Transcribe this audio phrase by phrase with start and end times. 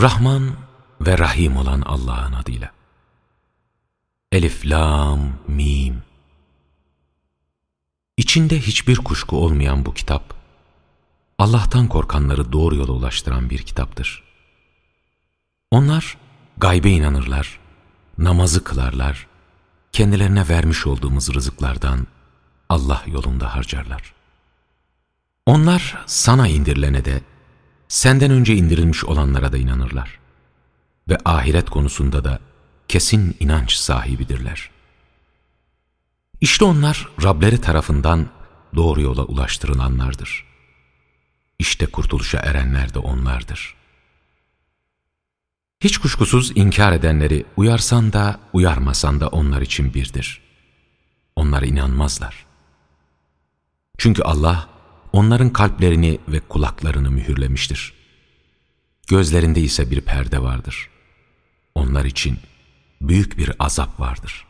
[0.00, 0.56] Rahman
[1.00, 2.70] ve Rahim olan Allah'ın adıyla.
[4.32, 6.02] Elif, Lam, Mim.
[8.16, 10.34] İçinde hiçbir kuşku olmayan bu kitap,
[11.38, 14.22] Allah'tan korkanları doğru yola ulaştıran bir kitaptır.
[15.70, 16.16] Onlar
[16.56, 17.60] gaybe inanırlar,
[18.18, 19.26] namazı kılarlar,
[19.92, 22.06] kendilerine vermiş olduğumuz rızıklardan
[22.68, 24.14] Allah yolunda harcarlar.
[25.46, 27.20] Onlar sana indirilene de,
[27.88, 30.18] senden önce indirilmiş olanlara da inanırlar.
[31.08, 32.38] Ve ahiret konusunda da
[32.88, 34.70] kesin inanç sahibidirler.
[36.40, 38.26] İşte onlar Rableri tarafından
[38.74, 40.46] doğru yola ulaştırılanlardır.
[41.58, 43.74] İşte kurtuluşa erenler de onlardır.
[45.80, 50.40] Hiç kuşkusuz inkar edenleri uyarsan da uyarmasan da onlar için birdir.
[51.36, 52.46] Onlar inanmazlar.
[53.98, 54.68] Çünkü Allah
[55.14, 57.92] onların kalplerini ve kulaklarını mühürlemiştir.
[59.08, 60.90] Gözlerinde ise bir perde vardır.
[61.74, 62.38] Onlar için
[63.00, 64.46] büyük bir azap vardır.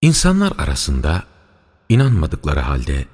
[0.00, 1.22] İnsanlar arasında
[1.88, 3.06] inanmadıkları halde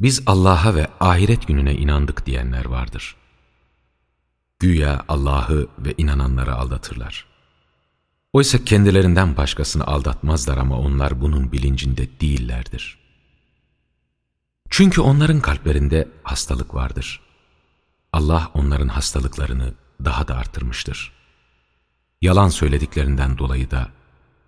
[0.00, 3.16] biz Allah'a ve ahiret gününe inandık diyenler vardır.
[4.58, 7.26] Güya Allah'ı ve inananları aldatırlar.
[8.32, 13.05] Oysa kendilerinden başkasını aldatmazlar ama onlar bunun bilincinde değillerdir.
[14.70, 17.20] Çünkü onların kalplerinde hastalık vardır.
[18.12, 21.12] Allah onların hastalıklarını daha da artırmıştır.
[22.22, 23.88] Yalan söylediklerinden dolayı da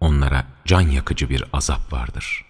[0.01, 2.45] onlara can yakıcı bir azap vardır.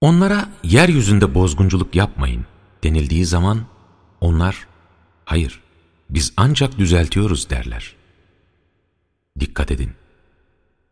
[0.00, 2.46] Onlara yeryüzünde bozgunculuk yapmayın
[2.82, 3.66] denildiği zaman
[4.20, 4.66] onlar
[5.24, 5.60] hayır
[6.10, 7.96] biz ancak düzeltiyoruz derler.
[9.40, 9.92] Dikkat edin.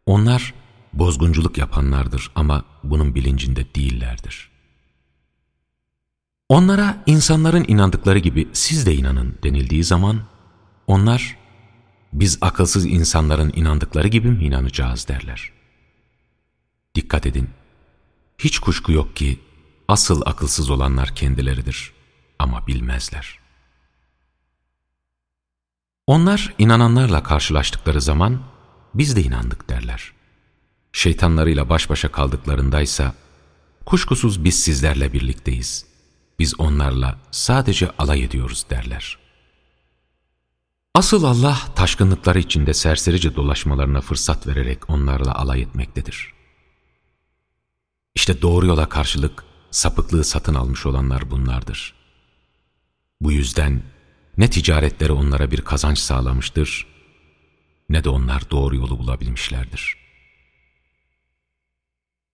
[0.06, 0.54] Onlar
[0.92, 4.50] bozgunculuk yapanlardır ama bunun bilincinde değillerdir.
[6.48, 10.22] Onlara insanların inandıkları gibi siz de inanın denildiği zaman
[10.86, 11.36] onlar
[12.12, 15.52] biz akılsız insanların inandıkları gibi mi inanacağız derler.
[16.94, 17.50] Dikkat edin.
[18.38, 19.40] Hiç kuşku yok ki
[19.88, 21.92] asıl akılsız olanlar kendileridir
[22.38, 23.38] ama bilmezler.
[26.06, 28.40] Onlar inananlarla karşılaştıkları zaman
[28.94, 30.12] biz de inandık derler.
[30.92, 33.14] Şeytanlarıyla baş başa kaldıklarındaysa
[33.86, 35.87] kuşkusuz biz sizlerle birlikteyiz.
[36.38, 39.18] Biz onlarla sadece alay ediyoruz derler.
[40.94, 46.32] Asıl Allah taşkınlıkları içinde serserice dolaşmalarına fırsat vererek onlarla alay etmektedir.
[48.14, 51.94] İşte doğru yola karşılık sapıklığı satın almış olanlar bunlardır.
[53.20, 53.82] Bu yüzden
[54.36, 56.86] ne ticaretleri onlara bir kazanç sağlamıştır,
[57.88, 59.96] ne de onlar doğru yolu bulabilmişlerdir.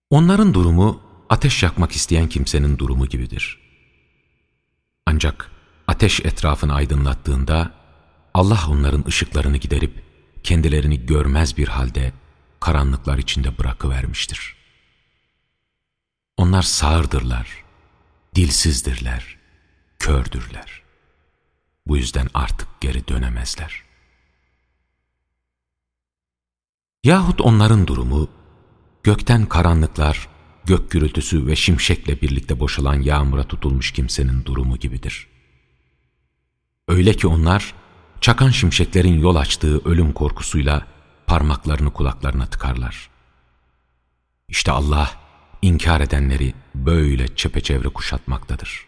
[0.09, 3.64] Onların durumu ateş yakmak isteyen kimsenin durumu gibidir.
[5.05, 5.51] Ancak
[5.87, 7.71] ateş etrafını aydınlattığında
[8.33, 10.03] Allah onların ışıklarını giderip
[10.43, 12.13] kendilerini görmez bir halde
[12.59, 14.55] karanlıklar içinde bırakıvermiştir.
[16.37, 17.63] Onlar sağırdırlar,
[18.35, 19.37] dilsizdirler,
[19.99, 20.81] kördürler.
[21.87, 23.83] Bu yüzden artık geri dönemezler.
[27.03, 28.29] Yahut onların durumu,
[29.03, 30.29] gökten karanlıklar,
[30.65, 35.27] gök gürültüsü ve şimşekle birlikte boşalan yağmura tutulmuş kimsenin durumu gibidir.
[36.87, 37.73] Öyle ki onlar,
[38.21, 40.87] çakan şimşeklerin yol açtığı ölüm korkusuyla
[41.27, 43.09] parmaklarını kulaklarına tıkarlar.
[44.47, 45.11] İşte Allah,
[45.61, 48.85] inkar edenleri böyle çepeçevre kuşatmaktadır.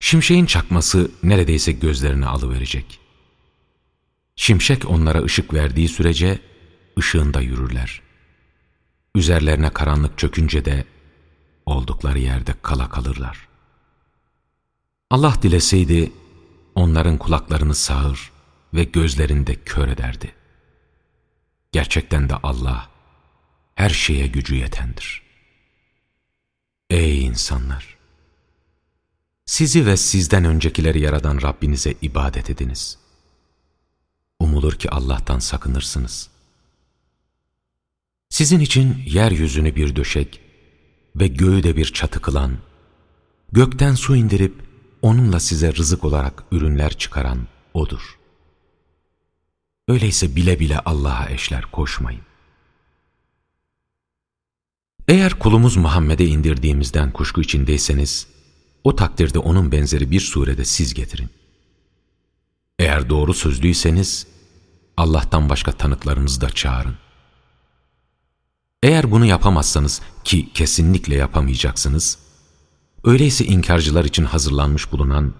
[0.00, 3.00] Şimşeğin çakması neredeyse gözlerini alıverecek.
[4.36, 6.38] Şimşek onlara ışık verdiği sürece
[6.98, 8.02] ışığında yürürler.
[9.14, 10.84] Üzerlerine karanlık çökünce de
[11.66, 13.48] oldukları yerde kala kalırlar.
[15.10, 16.12] Allah dileseydi
[16.74, 18.32] onların kulaklarını sağır
[18.74, 20.34] ve gözlerinde kör ederdi.
[21.72, 22.90] Gerçekten de Allah
[23.74, 25.22] her şeye gücü yetendir.
[26.90, 27.96] Ey insanlar!
[29.46, 32.98] Sizi ve sizden öncekileri yaradan Rabbinize ibadet ediniz.
[34.40, 36.30] Umulur ki Allah'tan sakınırsınız.
[38.30, 40.40] Sizin için yeryüzünü bir döşek
[41.16, 42.58] ve göğü de bir çatı kılan,
[43.52, 44.54] gökten su indirip
[45.02, 48.18] onunla size rızık olarak ürünler çıkaran O'dur.
[49.88, 52.22] Öyleyse bile bile Allah'a eşler koşmayın.
[55.08, 58.26] Eğer kulumuz Muhammed'e indirdiğimizden kuşku içindeyseniz,
[58.84, 61.30] o takdirde onun benzeri bir surede siz getirin.
[62.78, 64.26] Eğer doğru sözlüyseniz,
[64.96, 67.09] Allah'tan başka tanıklarınızı da çağırın.
[68.82, 72.18] Eğer bunu yapamazsanız ki kesinlikle yapamayacaksınız,
[73.04, 75.34] Öyleyse inkarcılar için hazırlanmış bulunan,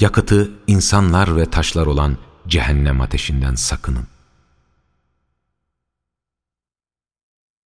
[0.00, 2.18] yakıtı insanlar ve taşlar olan
[2.48, 4.06] cehennem ateşinden sakının.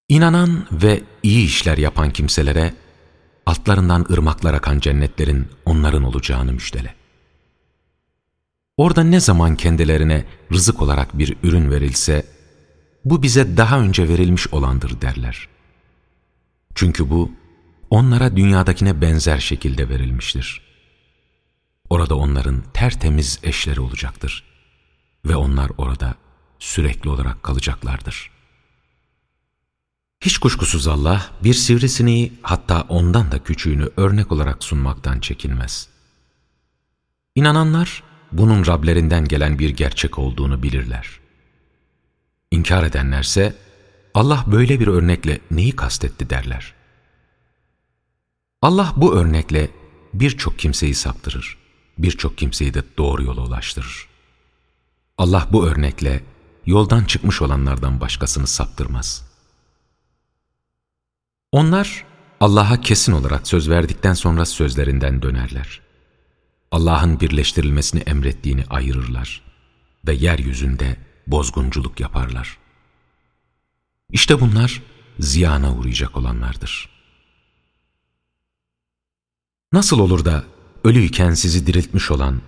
[0.08, 2.74] İnanan ve iyi işler yapan kimselere,
[3.46, 6.94] altlarından ırmaklar akan cennetlerin onların olacağını müjdele.
[8.76, 12.26] Orada ne zaman kendilerine rızık olarak bir ürün verilse,
[13.04, 15.48] bu bize daha önce verilmiş olandır derler.
[16.74, 17.32] Çünkü bu,
[17.90, 20.60] onlara dünyadakine benzer şekilde verilmiştir.
[21.90, 24.44] Orada onların tertemiz eşleri olacaktır
[25.24, 26.14] ve onlar orada
[26.58, 28.30] sürekli olarak kalacaklardır.
[30.20, 35.88] Hiç kuşkusuz Allah bir sivrisineği hatta ondan da küçüğünü örnek olarak sunmaktan çekinmez.
[37.34, 38.02] İnananlar
[38.32, 41.21] bunun Rablerinden gelen bir gerçek olduğunu bilirler.
[42.52, 43.54] İnkar edenlerse
[44.14, 46.74] Allah böyle bir örnekle neyi kastetti derler.
[48.62, 49.70] Allah bu örnekle
[50.14, 51.58] birçok kimseyi saptırır,
[51.98, 54.08] birçok kimseyi de doğru yola ulaştırır.
[55.18, 56.24] Allah bu örnekle
[56.66, 59.28] yoldan çıkmış olanlardan başkasını saptırmaz.
[61.52, 62.04] Onlar
[62.40, 65.80] Allah'a kesin olarak söz verdikten sonra sözlerinden dönerler.
[66.70, 69.42] Allah'ın birleştirilmesini emrettiğini ayırırlar
[70.06, 70.96] ve yeryüzünde
[71.26, 72.58] bozgunculuk yaparlar.
[74.10, 74.82] İşte bunlar
[75.18, 76.88] ziyana uğrayacak olanlardır.
[79.72, 80.44] Nasıl olur da
[80.84, 82.40] ölüyken sizi diriltmiş olan,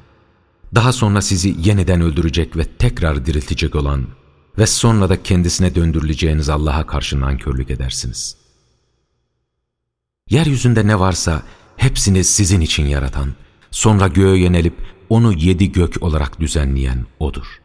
[0.75, 4.07] daha sonra sizi yeniden öldürecek ve tekrar diriltecek olan
[4.59, 8.37] ve sonra da kendisine döndürüleceğiniz Allah'a karşı nankörlük edersiniz.
[10.31, 11.43] Yeryüzünde ne varsa
[11.77, 13.35] hepsini sizin için yaratan,
[13.71, 14.75] sonra göğe yenelip
[15.09, 17.64] onu yedi gök olarak düzenleyen O'dur.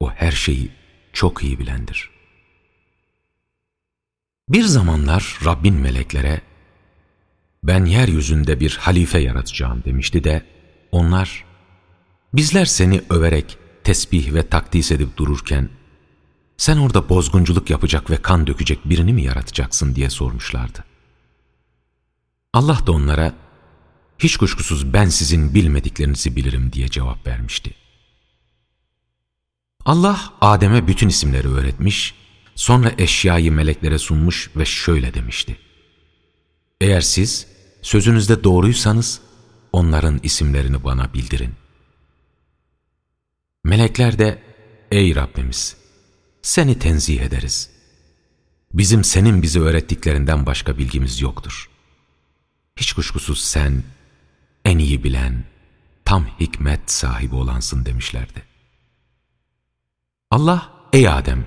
[0.00, 0.70] O her şeyi
[1.12, 2.10] çok iyi bilendir.
[4.48, 6.40] Bir zamanlar Rabbin meleklere,
[7.62, 10.46] ben yeryüzünde bir halife yaratacağım demişti de,
[10.92, 11.44] onlar,
[12.32, 15.68] bizler seni överek tesbih ve takdis edip dururken,
[16.56, 20.84] sen orada bozgunculuk yapacak ve kan dökecek birini mi yaratacaksın diye sormuşlardı.
[22.52, 23.34] Allah da onlara,
[24.18, 27.74] hiç kuşkusuz ben sizin bilmediklerinizi bilirim diye cevap vermişti.
[29.88, 32.14] Allah Adem'e bütün isimleri öğretmiş,
[32.54, 35.58] sonra eşyayı meleklere sunmuş ve şöyle demişti.
[36.80, 37.46] Eğer siz
[37.82, 39.20] sözünüzde doğruysanız
[39.72, 41.54] onların isimlerini bana bildirin.
[43.64, 44.42] Melekler de
[44.90, 45.76] ey Rabbimiz
[46.42, 47.70] seni tenzih ederiz.
[48.72, 51.70] Bizim senin bize öğrettiklerinden başka bilgimiz yoktur.
[52.76, 53.82] Hiç kuşkusuz sen
[54.64, 55.44] en iyi bilen,
[56.04, 58.47] tam hikmet sahibi olansın demişlerdi.
[60.30, 61.46] Allah, ey Adem,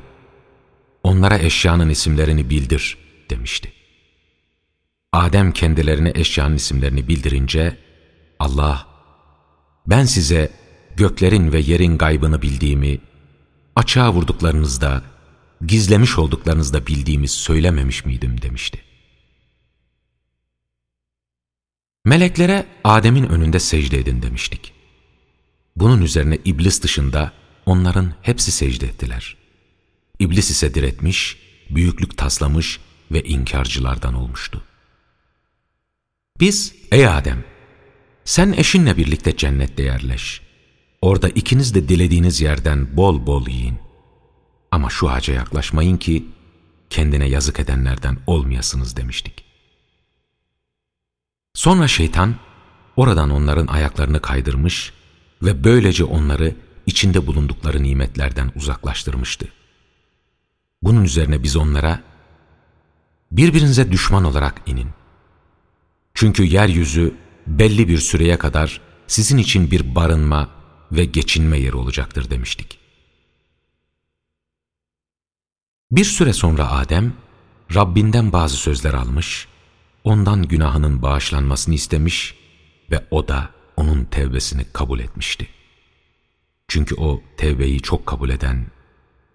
[1.04, 2.98] onlara eşyanın isimlerini bildir
[3.30, 3.74] demişti.
[5.12, 7.78] Adem kendilerine eşyanın isimlerini bildirince,
[8.40, 8.88] Allah,
[9.88, 10.52] ben size
[10.98, 13.00] göklerin ve yerin gaybını bildiğimi,
[13.76, 15.04] açığa vurduklarınızda,
[15.66, 18.84] gizlemiş olduklarınızda bildiğimi söylememiş miydim demişti.
[22.06, 24.74] Meleklere Adem'in önünde secde edin demiştik.
[25.76, 27.41] Bunun üzerine iblis dışında
[27.72, 29.38] onların hepsi secde ettiler.
[30.20, 31.38] İblis ise diretmiş,
[31.70, 32.80] büyüklük taslamış
[33.12, 34.64] ve inkarcılardan olmuştu.
[36.40, 37.44] Biz, ey Adem,
[38.26, 40.42] sen eşinle birlikte cennette yerleş.
[41.02, 43.80] Orada ikiniz de dilediğiniz yerden bol bol yiyin.
[44.72, 46.26] Ama şu ağaca yaklaşmayın ki
[46.90, 49.44] kendine yazık edenlerden olmayasınız demiştik.
[51.54, 52.36] Sonra şeytan
[52.96, 54.94] oradan onların ayaklarını kaydırmış
[55.42, 59.48] ve böylece onları içinde bulundukları nimetlerden uzaklaştırmıştı.
[60.82, 62.04] Bunun üzerine biz onlara
[63.32, 64.90] birbirinize düşman olarak inin.
[66.14, 67.16] Çünkü yeryüzü
[67.48, 70.50] belli bir süreye kadar sizin için bir barınma
[70.92, 72.80] ve geçinme yeri olacaktır demiştik.
[75.92, 77.14] Bir süre sonra Adem,
[77.76, 79.48] Rabbinden bazı sözler almış
[80.04, 82.36] ondan günahının bağışlanmasını istemiş
[82.92, 85.48] ve o da onun tevbesini kabul etmişti.
[86.72, 88.66] Çünkü o tevbeyi çok kabul eden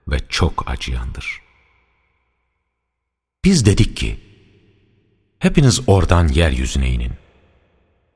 [0.08, 1.40] ve çok acıyandır.
[3.44, 4.20] Biz dedik ki,
[5.38, 7.12] hepiniz oradan yeryüzüne inin.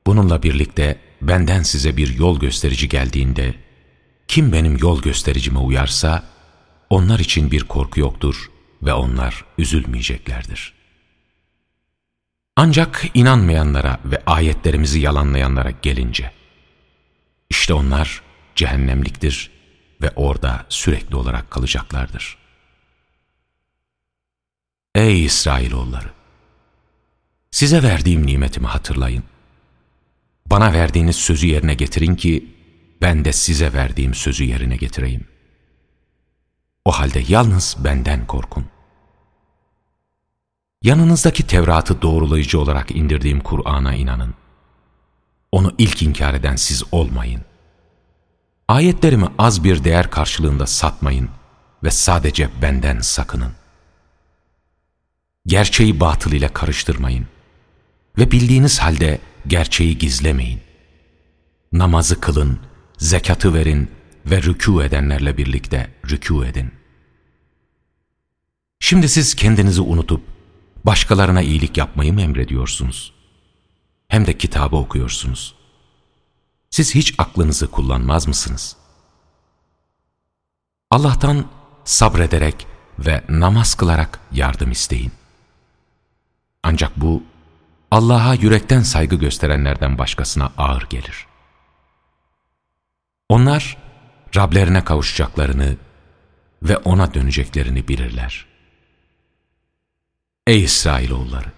[0.07, 3.55] Bununla birlikte benden size bir yol gösterici geldiğinde,
[4.29, 6.25] kim benim yol göstericime uyarsa,
[6.91, 8.51] onlar için bir korku yoktur
[8.83, 10.75] ve onlar üzülmeyeceklerdir.''
[12.57, 16.33] Ancak inanmayanlara ve ayetlerimizi yalanlayanlara gelince,
[17.51, 19.51] işte onlar cehennemliktir
[20.03, 22.39] ve orada sürekli olarak kalacaklardır.
[24.95, 26.11] Ey İsrailoğulları!
[27.51, 29.25] Size verdiğim nimetimi hatırlayın.
[30.47, 32.55] Bana verdiğiniz sözü yerine getirin ki
[33.01, 35.29] ben de size verdiğim sözü yerine getireyim.
[36.85, 38.67] O halde yalnız benden korkun.
[40.83, 44.35] Yanınızdaki Tevrat'ı doğrulayıcı olarak indirdiğim Kur'an'a inanın.
[45.53, 47.43] Onu ilk inkar eden siz olmayın.
[48.71, 51.29] Ayetlerimi az bir değer karşılığında satmayın
[51.85, 53.53] ve sadece benden sakının.
[55.47, 57.27] Gerçeği batıl ile karıştırmayın
[58.19, 60.61] ve bildiğiniz halde gerçeği gizlemeyin.
[61.73, 62.59] Namazı kılın,
[62.99, 63.91] zekatı verin
[64.27, 66.71] ve rükû edenlerle birlikte rükû edin.
[68.81, 70.23] Şimdi siz kendinizi unutup
[70.85, 73.13] başkalarına iyilik yapmayı mı emrediyorsunuz?
[74.09, 75.60] Hem de kitabı okuyorsunuz.
[76.71, 78.77] Siz hiç aklınızı kullanmaz mısınız?
[80.91, 81.47] Allah'tan
[81.85, 82.67] sabrederek
[82.99, 85.13] ve namaz kılarak yardım isteyin.
[86.63, 87.23] Ancak bu
[87.91, 91.27] Allah'a yürekten saygı gösterenlerden başkasına ağır gelir.
[93.29, 93.77] Onlar
[94.37, 95.77] Rablerine kavuşacaklarını
[96.63, 98.47] ve O'na döneceklerini bilirler.
[100.47, 101.53] Ey İsrailoğulları!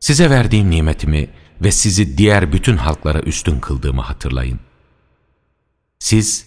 [0.00, 1.30] Size verdiğim nimetimi
[1.60, 4.60] ve sizi diğer bütün halklara üstün kıldığımı hatırlayın.
[5.98, 6.46] Siz,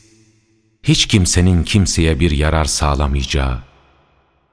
[0.84, 3.64] hiç kimsenin kimseye bir yarar sağlamayacağı,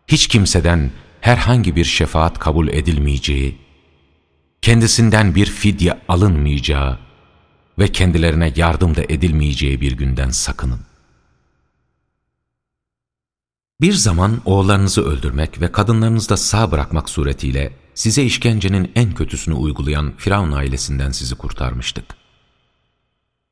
[0.09, 3.59] hiç kimseden herhangi bir şefaat kabul edilmeyeceği,
[4.63, 6.99] kendisinden bir fidye alınmayacağı
[7.79, 10.81] ve kendilerine yardım da edilmeyeceği bir günden sakının.
[13.81, 20.13] Bir zaman oğullarınızı öldürmek ve kadınlarınızı da sağ bırakmak suretiyle size işkencenin en kötüsünü uygulayan
[20.17, 22.05] Firavun ailesinden sizi kurtarmıştık.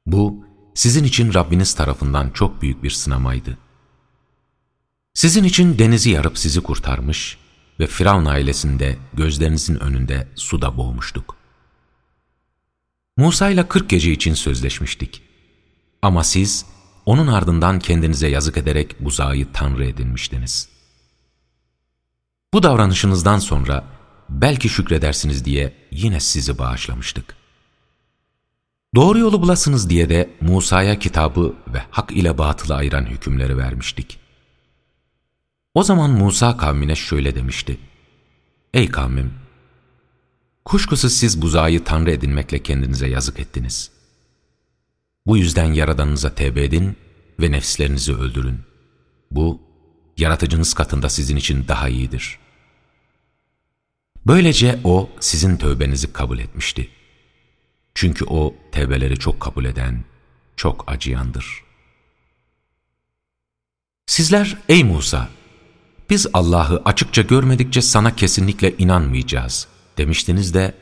[0.06, 0.44] Bu,
[0.75, 3.58] sizin için Rabbiniz tarafından çok büyük bir sınamaydı.
[5.14, 7.38] Sizin için denizi yarıp sizi kurtarmış
[7.80, 11.37] ve Firavun ailesinde gözlerinizin önünde suda boğmuştuk.
[13.16, 15.22] Musa ile kırk gece için sözleşmiştik.
[16.02, 16.66] Ama siz
[17.06, 20.68] onun ardından kendinize yazık ederek buzağı tanrı edinmiştiniz.
[22.54, 23.84] Bu davranışınızdan sonra
[24.40, 27.36] belki şükredersiniz diye yine sizi bağışlamıştık.
[28.94, 34.18] Doğru yolu bulasınız diye de Musa'ya kitabı ve hak ile batılı ayıran hükümleri vermiştik.
[35.74, 37.78] O zaman Musa kavmine şöyle demişti.
[38.74, 39.34] Ey kavmim!
[40.64, 43.90] Kuşkusuz siz buzağı tanrı edinmekle kendinize yazık ettiniz.
[45.26, 46.96] Bu yüzden Yaradanınıza tevbe edin
[47.40, 48.60] ve nefslerinizi öldürün.
[49.30, 49.60] Bu,
[50.18, 52.38] yaratıcınız katında sizin için daha iyidir.
[54.26, 56.88] Böylece O sizin tövbenizi kabul etmişti.
[57.94, 60.04] Çünkü O tevbeleri çok kabul eden,
[60.56, 61.62] çok acıyandır.
[64.06, 65.28] Sizler ey Musa!
[66.10, 70.74] Biz Allah'ı açıkça görmedikçe sana kesinlikle inanmayacağız demiştiniz de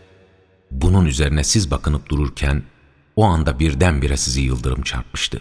[0.71, 2.63] bunun üzerine siz bakınıp dururken
[3.17, 5.41] o anda birdenbire sizi yıldırım çarpmıştı.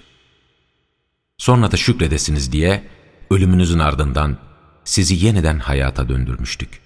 [1.37, 2.83] Sonra da şükredesiniz diye
[3.31, 4.37] ölümünüzün ardından
[4.83, 6.81] sizi yeniden hayata döndürmüştük.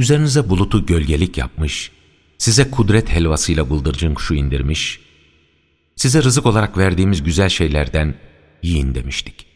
[0.00, 1.92] Üzerinize bulutu gölgelik yapmış,
[2.38, 5.00] size kudret helvasıyla bıldırcın kuşu indirmiş,
[5.96, 8.14] size rızık olarak verdiğimiz güzel şeylerden
[8.62, 9.46] yiyin demiştik.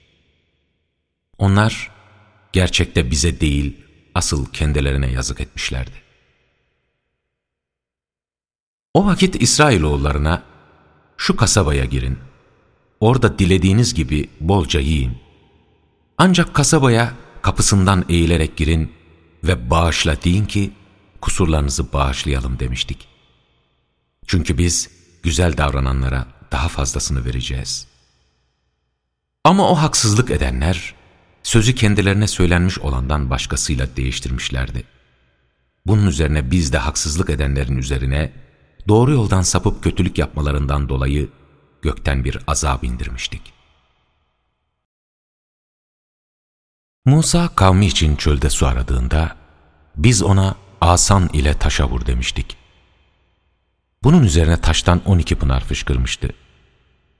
[1.39, 1.91] Onlar
[2.53, 3.77] gerçekte bize değil,
[4.15, 6.03] asıl kendilerine yazık etmişlerdi.
[8.95, 10.43] O vakit İsrailoğullarına,
[11.17, 12.19] şu kasabaya girin,
[13.01, 15.19] orada dilediğiniz gibi bolca yiyin.
[16.19, 19.04] Ancak kasabaya kapısından eğilerek girin
[19.45, 20.73] ve bağışla deyin ki,
[21.21, 23.09] kusurlarınızı bağışlayalım demiştik.
[24.27, 24.91] Çünkü biz
[25.23, 27.87] güzel davrananlara daha fazlasını vereceğiz.
[29.45, 30.95] Ama o haksızlık edenler,
[31.43, 34.85] sözü kendilerine söylenmiş olandan başkasıyla değiştirmişlerdi.
[35.87, 38.33] Bunun üzerine biz de haksızlık edenlerin üzerine
[38.89, 41.29] doğru yoldan sapıp kötülük yapmalarından dolayı
[41.83, 43.54] gökten bir azap indirmiştik.
[47.07, 49.37] Musa kavmi için çölde su aradığında
[49.97, 52.57] biz ona asan ile taşa vur demiştik.
[54.03, 56.29] Bunun üzerine taştan on iki pınar fışkırmıştı.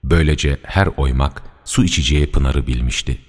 [0.03, 3.21] Böylece her oymak su içeceği pınarı bilmişti.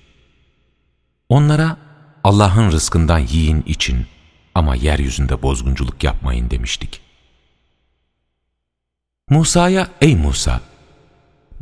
[1.28, 1.76] Onlara
[2.24, 4.06] Allah'ın rızkından yiyin için
[4.54, 7.00] ama yeryüzünde bozgunculuk yapmayın demiştik.
[9.30, 10.60] Musa'ya ey Musa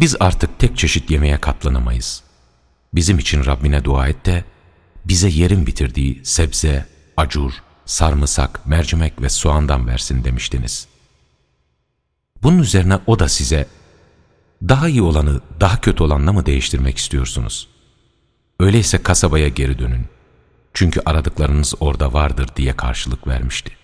[0.00, 2.22] biz artık tek çeşit yemeğe katlanamayız.
[2.94, 4.44] Bizim için Rabbine dua et de
[5.04, 7.52] bize yerin bitirdiği sebze, acur,
[7.86, 10.88] sarımsak, mercimek ve soğandan versin demiştiniz.
[12.42, 13.68] Bunun üzerine o da size
[14.62, 17.68] daha iyi olanı daha kötü olanla mı değiştirmek istiyorsunuz?
[18.60, 20.06] Öyleyse kasabaya geri dönün.
[20.74, 23.76] Çünkü aradıklarınız orada vardır diye karşılık vermişti.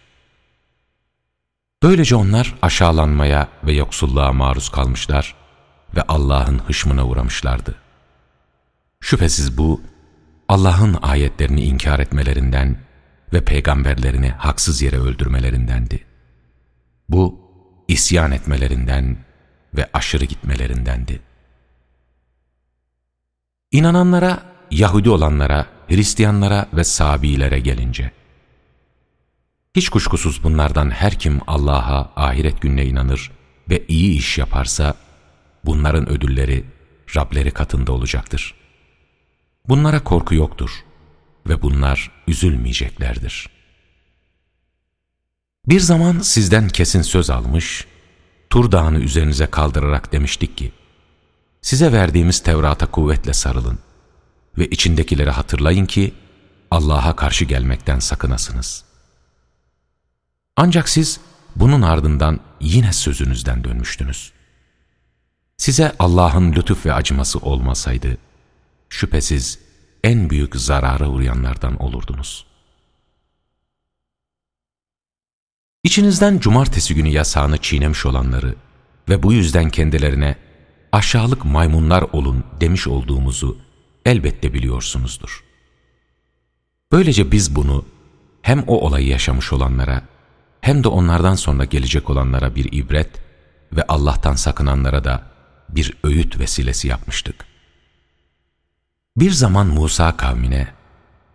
[1.82, 5.34] Böylece onlar aşağılanmaya ve yoksulluğa maruz kalmışlar
[5.96, 7.74] ve Allah'ın hışmına uğramışlardı.
[9.00, 9.80] Şüphesiz bu,
[10.50, 12.76] Allah'ın ayetlerini inkar etmelerinden
[13.32, 16.04] ve peygamberlerini haksız yere öldürmelerindendi.
[17.08, 17.40] Bu,
[17.88, 19.16] isyan etmelerinden
[19.76, 21.20] ve aşırı gitmelerindendi.
[23.72, 28.10] İnananlara, Yahudi olanlara, Hristiyanlara ve Sabilere gelince,
[29.76, 33.30] hiç kuşkusuz bunlardan her kim Allah'a, ahiret gününe inanır
[33.68, 34.94] ve iyi iş yaparsa,
[35.64, 36.64] bunların ödülleri
[37.16, 38.59] Rableri katında olacaktır.
[39.68, 40.70] Bunlara korku yoktur
[41.48, 43.48] ve bunlar üzülmeyeceklerdir.
[45.66, 47.86] Bir zaman sizden kesin söz almış,
[48.50, 50.72] Tur Dağı'nı üzerinize kaldırarak demiştik ki,
[51.62, 53.78] size verdiğimiz Tevrat'a kuvvetle sarılın
[54.58, 56.14] ve içindekileri hatırlayın ki
[56.70, 58.84] Allah'a karşı gelmekten sakınasınız.
[60.56, 61.20] Ancak siz
[61.56, 64.32] bunun ardından yine sözünüzden dönmüştünüz.
[65.56, 68.16] Size Allah'ın lütuf ve acıması olmasaydı,
[68.90, 69.58] şüphesiz
[70.04, 72.46] en büyük zarara uğrayanlardan olurdunuz.
[75.84, 78.54] İçinizden cumartesi günü yasağını çiğnemiş olanları
[79.08, 80.36] ve bu yüzden kendilerine
[80.92, 83.58] aşağılık maymunlar olun demiş olduğumuzu
[84.06, 85.44] elbette biliyorsunuzdur.
[86.92, 87.84] Böylece biz bunu
[88.42, 90.02] hem o olayı yaşamış olanlara
[90.60, 93.10] hem de onlardan sonra gelecek olanlara bir ibret
[93.72, 95.22] ve Allah'tan sakınanlara da
[95.68, 97.49] bir öğüt vesilesi yapmıştık.
[99.20, 100.68] Bir zaman Musa kavmine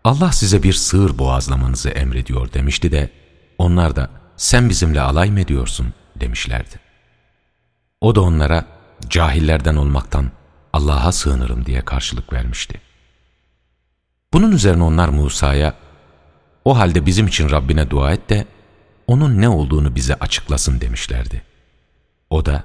[0.04, 3.10] Allah size bir sığır boğazlamanızı emrediyor demişti de
[3.58, 6.80] onlar da sen bizimle alay mı ediyorsun demişlerdi.
[8.02, 8.66] O da onlara
[9.10, 10.32] cahillerden olmaktan
[10.74, 12.82] Allah'a sığınırım diye karşılık vermişti.
[14.34, 15.74] Bunun üzerine onlar Musa'ya
[16.66, 18.46] o halde bizim için Rabbine dua et de
[19.08, 21.42] onun ne olduğunu bize açıklasın demişlerdi.
[22.30, 22.64] O da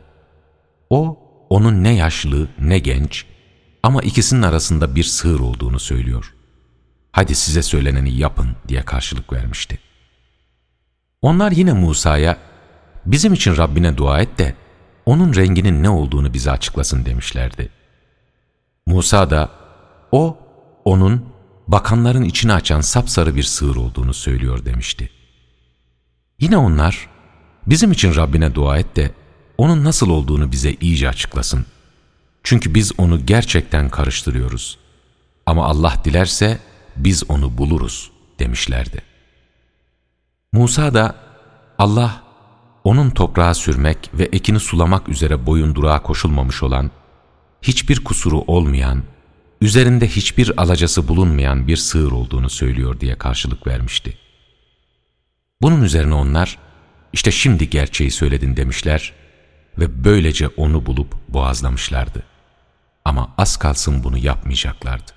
[0.90, 1.18] o
[1.50, 3.29] onun ne yaşlı ne genç
[3.82, 6.34] ama ikisinin arasında bir sığır olduğunu söylüyor.
[7.12, 9.78] Hadi size söyleneni yapın diye karşılık vermişti.
[11.22, 12.36] Onlar yine Musa'ya
[13.06, 14.54] bizim için Rabbine dua et de
[15.06, 17.70] onun renginin ne olduğunu bize açıklasın demişlerdi.
[18.86, 19.50] Musa da
[20.12, 20.38] o
[20.84, 21.24] onun
[21.68, 25.10] bakanların içini açan sapsarı bir sığır olduğunu söylüyor demişti.
[26.40, 27.08] Yine onlar
[27.66, 29.10] bizim için Rabbine dua et de
[29.58, 31.66] onun nasıl olduğunu bize iyice açıklasın.
[32.42, 34.78] Çünkü biz onu gerçekten karıştırıyoruz.
[35.46, 36.58] Ama Allah dilerse
[36.96, 39.02] biz onu buluruz demişlerdi.
[40.52, 41.16] Musa da
[41.78, 42.22] Allah
[42.84, 46.90] onun toprağa sürmek ve ekini sulamak üzere boyundurağa koşulmamış olan,
[47.62, 49.02] hiçbir kusuru olmayan,
[49.60, 54.18] üzerinde hiçbir alacası bulunmayan bir sığır olduğunu söylüyor diye karşılık vermişti.
[55.62, 56.58] Bunun üzerine onlar,
[57.12, 59.12] işte şimdi gerçeği söyledin demişler
[59.78, 62.22] ve böylece onu bulup boğazlamışlardı.
[63.04, 65.12] Ama az kalsın bunu yapmayacaklardı.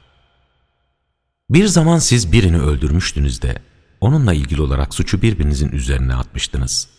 [1.49, 3.61] Bir zaman siz birini öldürmüştünüz de,
[4.01, 6.89] onunla ilgili olarak suçu birbirinizin üzerine atmıştınız.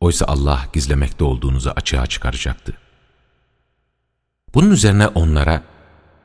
[0.00, 2.76] Oysa Allah gizlemekte olduğunuzu açığa çıkaracaktı.
[4.54, 5.62] Bunun üzerine onlara,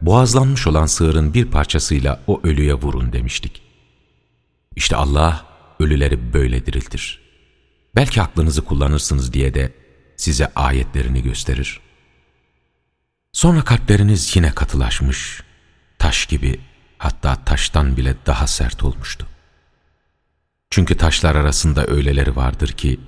[0.01, 3.61] boğazlanmış olan sığırın bir parçasıyla o ölüye vurun demiştik.
[4.75, 5.45] İşte Allah
[5.79, 7.21] ölüleri böyle diriltir.
[7.95, 9.73] Belki aklınızı kullanırsınız diye de
[10.17, 11.79] size ayetlerini gösterir.
[13.33, 15.43] Sonra kalpleriniz yine katılaşmış,
[15.99, 16.59] taş gibi
[16.97, 19.27] hatta taştan bile daha sert olmuştu.
[20.69, 22.99] Çünkü taşlar arasında öyleleri vardır ki,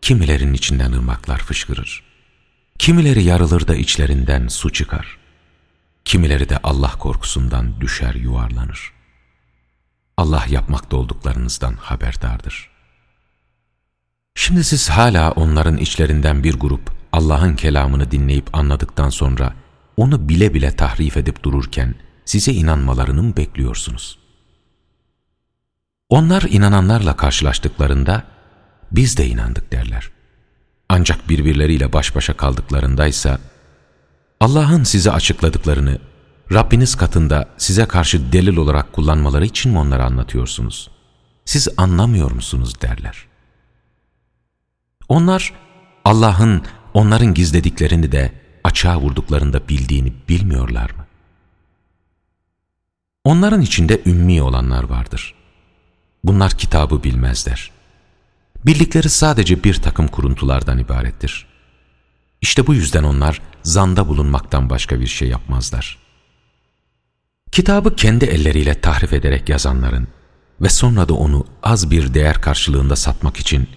[0.00, 2.04] kimilerin içinden ırmaklar fışkırır.
[2.78, 5.18] Kimileri yarılır da içlerinden su çıkar.
[6.04, 8.92] Kimileri de Allah korkusundan düşer yuvarlanır.
[10.16, 12.70] Allah yapmakta olduklarınızdan haberdardır.
[14.40, 19.54] Şimdi siz hala onların içlerinden bir grup Allah'ın kelamını dinleyip anladıktan sonra
[19.96, 24.18] onu bile bile tahrif edip dururken size inanmalarını mı bekliyorsunuz?
[26.08, 28.24] Onlar inananlarla karşılaştıklarında
[28.92, 30.10] biz de inandık derler.
[30.88, 33.38] Ancak birbirleriyle baş başa kaldıklarındaysa
[34.40, 35.98] Allah'ın size açıkladıklarını
[36.52, 40.90] Rabbiniz katında size karşı delil olarak kullanmaları için mi onları anlatıyorsunuz?
[41.44, 43.27] Siz anlamıyor musunuz derler.
[45.08, 45.52] Onlar
[46.04, 46.62] Allah'ın
[46.94, 48.32] onların gizlediklerini de
[48.64, 51.06] açığa vurduklarında bildiğini bilmiyorlar mı?
[53.24, 55.34] Onların içinde ümmi olanlar vardır.
[56.24, 57.70] Bunlar kitabı bilmezler.
[58.66, 61.46] Bildikleri sadece bir takım kuruntulardan ibarettir.
[62.40, 65.98] İşte bu yüzden onlar zanda bulunmaktan başka bir şey yapmazlar.
[67.52, 70.08] Kitabı kendi elleriyle tahrif ederek yazanların
[70.60, 73.68] ve sonra da onu az bir değer karşılığında satmak için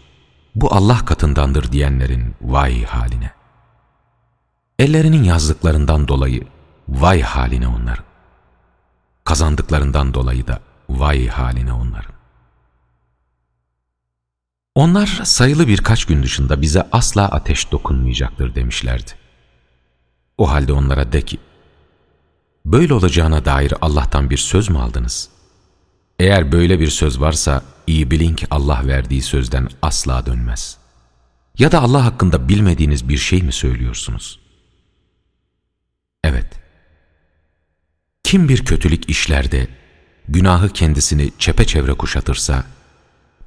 [0.55, 3.31] bu Allah katındandır diyenlerin vay haline.
[4.79, 6.47] Ellerinin yazdıklarından dolayı
[6.89, 8.05] vay haline onların.
[9.23, 10.59] Kazandıklarından dolayı da
[10.89, 12.11] vay haline onların.
[14.75, 19.11] Onlar sayılı birkaç gün dışında bize asla ateş dokunmayacaktır demişlerdi.
[20.37, 21.39] O halde onlara de ki,
[22.65, 25.29] böyle olacağına dair Allah'tan bir söz mü aldınız?
[26.21, 30.77] Eğer böyle bir söz varsa iyi bilin ki Allah verdiği sözden asla dönmez.
[31.57, 34.39] Ya da Allah hakkında bilmediğiniz bir şey mi söylüyorsunuz?
[36.23, 36.47] Evet.
[38.23, 39.67] Kim bir kötülük işlerde
[40.27, 42.63] günahı kendisini çepeçevre kuşatırsa,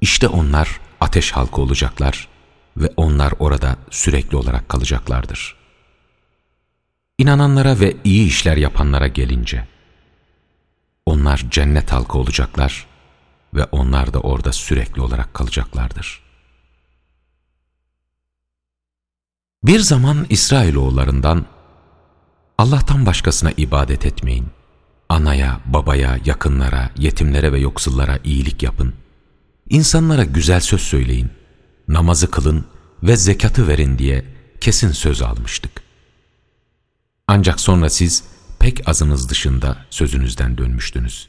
[0.01, 2.27] işte onlar ateş halkı olacaklar
[2.77, 5.55] ve onlar orada sürekli olarak kalacaklardır.
[7.17, 9.67] İnananlara ve iyi işler yapanlara gelince,
[11.05, 12.87] onlar cennet halkı olacaklar
[13.53, 16.25] ve onlar da orada sürekli olarak kalacaklardır.
[19.63, 21.45] Bir zaman İsrailoğullarından
[22.57, 24.47] Allah'tan başkasına ibadet etmeyin.
[25.09, 28.93] Anaya, babaya, yakınlara, yetimlere ve yoksullara iyilik yapın.
[29.69, 31.29] İnsanlara güzel söz söyleyin.
[31.87, 32.65] Namazı kılın
[33.03, 34.25] ve zekatı verin diye
[34.61, 35.71] kesin söz almıştık.
[37.27, 38.23] Ancak sonra siz
[38.59, 41.27] pek azınız dışında sözünüzden dönmüştünüz.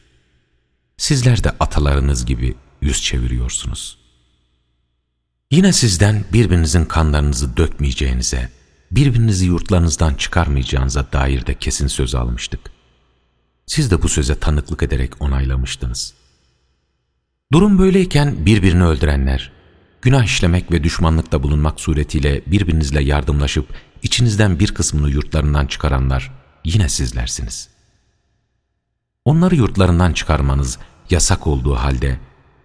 [0.96, 3.98] Sizler de atalarınız gibi yüz çeviriyorsunuz.
[5.50, 8.50] Yine sizden birbirinizin kanlarınızı dökmeyeceğinize,
[8.90, 12.60] birbirinizi yurtlarınızdan çıkarmayacağınıza dair de kesin söz almıştık.
[13.66, 16.14] Siz de bu söze tanıklık ederek onaylamıştınız.
[17.52, 19.52] Durum böyleyken birbirini öldürenler,
[20.02, 23.66] günah işlemek ve düşmanlıkta bulunmak suretiyle birbirinizle yardımlaşıp
[24.02, 26.32] içinizden bir kısmını yurtlarından çıkaranlar
[26.66, 27.68] yine sizlersiniz.
[29.24, 30.78] Onları yurtlarından çıkarmanız
[31.10, 32.20] yasak olduğu halde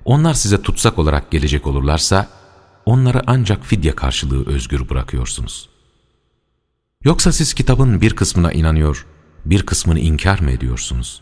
[0.05, 2.27] onlar size tutsak olarak gelecek olurlarsa
[2.85, 5.69] onları ancak fidye karşılığı özgür bırakıyorsunuz.
[7.03, 9.05] Yoksa siz kitabın bir kısmına inanıyor,
[9.45, 11.21] bir kısmını inkar mı ediyorsunuz?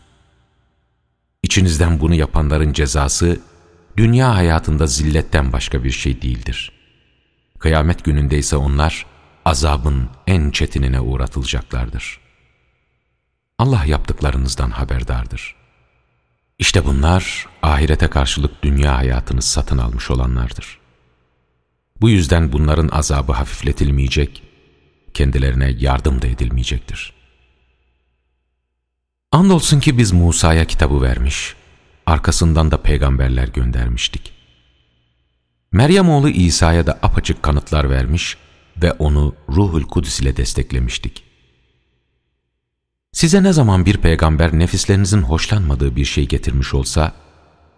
[1.42, 3.40] İçinizden bunu yapanların cezası,
[3.96, 6.72] dünya hayatında zilletten başka bir şey değildir.
[7.58, 9.06] Kıyamet gününde ise onlar,
[9.44, 12.19] azabın en çetinine uğratılacaklardır.
[13.60, 15.54] Allah yaptıklarınızdan haberdardır.
[16.58, 20.78] İşte bunlar, ahirete karşılık dünya hayatını satın almış olanlardır.
[22.00, 24.42] Bu yüzden bunların azabı hafifletilmeyecek,
[25.14, 27.12] kendilerine yardım da edilmeyecektir.
[29.32, 31.54] Andolsun ki biz Musa'ya kitabı vermiş,
[32.06, 34.32] arkasından da peygamberler göndermiştik.
[35.72, 38.36] Meryem oğlu İsa'ya da apaçık kanıtlar vermiş
[38.82, 41.29] ve onu Ruhul Kudüs ile desteklemiştik.
[43.12, 47.12] Size ne zaman bir peygamber nefislerinizin hoşlanmadığı bir şey getirmiş olsa,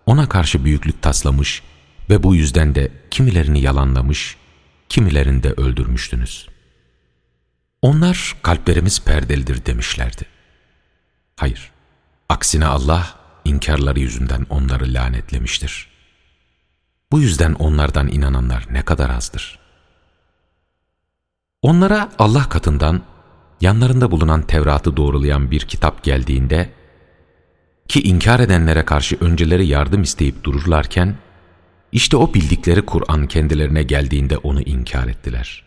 [0.07, 1.62] ona karşı büyüklük taslamış
[2.11, 4.37] ve bu yüzden de kimilerini yalanlamış,
[4.88, 6.49] kimilerini de öldürmüştünüz.
[7.83, 10.23] Onlar kalplerimiz perdelidir demişlerdi.
[11.37, 11.71] Hayır,
[12.29, 13.14] aksine Allah
[13.45, 15.88] inkarları yüzünden onları lanetlemiştir.
[17.12, 19.59] Bu yüzden onlardan inananlar ne kadar azdır.
[21.62, 23.03] Onlara Allah katından
[23.62, 26.70] yanlarında bulunan Tevrat'ı doğrulayan bir kitap geldiğinde
[27.88, 31.16] ki inkar edenlere karşı önceleri yardım isteyip dururlarken
[31.92, 35.64] işte o bildikleri Kur'an kendilerine geldiğinde onu inkar ettiler.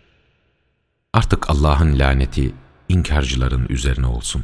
[1.13, 2.53] Artık Allah'ın laneti
[2.89, 4.43] inkarcıların üzerine olsun.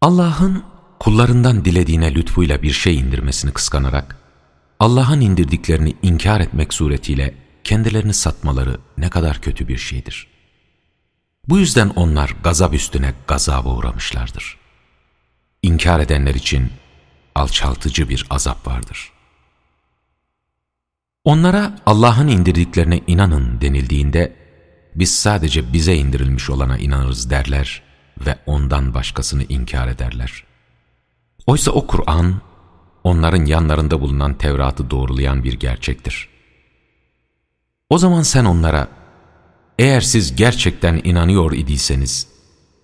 [0.00, 0.62] Allah'ın
[0.98, 4.16] kullarından dilediğine lütfuyla bir şey indirmesini kıskanarak,
[4.80, 7.34] Allah'ın indirdiklerini inkar etmek suretiyle
[7.64, 10.35] kendilerini satmaları ne kadar kötü bir şeydir.
[11.48, 14.58] Bu yüzden onlar gazap üstüne gazaba uğramışlardır.
[15.62, 16.72] İnkar edenler için
[17.34, 19.12] alçaltıcı bir azap vardır.
[21.24, 24.36] Onlara Allah'ın indirdiklerine inanın denildiğinde,
[24.94, 27.82] biz sadece bize indirilmiş olana inanırız derler
[28.26, 30.44] ve ondan başkasını inkar ederler.
[31.46, 32.40] Oysa o Kur'an,
[33.04, 36.28] onların yanlarında bulunan Tevrat'ı doğrulayan bir gerçektir.
[37.90, 38.88] O zaman sen onlara,
[39.78, 42.28] eğer siz gerçekten inanıyor idiyseniz,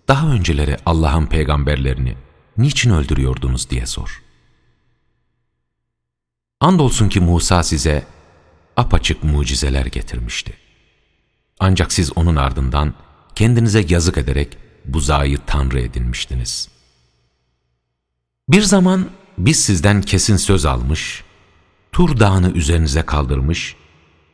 [0.08, 2.16] daha önceleri Allah'ın peygamberlerini
[2.56, 4.22] niçin öldürüyordunuz diye sor.
[6.60, 8.06] Andolsun ki Musa size
[8.76, 10.52] apaçık mucizeler getirmişti.
[11.60, 12.94] Ancak siz onun ardından
[13.34, 16.68] kendinize yazık ederek buzağı tanrı edinmiştiniz.
[18.48, 21.24] Bir zaman biz sizden kesin söz almış,
[21.92, 23.76] Tur dağını üzerinize kaldırmış,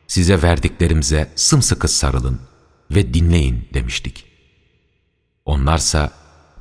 [0.09, 2.41] size verdiklerimize sımsıkı sarılın
[2.91, 4.25] ve dinleyin demiştik.
[5.45, 6.13] Onlarsa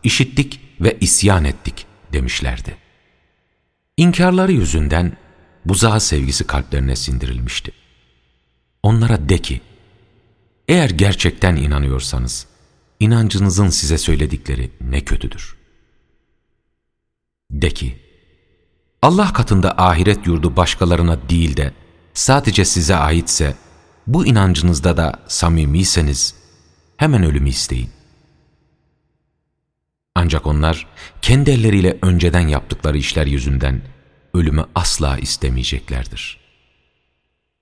[0.03, 2.77] işittik ve isyan ettik demişlerdi.
[3.97, 5.17] İnkarları yüzünden
[5.65, 7.71] buzağı sevgisi kalplerine sindirilmişti.
[8.83, 9.61] Onlara de ki,
[10.67, 12.47] eğer gerçekten inanıyorsanız,
[12.99, 15.57] inancınızın size söyledikleri ne kötüdür.
[17.51, 17.99] De ki,
[19.01, 21.73] Allah katında ahiret yurdu başkalarına değil de
[22.17, 23.55] sadece size aitse,
[24.07, 26.35] bu inancınızda da samimiyseniz
[26.97, 27.89] hemen ölümü isteyin.
[30.15, 30.87] Ancak onlar
[31.21, 33.81] kendi elleriyle önceden yaptıkları işler yüzünden
[34.33, 36.39] ölümü asla istemeyeceklerdir.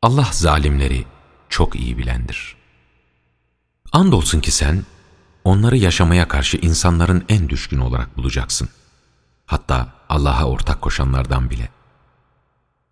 [0.02, 1.06] Allah zalimleri
[1.50, 2.56] çok iyi bilendir.
[3.92, 4.84] Andolsun ki sen
[5.44, 8.70] onları yaşamaya karşı insanların en düşkün olarak bulacaksın.
[9.46, 11.75] Hatta Allah'a ortak koşanlardan bile.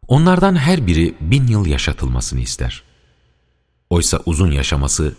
[0.07, 2.83] Onlardan her biri bin yıl yaşatılmasını ister.
[3.89, 5.15] Oysa uzun yaşaması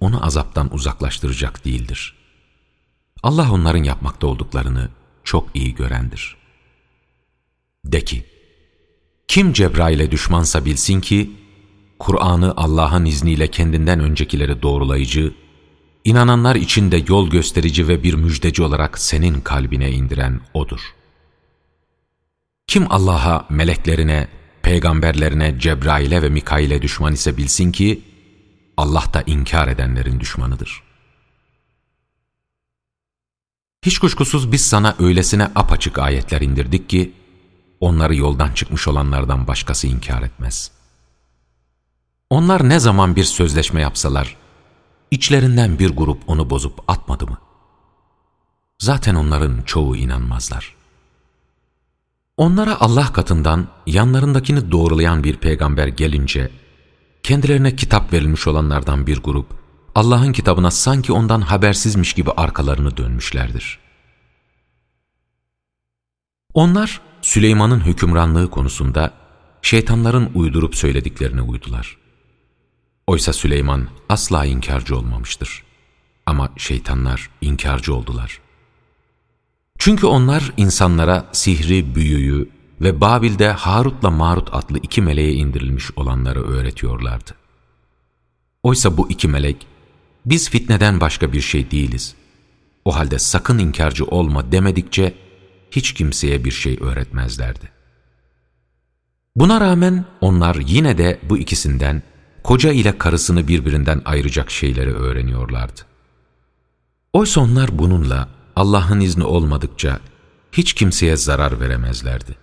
[0.00, 2.14] onu azaptan uzaklaştıracak değildir.
[3.22, 4.88] Allah onların yapmakta olduklarını
[5.24, 6.36] çok iyi görendir.
[7.84, 8.24] De ki,
[9.28, 11.30] kim Cebrail'e düşmansa bilsin ki,
[11.98, 15.34] Kur'an'ı Allah'ın izniyle kendinden öncekileri doğrulayıcı,
[16.04, 20.80] inananlar için de yol gösterici ve bir müjdeci olarak senin kalbine indiren O'dur.
[22.66, 24.28] Kim Allah'a, meleklerine,
[24.62, 28.02] peygamberlerine, Cebrail'e ve Mikail'e düşman ise bilsin ki,
[28.76, 30.82] Allah da inkar edenlerin düşmanıdır.
[33.86, 37.12] Hiç kuşkusuz biz sana öylesine apaçık ayetler indirdik ki,
[37.80, 40.70] onları yoldan çıkmış olanlardan başkası inkar etmez.
[42.30, 44.36] Onlar ne zaman bir sözleşme yapsalar,
[45.10, 47.38] içlerinden bir grup onu bozup atmadı mı?
[48.78, 50.73] Zaten onların çoğu inanmazlar.
[52.36, 56.50] Onlara Allah katından yanlarındakini doğrulayan bir peygamber gelince,
[57.22, 59.46] kendilerine kitap verilmiş olanlardan bir grup,
[59.94, 63.78] Allah'ın kitabına sanki ondan habersizmiş gibi arkalarını dönmüşlerdir.
[66.54, 69.14] Onlar Süleyman'ın hükümranlığı konusunda
[69.62, 71.96] şeytanların uydurup söylediklerine uydular.
[73.06, 75.64] Oysa Süleyman asla inkarcı olmamıştır.
[76.26, 78.43] Ama şeytanlar inkarcı oldular.
[79.78, 82.48] Çünkü onlar insanlara sihri, büyüyü
[82.80, 87.30] ve Babil'de Harut'la Marut adlı iki meleğe indirilmiş olanları öğretiyorlardı.
[88.62, 89.66] Oysa bu iki melek,
[90.26, 92.14] biz fitneden başka bir şey değiliz.
[92.84, 95.14] O halde sakın inkarcı olma demedikçe
[95.70, 97.68] hiç kimseye bir şey öğretmezlerdi.
[99.36, 102.02] Buna rağmen onlar yine de bu ikisinden
[102.42, 105.80] koca ile karısını birbirinden ayıracak şeyleri öğreniyorlardı.
[107.12, 110.00] Oysa onlar bununla Allah'ın izni olmadıkça
[110.52, 112.36] hiç kimseye zarar veremezlerdi.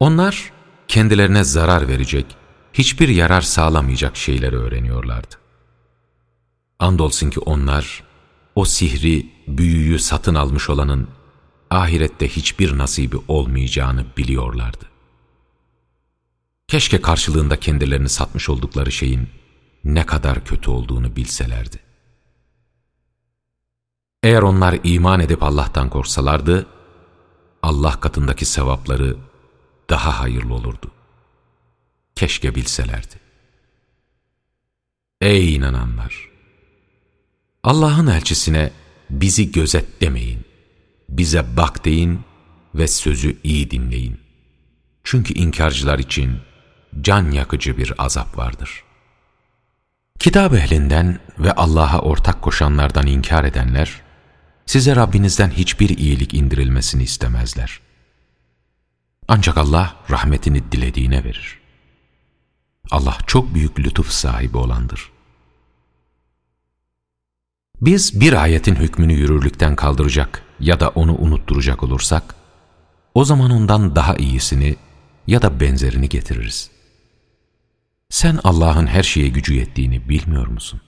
[0.00, 0.52] Onlar
[0.88, 2.26] kendilerine zarar verecek,
[2.72, 5.34] hiçbir yarar sağlamayacak şeyleri öğreniyorlardı.
[6.78, 8.02] Andolsun ki onlar
[8.54, 11.08] o sihri, büyüyü satın almış olanın
[11.70, 14.84] ahirette hiçbir nasibi olmayacağını biliyorlardı.
[16.68, 19.28] Keşke karşılığında kendilerini satmış oldukları şeyin
[19.84, 21.85] ne kadar kötü olduğunu bilselerdi.
[24.26, 26.66] Eğer onlar iman edip Allah'tan korksalardı,
[27.62, 29.16] Allah katındaki sevapları
[29.90, 30.90] daha hayırlı olurdu.
[32.14, 33.14] Keşke bilselerdi.
[35.20, 36.28] Ey inananlar!
[37.62, 38.72] Allah'ın elçisine
[39.10, 40.44] bizi gözet demeyin,
[41.08, 42.20] bize bak deyin
[42.74, 44.20] ve sözü iyi dinleyin.
[45.04, 46.38] Çünkü inkarcılar için
[47.00, 48.84] can yakıcı bir azap vardır.
[50.18, 54.05] Kitap ehlinden ve Allah'a ortak koşanlardan inkar edenler,
[54.66, 57.80] size Rabbinizden hiçbir iyilik indirilmesini istemezler.
[59.28, 61.58] Ancak Allah rahmetini dilediğine verir.
[62.90, 65.10] Allah çok büyük lütuf sahibi olandır.
[67.80, 72.34] Biz bir ayetin hükmünü yürürlükten kaldıracak ya da onu unutturacak olursak,
[73.14, 74.76] o zaman ondan daha iyisini
[75.26, 76.70] ya da benzerini getiririz.
[78.10, 80.80] Sen Allah'ın her şeye gücü yettiğini bilmiyor musun?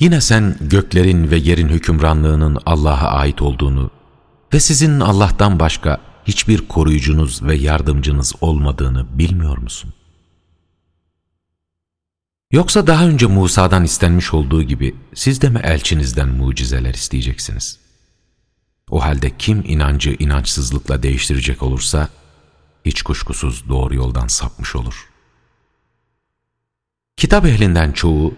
[0.00, 3.90] Yine sen göklerin ve yerin hükümranlığının Allah'a ait olduğunu
[4.54, 9.94] ve sizin Allah'tan başka hiçbir koruyucunuz ve yardımcınız olmadığını bilmiyor musun?
[12.52, 17.78] Yoksa daha önce Musa'dan istenmiş olduğu gibi siz de mi elçinizden mucizeler isteyeceksiniz?
[18.90, 22.08] O halde kim inancı inançsızlıkla değiştirecek olursa,
[22.84, 25.08] hiç kuşkusuz doğru yoldan sapmış olur.
[27.16, 28.34] Kitap ehlinden çoğu,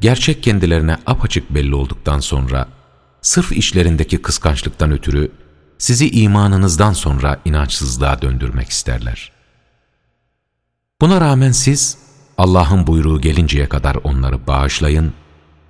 [0.00, 2.68] gerçek kendilerine apaçık belli olduktan sonra,
[3.22, 5.32] sırf işlerindeki kıskançlıktan ötürü,
[5.78, 9.32] sizi imanınızdan sonra inançsızlığa döndürmek isterler.
[11.00, 11.98] Buna rağmen siz,
[12.38, 15.12] Allah'ın buyruğu gelinceye kadar onları bağışlayın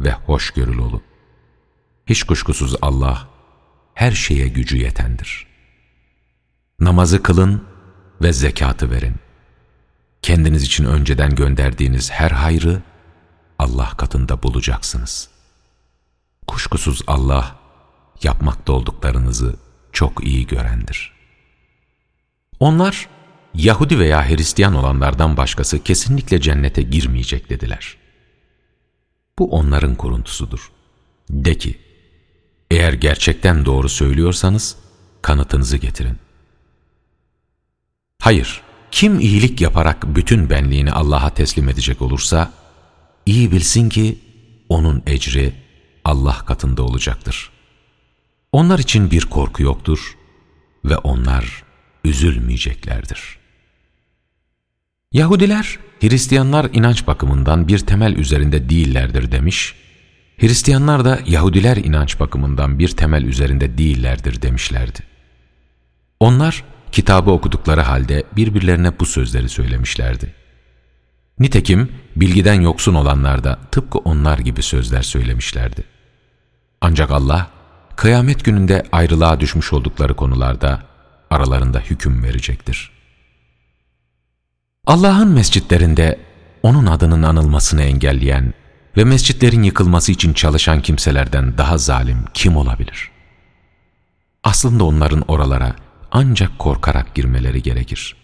[0.00, 1.02] ve hoşgörülü olun.
[2.06, 3.28] Hiç kuşkusuz Allah,
[3.94, 5.46] her şeye gücü yetendir.
[6.80, 7.64] Namazı kılın
[8.22, 9.14] ve zekatı verin.
[10.22, 12.82] kendiniz için önceden gönderdiğiniz her hayrı
[13.60, 15.28] Allah katında bulacaksınız.
[16.46, 17.56] Kuşkusuz Allah
[18.22, 19.56] yapmakta olduklarınızı
[19.92, 21.12] çok iyi görendir.
[22.60, 23.08] Onlar
[23.54, 27.96] Yahudi veya Hristiyan olanlardan başkası kesinlikle cennete girmeyecek dediler.
[29.38, 30.70] Bu onların kuruntusudur.
[31.30, 31.78] De ki,
[32.70, 34.76] eğer gerçekten doğru söylüyorsanız
[35.22, 36.18] kanıtınızı getirin.
[38.20, 42.59] Hayır, kim iyilik yaparak bütün benliğini Allah'a teslim edecek olursa,
[43.26, 44.18] iyi bilsin ki
[44.68, 45.52] onun ecri
[46.04, 47.50] Allah katında olacaktır.
[48.52, 50.16] Onlar için bir korku yoktur
[50.84, 51.64] ve onlar
[52.04, 53.38] üzülmeyeceklerdir.
[55.12, 59.74] Yahudiler, Hristiyanlar inanç bakımından bir temel üzerinde değillerdir demiş,
[60.38, 64.98] Hristiyanlar da Yahudiler inanç bakımından bir temel üzerinde değillerdir demişlerdi.
[66.20, 70.39] Onlar kitabı okudukları halde birbirlerine bu sözleri söylemişlerdi.
[71.40, 75.84] Nitekim bilgiden yoksun olanlar da tıpkı onlar gibi sözler söylemişlerdi.
[76.80, 77.50] Ancak Allah,
[77.96, 80.82] kıyamet gününde ayrılığa düşmüş oldukları konularda
[81.30, 82.90] aralarında hüküm verecektir.
[84.86, 86.18] Allah'ın mescitlerinde
[86.62, 88.54] O'nun adının anılmasını engelleyen
[88.96, 93.10] ve mescitlerin yıkılması için çalışan kimselerden daha zalim kim olabilir?
[94.44, 95.76] Aslında onların oralara
[96.10, 98.16] ancak korkarak girmeleri gerekir.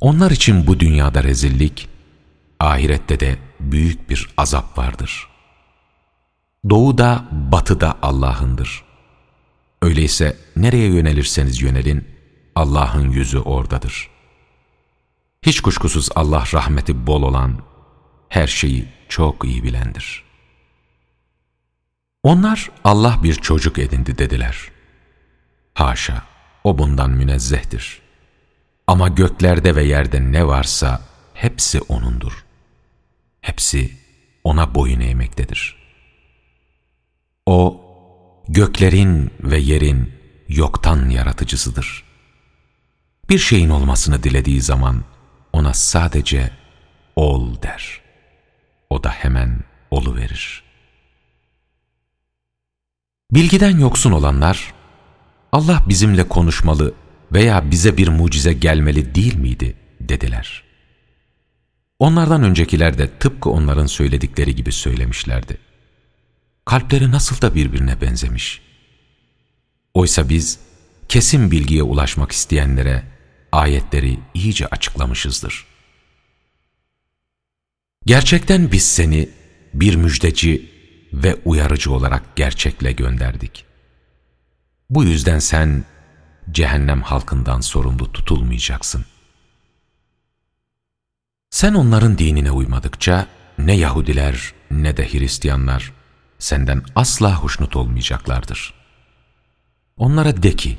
[0.00, 1.88] Onlar için bu dünyada rezillik,
[2.62, 5.28] ahirette de büyük bir azap vardır.
[6.70, 8.84] Doğuda, batıda Allah'ındır.
[9.82, 12.08] Öyleyse nereye yönelirseniz yönelin,
[12.54, 14.10] Allah'ın yüzü oradadır.
[15.42, 17.58] Hiç kuşkusuz Allah rahmeti bol olan,
[18.28, 20.24] her şeyi çok iyi bilendir.
[22.22, 24.70] Onlar Allah bir çocuk edindi dediler.
[25.74, 26.22] Haşa,
[26.64, 28.02] o bundan münezzehtir.
[28.86, 31.00] Ama göklerde ve yerde ne varsa
[31.34, 32.41] hepsi O'nundur.
[33.42, 33.96] Hepsi
[34.44, 35.76] O'na boyun eğmektedir.
[37.46, 37.80] O,
[38.48, 40.12] göklerin ve yerin
[40.48, 42.04] yoktan yaratıcısıdır.
[43.28, 45.04] Bir şeyin olmasını dilediği zaman
[45.52, 46.50] ona sadece
[47.16, 48.00] ol der.
[48.90, 50.62] O da hemen olu verir.
[53.30, 54.74] Bilgiden yoksun olanlar,
[55.52, 56.94] Allah bizimle konuşmalı
[57.32, 60.71] veya bize bir mucize gelmeli değil miydi dediler.
[62.02, 65.58] Onlardan öncekiler de tıpkı onların söyledikleri gibi söylemişlerdi.
[66.64, 68.60] Kalpleri nasıl da birbirine benzemiş.
[69.94, 70.58] Oysa biz
[71.08, 73.02] kesin bilgiye ulaşmak isteyenlere
[73.52, 75.66] ayetleri iyice açıklamışızdır.
[78.06, 79.28] Gerçekten biz seni
[79.74, 80.70] bir müjdeci
[81.12, 83.64] ve uyarıcı olarak gerçekle gönderdik.
[84.90, 85.84] Bu yüzden sen
[86.50, 89.04] cehennem halkından sorumlu tutulmayacaksın.
[91.52, 93.26] Sen onların dinine uymadıkça
[93.58, 95.92] ne Yahudiler ne de Hristiyanlar
[96.38, 98.74] senden asla hoşnut olmayacaklardır.
[99.96, 100.78] Onlara de ki,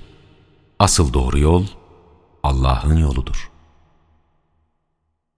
[0.79, 1.67] asıl doğru yol
[2.43, 3.51] Allah'ın yoludur.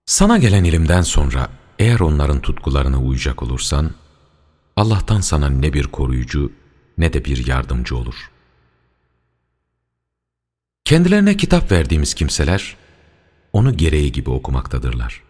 [0.06, 3.91] Sana gelen ilimden sonra eğer onların tutkularına uyacak olursan,
[4.76, 6.52] Allah'tan sana ne bir koruyucu
[6.98, 8.32] ne de bir yardımcı olur.
[10.86, 12.76] Kendilerine kitap verdiğimiz kimseler,
[13.54, 15.25] onu gereği gibi okumaktadırlar.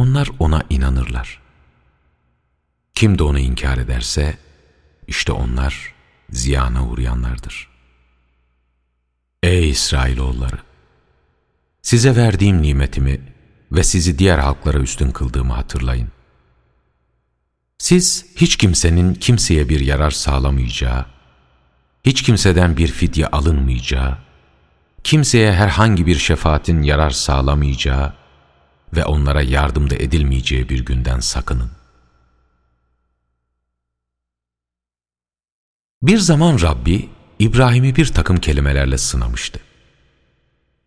[0.00, 1.40] Onlar ona inanırlar.
[2.94, 4.38] Kim de onu inkar ederse,
[5.06, 5.94] işte onlar
[6.30, 7.68] ziyana uğrayanlardır.
[9.42, 10.58] Ey İsrailoğulları!
[11.82, 13.20] Size verdiğim nimetimi
[13.72, 16.08] ve sizi diğer halklara üstün kıldığımı hatırlayın.
[17.78, 21.06] Siz hiç kimsenin kimseye bir yarar sağlamayacağı,
[22.04, 24.18] hiç kimseden bir fidye alınmayacağı,
[25.04, 28.19] kimseye herhangi bir şefaatin yarar sağlamayacağı
[28.96, 31.70] ve onlara yardım da edilmeyeceği bir günden sakının.
[36.02, 39.60] Bir zaman Rabbi İbrahim'i bir takım kelimelerle sınamıştı.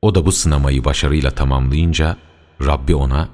[0.01, 2.17] O da bu sınamayı başarıyla tamamlayınca
[2.61, 3.29] Rabbi ona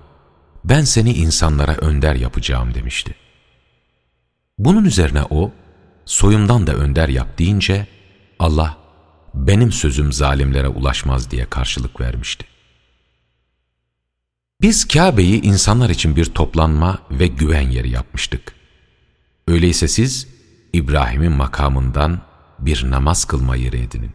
[0.65, 3.15] ben seni insanlara önder yapacağım demişti.
[4.57, 5.51] Bunun üzerine o
[6.05, 7.87] soyumdan da önder yap deyince
[8.39, 8.77] Allah
[9.33, 12.45] benim sözüm zalimlere ulaşmaz diye karşılık vermişti.
[14.61, 18.53] Biz Kabe'yi insanlar için bir toplanma ve güven yeri yapmıştık.
[19.47, 20.27] Öyleyse siz
[20.73, 22.21] İbrahim'in makamından
[22.59, 24.11] bir namaz kılma yeri edinin.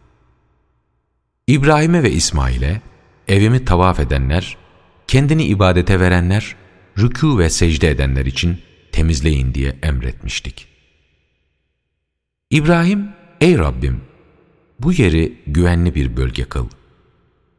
[1.47, 2.81] İbrahim'e ve İsmail'e
[3.27, 4.57] evimi tavaf edenler,
[5.07, 6.55] kendini ibadete verenler,
[6.97, 10.67] rükû ve secde edenler için temizleyin diye emretmiştik.
[12.49, 13.09] İbrahim,
[13.41, 14.01] ey Rabbim,
[14.79, 16.67] bu yeri güvenli bir bölge kıl.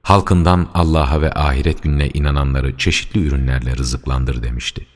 [0.06, 4.86] Halkından Allah'a ve ahiret gününe inananları çeşitli ürünlerle rızıklandır demişti.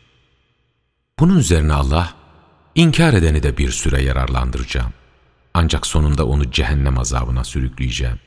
[1.19, 2.15] Bunun üzerine Allah,
[2.75, 4.93] inkar edeni de bir süre yararlandıracağım.
[5.55, 8.19] Ancak sonunda onu cehennem azabına sürükleyeceğim.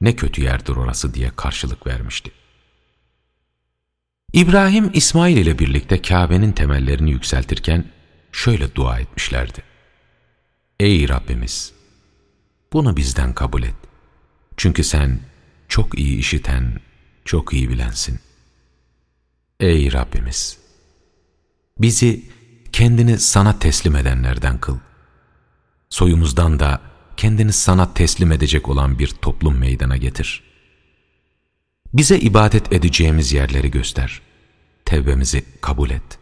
[0.00, 2.32] Ne kötü yerdir orası diye karşılık vermişti.
[4.32, 7.84] İbrahim, İsmail ile birlikte Kabe'nin temellerini yükseltirken
[8.32, 9.62] şöyle dua etmişlerdi.
[10.80, 11.72] Ey Rabbimiz!
[12.72, 13.74] Bunu bizden kabul et.
[14.56, 15.20] Çünkü sen
[15.68, 16.80] çok iyi işiten,
[17.24, 18.20] çok iyi bilensin.
[19.60, 20.58] Ey Rabbimiz!
[21.78, 22.24] Bizi
[22.72, 24.78] kendini sana teslim edenlerden kıl.
[25.88, 26.80] Soyumuzdan da
[27.16, 30.42] kendini sana teslim edecek olan bir toplum meydana getir.
[31.94, 34.20] Bize ibadet edeceğimiz yerleri göster.
[34.84, 36.18] Tevbemizi kabul et.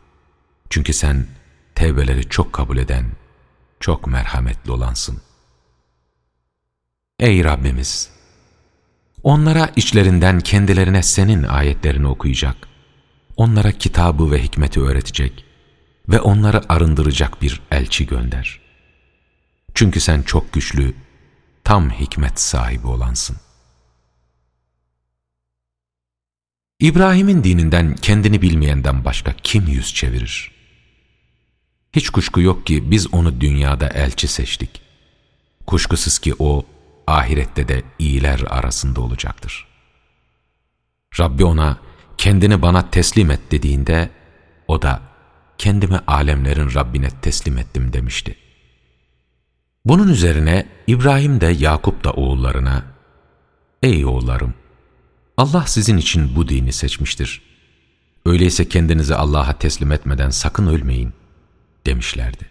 [0.71, 1.27] Çünkü sen
[1.75, 3.07] tevbeleri çok kabul eden,
[3.81, 5.21] çok merhametli olansın.
[7.19, 8.11] Ey Rabbimiz!
[9.23, 12.57] Onlara içlerinden kendilerine senin ayetlerini okuyacak,
[13.37, 15.45] onlara kitabı ve hikmeti öğretecek
[16.09, 18.61] ve onları arındıracak bir elçi gönder.
[19.75, 20.95] Çünkü sen çok güçlü,
[21.65, 23.37] tam hikmet sahibi olansın.
[26.81, 30.53] İbrahim'in dininden kendini bilmeyenden başka kim yüz çevirir?
[31.93, 34.83] Hiç kuşku yok ki biz onu dünyada elçi seçtik.
[35.67, 36.65] Kuşkusuz ki o,
[37.07, 39.67] ahirette de iyiler arasında olacaktır.
[41.21, 41.79] Rabbi ona,
[42.19, 44.11] kendini bana teslim et dediğinde,
[44.69, 45.01] o da,
[45.59, 48.37] kendimi alemlerin Rabbine teslim ettim demişti.
[49.85, 52.85] Bunun üzerine İbrahim de Yakup da oğullarına,
[53.83, 54.55] Ey oğullarım!
[55.37, 57.43] Allah sizin için bu dini seçmiştir.
[58.27, 61.13] Öyleyse kendinizi Allah'a teslim etmeden sakın ölmeyin,
[61.87, 62.51] demişlerdi.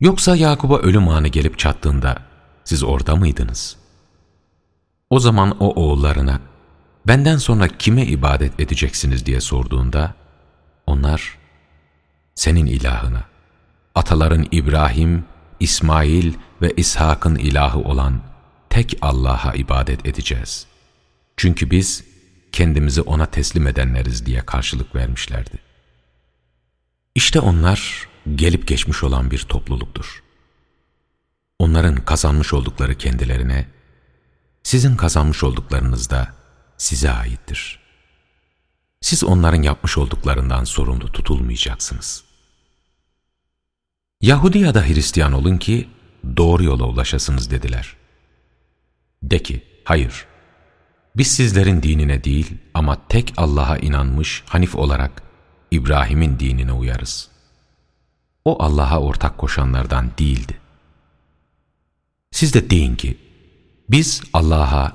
[0.00, 2.27] Yoksa Yakup'a ölüm anı gelip çattığında,
[2.68, 3.76] siz orada mıydınız?
[5.10, 6.40] O zaman o oğullarına,
[7.06, 10.14] benden sonra kime ibadet edeceksiniz diye sorduğunda,
[10.86, 11.38] onlar,
[12.34, 13.24] senin ilahına,
[13.94, 15.24] ataların İbrahim,
[15.60, 18.20] İsmail ve İshak'ın ilahı olan
[18.70, 20.66] tek Allah'a ibadet edeceğiz.
[21.36, 22.04] Çünkü biz
[22.52, 25.58] kendimizi O'na teslim edenleriz diye karşılık vermişlerdi.
[27.14, 30.27] İşte onlar gelip geçmiş olan bir topluluktur.
[31.58, 33.66] Onların kazanmış oldukları kendilerine,
[34.62, 36.34] sizin kazanmış olduklarınız da
[36.76, 37.80] size aittir.
[39.00, 42.24] Siz onların yapmış olduklarından sorumlu tutulmayacaksınız.
[44.20, 45.88] Yahudi ya da Hristiyan olun ki
[46.36, 47.96] doğru yola ulaşasınız dediler.
[49.22, 50.26] De ki, hayır,
[51.16, 55.22] biz sizlerin dinine değil ama tek Allah'a inanmış Hanif olarak
[55.70, 57.28] İbrahim'in dinine uyarız.
[58.44, 60.58] O Allah'a ortak koşanlardan değildi.
[62.30, 63.18] Siz de deyin ki,
[63.90, 64.92] biz Allah'a,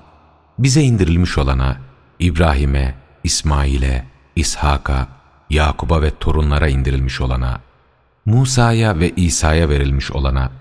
[0.60, 1.78] bize indirilmiş olana,
[2.20, 4.06] İbrahim'e, İsmail'e,
[4.36, 5.08] İshak'a,
[5.50, 7.62] Yakub'a ve torunlara indirilmiş olana,
[8.26, 10.52] Musa'ya ve İsa'ya verilmiş olana,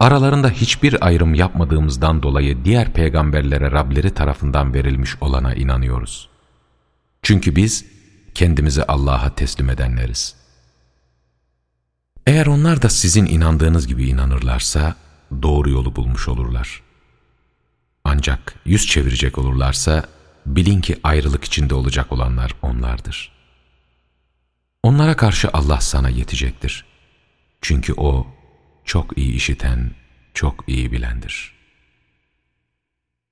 [0.00, 6.28] aralarında hiçbir ayrım yapmadığımızdan dolayı diğer peygamberlere Rableri tarafından verilmiş olana inanıyoruz.
[7.22, 7.84] Çünkü biz
[8.34, 10.34] kendimizi Allah'a teslim edenleriz.
[12.26, 14.94] Eğer onlar da sizin inandığınız gibi inanırlarsa
[15.42, 16.82] doğru yolu bulmuş olurlar.
[18.04, 20.08] Ancak yüz çevirecek olurlarsa
[20.46, 23.32] bilin ki ayrılık içinde olacak olanlar onlardır.
[24.82, 26.84] Onlara karşı Allah sana yetecektir.
[27.60, 28.26] Çünkü O
[28.84, 29.94] çok iyi işiten,
[30.34, 31.54] çok iyi bilendir.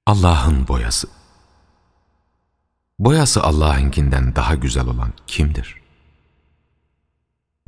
[0.07, 1.09] Allah'ın boyası
[2.99, 5.77] Boyası Allah'ınkinden daha güzel olan kimdir?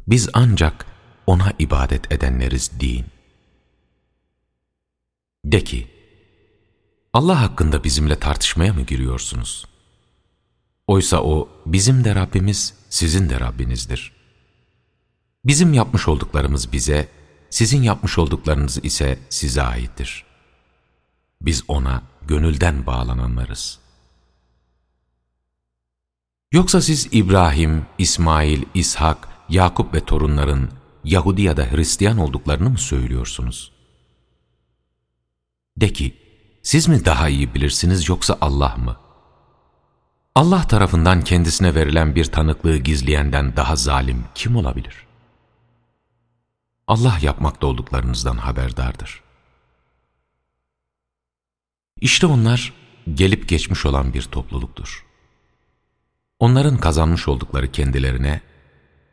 [0.08, 0.86] Biz ancak
[1.26, 3.06] O'na ibadet edenleriz deyin.
[5.46, 5.86] De ki,
[7.12, 9.66] Allah hakkında bizimle tartışmaya mı giriyorsunuz?
[10.86, 14.12] Oysa O bizim de Rabbimiz, sizin de Rabbinizdir.
[15.44, 17.08] Bizim yapmış olduklarımız bize,
[17.50, 20.24] sizin yapmış olduklarınız ise size aittir.
[21.40, 23.78] Biz O'na gönülden bağlananlarız.
[26.52, 30.70] Yoksa siz İbrahim, İsmail, İshak, Yakup ve torunların
[31.04, 33.75] Yahudi ya da Hristiyan olduklarını mı söylüyorsunuz?
[35.76, 36.16] De ki,
[36.62, 38.96] siz mi daha iyi bilirsiniz yoksa Allah mı?
[40.34, 45.06] Allah tarafından kendisine verilen bir tanıklığı gizleyenden daha zalim kim olabilir?
[46.86, 49.22] Allah yapmakta olduklarınızdan haberdardır.
[52.00, 52.72] İşte onlar
[53.14, 55.06] gelip geçmiş olan bir topluluktur.
[56.38, 58.40] Onların kazanmış oldukları kendilerine,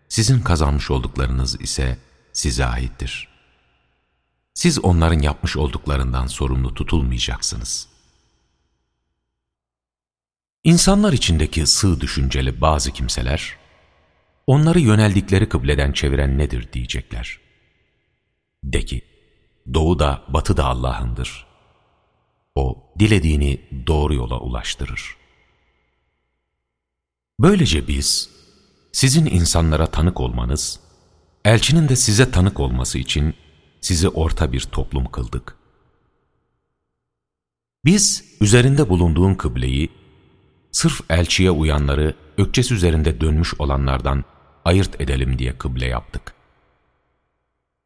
[0.09, 1.97] sizin kazanmış olduklarınız ise
[2.33, 3.32] size aittir.
[4.53, 7.87] Siz onların yapmış olduklarından sorumlu tutulmayacaksınız.
[10.63, 13.57] İnsanlar içindeki sığ düşünceli bazı kimseler,
[14.47, 17.39] onları yöneldikleri kıbleden çeviren nedir diyecekler.
[18.63, 19.01] De ki,
[19.73, 21.45] doğu da batı da Allah'ındır.
[22.55, 25.15] O, dilediğini doğru yola ulaştırır.
[27.39, 28.29] Böylece biz,
[28.91, 30.79] sizin insanlara tanık olmanız,
[31.45, 33.35] elçinin de size tanık olması için
[33.83, 35.55] sizi orta bir toplum kıldık.
[37.85, 39.89] Biz, üzerinde bulunduğun kıbleyi,
[40.71, 44.23] sırf elçiye uyanları ökçes üzerinde dönmüş olanlardan
[44.65, 46.33] ayırt edelim diye kıble yaptık.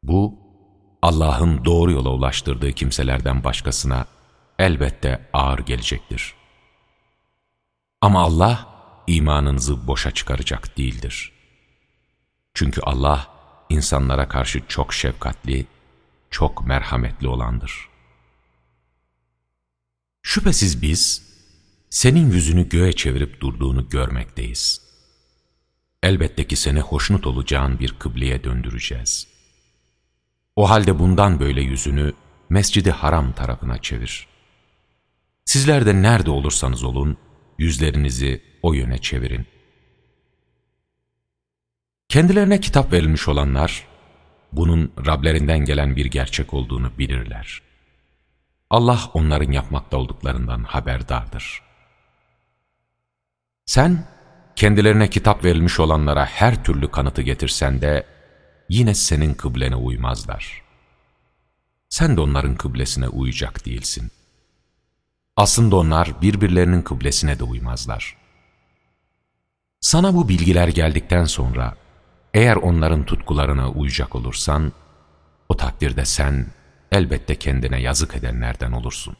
[0.02, 0.34] Bu,
[1.02, 4.06] Allah'ın doğru yola ulaştırdığı kimselerden başkasına
[4.58, 6.34] elbette ağır gelecektir.
[8.00, 8.66] Ama Allah,
[9.06, 11.32] imanınızı boşa çıkaracak değildir.
[12.54, 13.26] Çünkü Allah,
[13.68, 15.66] insanlara karşı çok şefkatli,
[16.30, 17.88] çok merhametli olandır.
[20.22, 21.28] Şüphesiz biz,
[21.90, 24.88] senin yüzünü göğe çevirip durduğunu görmekteyiz.
[26.02, 29.28] Elbette ki seni hoşnut olacağın bir kıbleye döndüreceğiz.
[30.56, 32.12] O halde bundan böyle yüzünü
[32.50, 34.26] Mescidi Haram tarafına çevir.
[35.44, 37.16] Sizler de nerede olursanız olun,
[37.58, 39.46] yüzlerinizi o yöne çevirin.
[42.08, 43.87] Kendilerine kitap verilmiş olanlar,
[44.52, 47.62] bunun Rablerinden gelen bir gerçek olduğunu bilirler.
[48.70, 51.62] Allah onların yapmakta olduklarından haberdardır.
[53.66, 54.04] Sen,
[54.56, 58.06] kendilerine kitap verilmiş olanlara her türlü kanıtı getirsen de,
[58.68, 60.62] yine senin kıblene uymazlar.
[61.88, 64.10] Sen de onların kıblesine uyacak değilsin.
[65.36, 68.16] Aslında onlar birbirlerinin kıblesine de uymazlar.
[69.80, 71.76] Sana bu bilgiler geldikten sonra,
[72.34, 74.72] eğer onların tutkularına uyacak olursan,
[75.48, 76.46] o takdirde sen
[76.92, 79.16] elbette kendine yazık edenlerden olursun.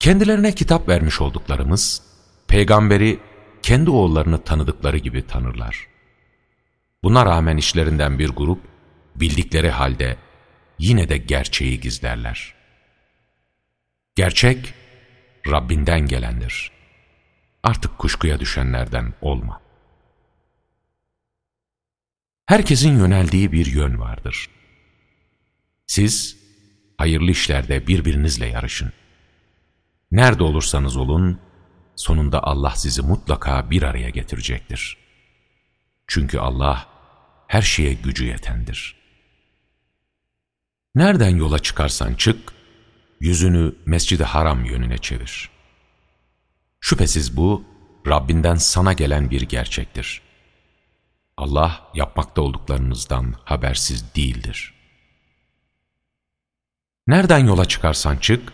[0.00, 2.02] Kendilerine kitap vermiş olduklarımız,
[2.48, 3.20] peygamberi
[3.62, 5.86] kendi oğullarını tanıdıkları gibi tanırlar.
[7.02, 8.60] Buna rağmen işlerinden bir grup,
[9.16, 10.16] bildikleri halde
[10.78, 12.54] yine de gerçeği gizlerler.
[14.14, 14.74] Gerçek,
[15.46, 16.70] Rabbinden gelendir.
[17.62, 19.67] Artık kuşkuya düşenlerden olma.
[22.48, 24.48] Herkesin yöneldiği bir yön vardır.
[25.86, 26.36] Siz,
[26.98, 28.92] hayırlı işlerde birbirinizle yarışın.
[30.10, 31.40] Nerede olursanız olun,
[31.96, 34.96] sonunda Allah sizi mutlaka bir araya getirecektir.
[36.06, 36.86] Çünkü Allah,
[37.46, 38.96] her şeye gücü yetendir.
[40.94, 42.52] Nereden yola çıkarsan çık,
[43.20, 45.50] yüzünü Mescid-i Haram yönüne çevir.
[46.80, 47.64] Şüphesiz bu,
[48.06, 50.27] Rabbinden sana gelen bir gerçektir.
[51.38, 54.74] Allah yapmakta olduklarınızdan habersiz değildir.
[57.06, 58.52] Nereden yola çıkarsan çık,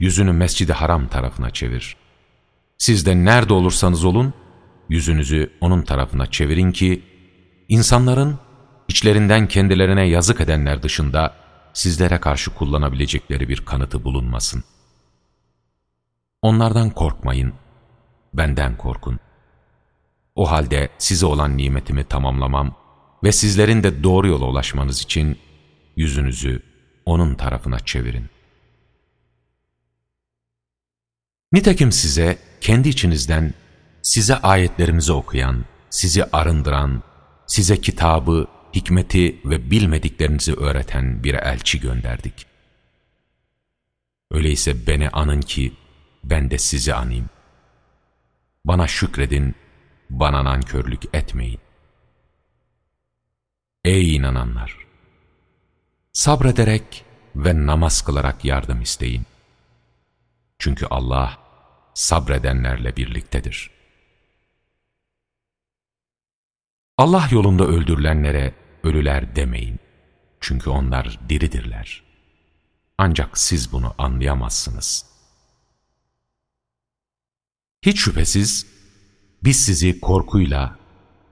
[0.00, 1.96] yüzünü Mescid-i Haram tarafına çevir.
[2.78, 4.34] Siz de nerede olursanız olun,
[4.88, 7.02] yüzünüzü onun tarafına çevirin ki,
[7.68, 8.38] insanların
[8.88, 11.34] içlerinden kendilerine yazık edenler dışında
[11.72, 14.64] sizlere karşı kullanabilecekleri bir kanıtı bulunmasın.
[16.42, 17.54] Onlardan korkmayın,
[18.34, 19.18] benden korkun.
[20.34, 22.76] O halde size olan nimetimi tamamlamam
[23.24, 25.38] ve sizlerin de doğru yola ulaşmanız için
[25.96, 26.62] yüzünüzü
[27.06, 28.26] onun tarafına çevirin.
[31.52, 33.54] Nitekim size kendi içinizden
[34.02, 37.02] size ayetlerimizi okuyan, sizi arındıran,
[37.46, 42.46] size kitabı, hikmeti ve bilmediklerinizi öğreten bir elçi gönderdik.
[44.30, 45.72] Öyleyse beni anın ki
[46.24, 47.30] ben de sizi anayım.
[48.64, 49.54] Bana şükredin,
[50.12, 51.60] bana nankörlük etmeyin.
[53.84, 54.76] Ey inananlar!
[56.12, 57.04] Sabrederek
[57.36, 59.26] ve namaz kılarak yardım isteyin.
[60.58, 61.38] Çünkü Allah
[61.94, 63.70] sabredenlerle birliktedir.
[66.98, 69.78] Allah yolunda öldürülenlere ölüler demeyin.
[70.40, 72.02] Çünkü onlar diridirler.
[72.98, 75.06] Ancak siz bunu anlayamazsınız.
[77.82, 78.71] Hiç şüphesiz
[79.44, 80.76] biz sizi korkuyla,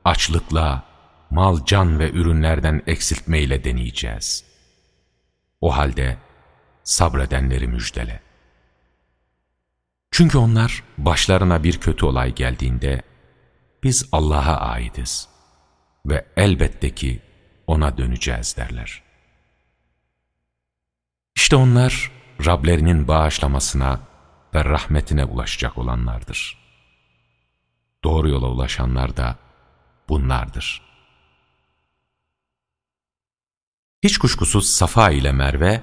[0.04, 0.84] açlıkla,
[1.30, 4.44] mal, can ve ürünlerden eksiltmeyle deneyeceğiz.
[5.60, 6.18] O halde
[6.84, 8.20] sabredenleri müjdele.
[10.10, 13.02] Çünkü onlar başlarına bir kötü olay geldiğinde
[13.82, 15.28] biz Allah'a aitiz
[16.06, 17.22] ve elbette ki
[17.66, 19.02] ona döneceğiz derler.
[21.36, 22.10] İşte onlar
[22.46, 24.00] Rablerinin bağışlamasına
[24.54, 26.59] ve rahmetine ulaşacak olanlardır.
[28.04, 29.36] Doğru yola ulaşanlar da
[30.08, 30.82] bunlardır.
[34.02, 35.82] Hiç kuşkusuz Safa ile Merve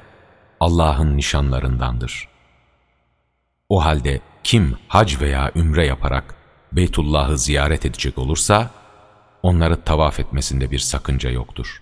[0.59, 2.29] Allah'ın nişanlarındandır.
[3.69, 6.35] O halde kim hac veya ümre yaparak
[6.71, 8.71] Beytullah'ı ziyaret edecek olursa,
[9.43, 11.81] onları tavaf etmesinde bir sakınca yoktur.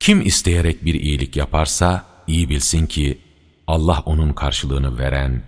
[0.00, 3.20] Kim isteyerek bir iyilik yaparsa, iyi bilsin ki
[3.66, 5.42] Allah onun karşılığını veren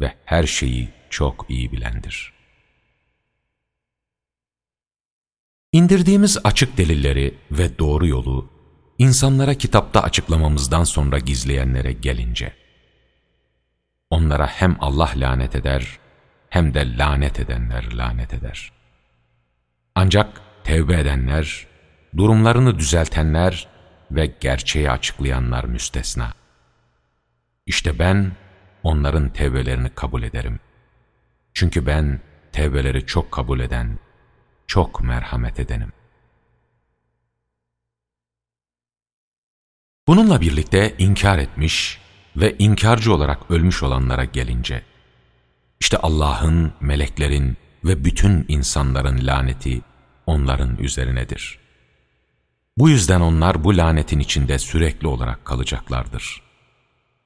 [0.00, 2.39] ve her şeyi çok iyi bilendir.
[5.72, 8.50] İndirdiğimiz açık delilleri ve doğru yolu,
[8.98, 12.52] insanlara kitapta açıklamamızdan sonra gizleyenlere gelince,
[14.10, 15.98] onlara hem Allah lanet eder,
[16.48, 18.72] hem de lanet edenler lanet eder.
[19.94, 21.66] Ancak tevbe edenler,
[22.16, 23.68] durumlarını düzeltenler
[24.10, 26.32] ve gerçeği açıklayanlar müstesna.
[27.66, 28.32] İşte ben
[28.82, 30.60] onların tevbelerini kabul ederim.
[31.54, 32.20] Çünkü ben
[32.52, 33.98] tevbeleri çok kabul eden,
[34.70, 35.92] çok merhamet edenim.
[40.08, 42.00] Bununla birlikte inkar etmiş
[42.36, 44.82] ve inkarcı olarak ölmüş olanlara gelince,
[45.80, 49.80] işte Allah'ın, meleklerin ve bütün insanların laneti
[50.26, 51.58] onların üzerinedir.
[52.78, 56.42] Bu yüzden onlar bu lanetin içinde sürekli olarak kalacaklardır.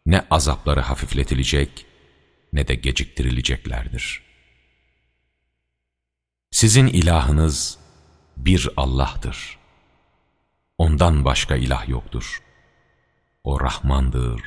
[0.07, 1.87] Ne azapları hafifletilecek
[2.53, 4.24] ne de geciktirileceklerdir.
[6.55, 7.79] Sizin ilahınız
[8.37, 9.59] bir Allah'tır.
[10.79, 12.43] Ondan başka ilah yoktur.
[13.45, 14.43] O Rahmandır,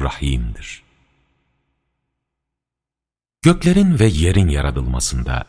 [0.00, 0.82] Rahim'dir.
[3.42, 5.44] Göklerin ve yerin yaratılmasında,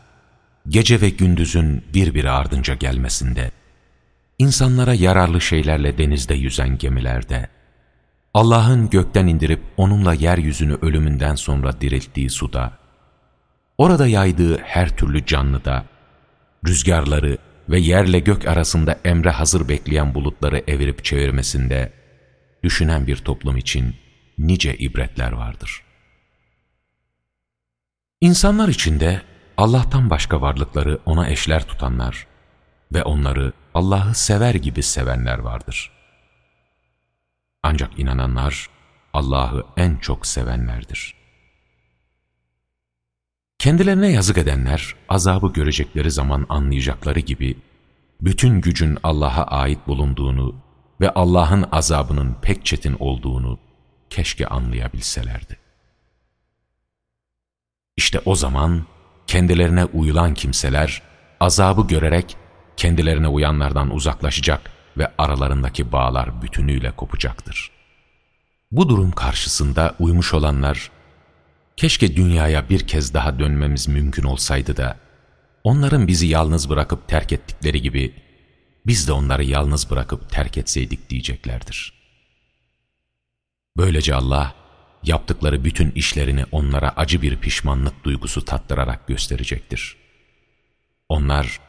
[0.68, 3.50] gece ve gündüzün birbiri ardınca gelmesinde,
[4.38, 7.48] insanlara yararlı şeylerle denizde yüzen gemilerde,
[8.34, 12.87] Allah'ın gökten indirip onunla yeryüzünü ölümünden sonra dirilttiği suda,
[13.78, 15.84] orada yaydığı her türlü canlıda,
[16.66, 21.92] rüzgarları ve yerle gök arasında emre hazır bekleyen bulutları evirip çevirmesinde,
[22.62, 23.96] düşünen bir toplum için
[24.38, 25.82] nice ibretler vardır.
[28.20, 29.22] İnsanlar içinde
[29.56, 32.26] Allah'tan başka varlıkları ona eşler tutanlar
[32.92, 35.92] ve onları Allah'ı sever gibi sevenler vardır.
[37.62, 38.66] Ancak inananlar
[39.12, 41.17] Allah'ı en çok sevenlerdir.
[43.58, 47.56] Kendilerine yazık edenler azabı görecekleri zaman anlayacakları gibi
[48.20, 50.54] bütün gücün Allah'a ait bulunduğunu
[51.00, 53.58] ve Allah'ın azabının pek çetin olduğunu
[54.10, 55.56] keşke anlayabilselerdi.
[57.96, 58.86] İşte o zaman
[59.26, 61.02] kendilerine uyulan kimseler
[61.40, 62.36] azabı görerek
[62.76, 67.70] kendilerine uyanlardan uzaklaşacak ve aralarındaki bağlar bütünüyle kopacaktır.
[68.72, 70.90] Bu durum karşısında uymuş olanlar,
[71.78, 74.96] keşke dünyaya bir kez daha dönmemiz mümkün olsaydı da,
[75.64, 78.14] onların bizi yalnız bırakıp terk ettikleri gibi,
[78.86, 81.92] biz de onları yalnız bırakıp terk etseydik diyeceklerdir.
[83.76, 84.54] Böylece Allah,
[85.02, 89.96] yaptıkları bütün işlerini onlara acı bir pişmanlık duygusu tattırarak gösterecektir.
[91.08, 91.60] Onlar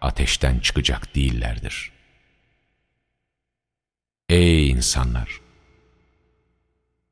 [0.00, 1.92] ateşten çıkacak değillerdir.
[4.28, 5.45] Ey insanlar!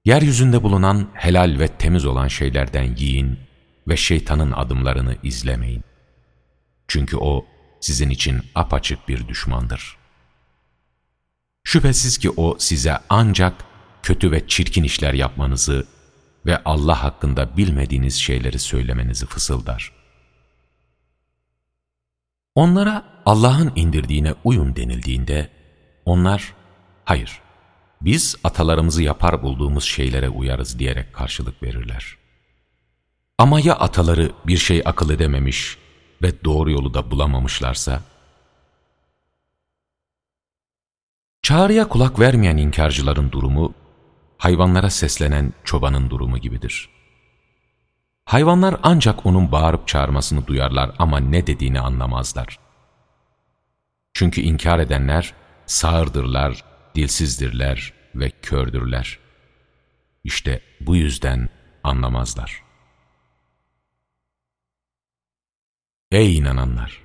[0.05, 3.38] Yeryüzünde bulunan helal ve temiz olan şeylerden yiyin
[3.88, 5.84] ve şeytanın adımlarını izlemeyin.
[6.88, 7.46] Çünkü o
[7.80, 9.96] sizin için apaçık bir düşmandır.
[11.64, 13.64] Şüphesiz ki o size ancak
[14.02, 15.86] kötü ve çirkin işler yapmanızı
[16.46, 19.92] ve Allah hakkında bilmediğiniz şeyleri söylemenizi fısıldar.
[22.55, 25.50] Onlara Allah'ın indirdiğine uyun denildiğinde,
[26.05, 26.55] onlar,
[27.05, 27.43] hayır,
[28.05, 32.16] biz atalarımızı yapar bulduğumuz şeylere uyarız diyerek karşılık verirler.
[33.38, 35.78] Ama ya ataları bir şey akıl edememiş
[36.22, 38.02] ve doğru yolu da bulamamışlarsa?
[41.42, 43.74] Çağrıya kulak vermeyen inkarcıların durumu,
[44.38, 46.88] hayvanlara seslenen çobanın durumu gibidir.
[48.24, 52.59] Hayvanlar ancak onun bağırıp çağırmasını duyarlar ama ne dediğini anlamazlar.
[54.14, 55.34] Çünkü inkar edenler
[55.66, 56.64] sağırdırlar,
[56.95, 59.18] dilsizdirler ve kördürler.
[60.24, 61.49] İşte bu yüzden
[61.84, 62.62] anlamazlar.
[66.11, 67.05] Ey inananlar!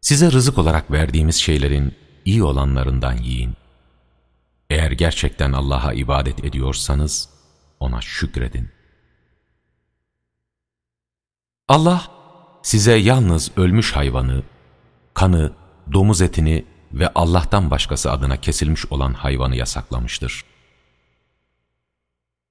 [0.00, 1.94] Size rızık olarak verdiğimiz şeylerin
[2.24, 3.54] iyi olanlarından yiyin.
[4.70, 7.28] Eğer gerçekten Allah'a ibadet ediyorsanız
[7.80, 8.70] ona şükredin.
[11.68, 12.08] Allah
[12.62, 14.42] size yalnız ölmüş hayvanı,
[15.14, 15.52] kanı,
[15.92, 16.64] domuz etini
[16.94, 20.44] ve Allah'tan başkası adına kesilmiş olan hayvanı yasaklamıştır.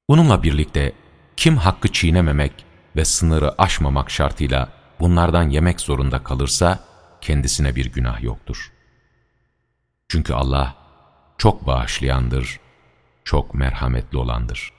[0.09, 0.93] Bununla birlikte
[1.37, 2.65] kim hakkı çiğnememek
[2.95, 4.69] ve sınırı aşmamak şartıyla
[4.99, 6.79] bunlardan yemek zorunda kalırsa
[7.21, 8.71] kendisine bir günah yoktur.
[10.07, 10.75] Çünkü Allah
[11.37, 12.59] çok bağışlayandır,
[13.23, 14.73] çok merhametli olandır.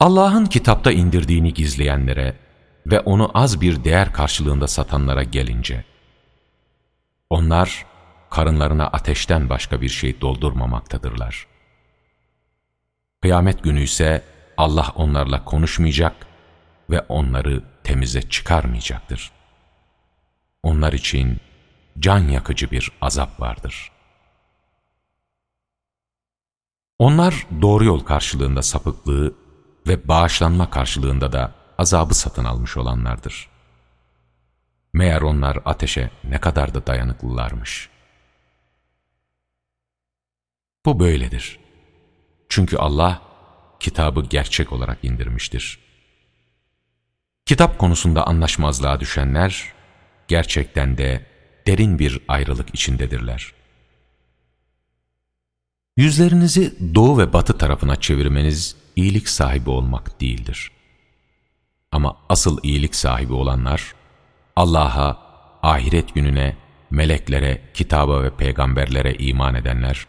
[0.00, 2.36] Allah'ın kitapta indirdiğini gizleyenlere
[2.86, 5.84] ve onu az bir değer karşılığında satanlara gelince,
[7.30, 7.86] onlar
[8.30, 11.46] karınlarına ateşten başka bir şey doldurmamaktadırlar.
[13.22, 14.24] Kıyamet günü ise
[14.56, 16.26] Allah onlarla konuşmayacak
[16.90, 19.30] ve onları temize çıkarmayacaktır.
[20.62, 21.40] Onlar için
[21.98, 23.92] can yakıcı bir azap vardır.
[26.98, 29.34] Onlar doğru yol karşılığında sapıklığı
[29.86, 33.48] ve bağışlanma karşılığında da azabı satın almış olanlardır.
[34.92, 37.88] Meğer onlar ateşe ne kadar da dayanıklılarmış.
[40.86, 41.58] Bu böyledir.
[42.48, 43.22] Çünkü Allah
[43.80, 45.78] kitabı gerçek olarak indirmiştir.
[47.46, 49.72] Kitap konusunda anlaşmazlığa düşenler,
[50.28, 51.26] gerçekten de
[51.66, 53.52] derin bir ayrılık içindedirler.
[55.96, 60.70] Yüzlerinizi doğu ve batı tarafına çevirmeniz iyilik sahibi olmak değildir.
[61.92, 63.94] Ama asıl iyilik sahibi olanlar,
[64.56, 65.18] Allah'a,
[65.62, 66.56] ahiret gününe,
[66.90, 70.06] meleklere, kitaba ve peygamberlere iman edenler,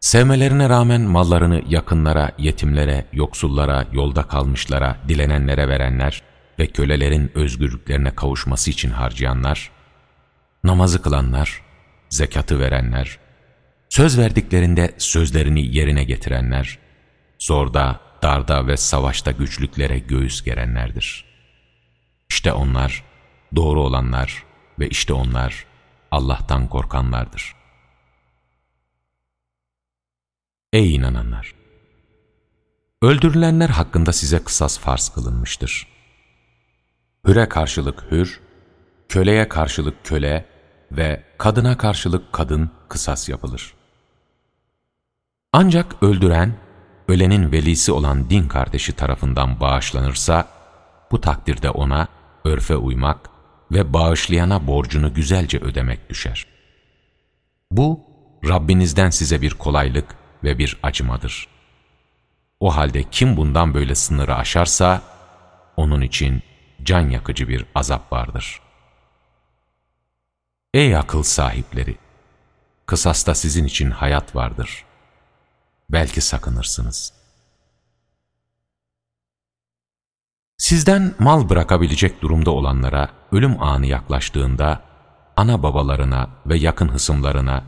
[0.00, 6.22] sevmelerine rağmen mallarını yakınlara, yetimlere, yoksullara, yolda kalmışlara, dilenenlere verenler
[6.58, 9.70] ve kölelerin özgürlüklerine kavuşması için harcayanlar,
[10.64, 11.62] namazı kılanlar,
[12.08, 13.18] zekatı verenler,
[13.88, 16.78] söz verdiklerinde sözlerini yerine getirenler,
[17.38, 21.24] zorda, darda ve savaşta güçlüklere göğüs gerenlerdir.
[22.28, 23.04] İşte onlar,
[23.56, 24.44] doğru olanlar
[24.78, 25.66] ve işte onlar,
[26.10, 27.54] Allah'tan korkanlardır.
[30.72, 31.54] Ey inananlar!
[33.02, 35.88] Öldürülenler hakkında size kısas farz kılınmıştır.
[37.26, 38.40] Hüre karşılık hür,
[39.08, 40.46] köleye karşılık köle
[40.92, 43.74] ve kadına karşılık kadın kısas yapılır.
[45.52, 46.56] Ancak öldüren,
[47.08, 50.48] ölenin velisi olan din kardeşi tarafından bağışlanırsa,
[51.10, 52.08] bu takdirde ona
[52.44, 53.30] örfe uymak
[53.72, 56.46] ve bağışlayana borcunu güzelce ödemek düşer.
[57.70, 58.00] Bu,
[58.48, 61.48] Rabbinizden size bir kolaylık ve bir acımadır.
[62.60, 65.02] O halde kim bundan böyle sınırı aşarsa,
[65.76, 66.42] onun için
[66.82, 68.60] can yakıcı bir azap vardır.
[70.74, 71.96] Ey akıl sahipleri!
[72.86, 74.84] Kısasta sizin için hayat vardır.
[75.92, 77.12] Belki sakınırsınız.
[80.58, 84.82] Sizden mal bırakabilecek durumda olanlara ölüm anı yaklaştığında,
[85.36, 87.64] ana babalarına ve yakın hısımlarına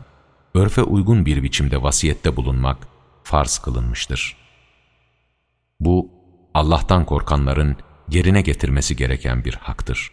[0.53, 2.77] örfe uygun bir biçimde vasiyette bulunmak
[3.23, 4.37] farz kılınmıştır.
[5.79, 6.09] Bu,
[6.53, 7.77] Allah'tan korkanların
[8.09, 10.11] yerine getirmesi gereken bir haktır.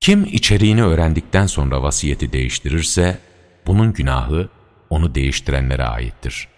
[0.00, 3.18] Kim içeriğini öğrendikten sonra vasiyeti değiştirirse,
[3.66, 4.48] bunun günahı
[4.90, 6.48] onu değiştirenlere aittir.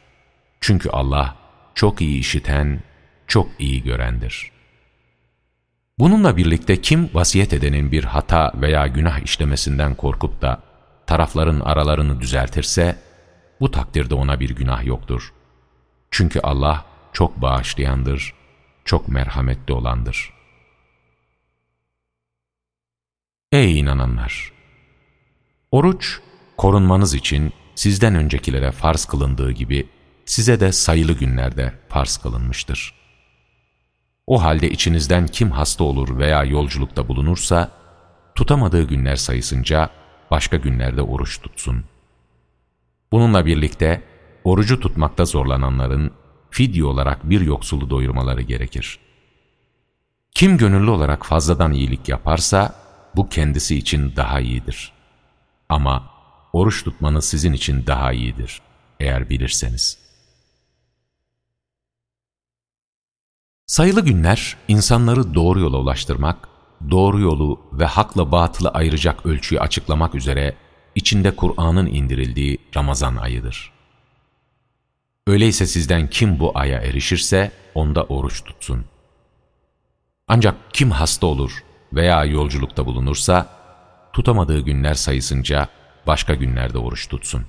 [0.61, 1.37] Çünkü Allah
[1.75, 2.81] çok iyi işiten,
[3.27, 4.53] çok iyi görendir.
[5.99, 10.63] Bununla birlikte kim vasiyet edenin bir hata veya günah işlemesinden korkup da
[11.07, 12.99] tarafların aralarını düzeltirse,
[13.61, 15.33] bu takdirde ona bir günah yoktur.
[16.11, 18.35] Çünkü Allah çok bağışlayandır,
[18.85, 20.35] çok merhametli olandır.
[23.53, 24.53] Ey inananlar!
[25.71, 26.21] Oruç,
[26.57, 29.89] korunmanız için sizden öncekilere farz kılındığı gibi,
[30.25, 32.95] size de sayılı günlerde farz kılınmıştır.
[34.27, 37.71] O halde içinizden kim hasta olur veya yolculukta bulunursa,
[38.35, 39.91] tutamadığı günler sayısınca
[40.31, 41.85] başka günlerde oruç tutsun.
[43.13, 44.03] Bununla birlikte
[44.45, 46.13] orucu tutmakta zorlananların
[46.51, 48.99] fidye olarak bir yoksulu doyurmaları gerekir.
[50.35, 52.75] Kim gönüllü olarak fazladan iyilik yaparsa
[53.17, 54.93] bu kendisi için daha iyidir.
[55.69, 56.12] Ama
[56.53, 58.63] oruç tutmanız sizin için daha iyidir
[59.01, 59.99] eğer bilirseniz.
[63.67, 66.49] Sayılı günler insanları doğru yola ulaştırmak,
[66.91, 70.57] doğru yolu ve hakla batılı ayıracak ölçüyü açıklamak üzere
[70.95, 73.73] içinde Kur'an'ın indirildiği Ramazan ayıdır.
[75.27, 78.85] Öyleyse sizden kim bu aya erişirse onda oruç tutsun.
[80.29, 83.49] Ancak kim hasta olur veya yolculukta bulunursa
[84.13, 85.69] tutamadığı günler sayısınca
[86.07, 87.47] başka günlerde oruç tutsun.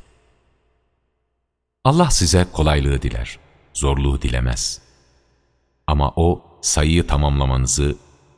[1.83, 3.39] Allah size kolaylığı diler,
[3.73, 4.81] zorluğu dilemez.
[5.87, 7.95] Ama O sayıyı tamamlamanızı,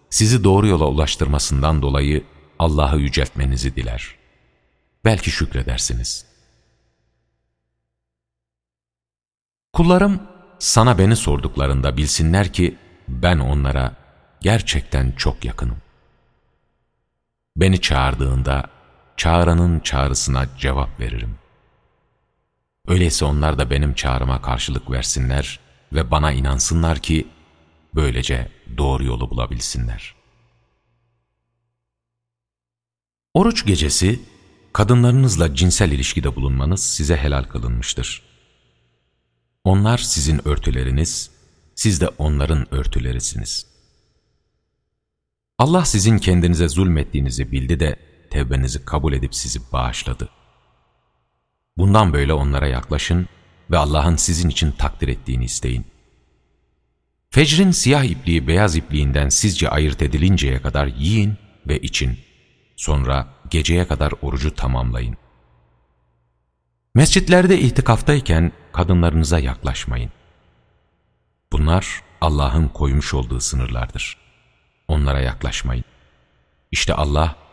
[0.09, 2.23] sizi doğru yola ulaştırmasından dolayı
[2.59, 4.15] Allah'ı yüceltmenizi diler.
[5.05, 6.25] Belki şükredersiniz.
[9.73, 10.21] Kullarım
[10.59, 13.95] sana beni sorduklarında bilsinler ki ben onlara
[14.41, 15.77] gerçekten çok yakınım.
[17.57, 18.74] Beni çağırdığında
[19.17, 21.35] çağıranın çağrısına cevap veririm.
[22.87, 25.59] Öyleyse onlar da benim çağrıma karşılık versinler
[25.93, 27.27] ve bana inansınlar ki
[27.95, 30.15] böylece doğru yolu bulabilsinler.
[33.33, 34.19] Oruç gecesi
[34.73, 38.23] kadınlarınızla cinsel ilişkide bulunmanız size helal kılınmıştır.
[39.63, 41.31] Onlar sizin örtüleriniz,
[41.75, 43.67] siz de onların örtülerisiniz.
[45.57, 47.95] Allah sizin kendinize zulmettiğinizi bildi de
[48.35, 50.29] tevbenizi kabul edip sizi bağışladı.
[51.77, 53.27] Bundan böyle onlara yaklaşın
[53.71, 55.85] ve Allah'ın sizin için takdir ettiğini isteyin.
[57.29, 62.19] Fecrin siyah ipliği beyaz ipliğinden sizce ayırt edilinceye kadar yiyin ve için.
[62.75, 65.17] Sonra geceye kadar orucu tamamlayın.
[66.95, 70.11] Mescitlerde itikaftayken kadınlarınıza yaklaşmayın.
[71.51, 74.17] Bunlar Allah'ın koymuş olduğu sınırlardır.
[74.87, 75.85] Onlara yaklaşmayın.
[76.71, 77.44] İşte Allah,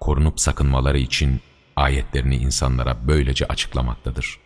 [0.00, 1.40] korunup sakınmaları için
[1.76, 4.38] ayetlerini insanlara böylece açıklamaktadır.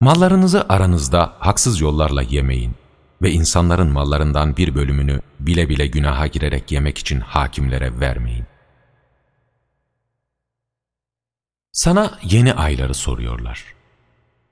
[0.00, 2.74] Mallarınızı aranızda haksız yollarla yemeyin
[3.22, 8.46] ve insanların mallarından bir bölümünü bile bile günaha girerek yemek için hakimlere vermeyin.
[11.72, 13.64] Sana yeni ayları soruyorlar.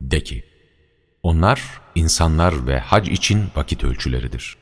[0.01, 0.45] De ki,
[1.23, 4.60] onlar insanlar ve hac için vakit ölçüleridir.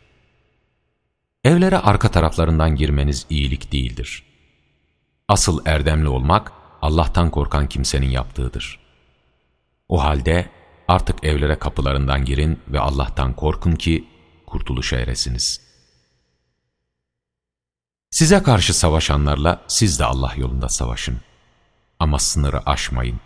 [1.44, 4.24] Evlere arka taraflarından girmeniz iyilik değildir.
[5.28, 8.80] Asıl erdemli olmak, Allah'tan korkan kimsenin yaptığıdır.
[9.88, 10.50] O halde
[10.88, 14.08] artık evlere kapılarından girin ve Allah'tan korkun ki
[14.46, 15.60] kurtuluşa eresiniz.
[18.10, 21.20] Size karşı savaşanlarla siz de Allah yolunda savaşın.
[21.98, 23.20] Ama sınırı aşmayın.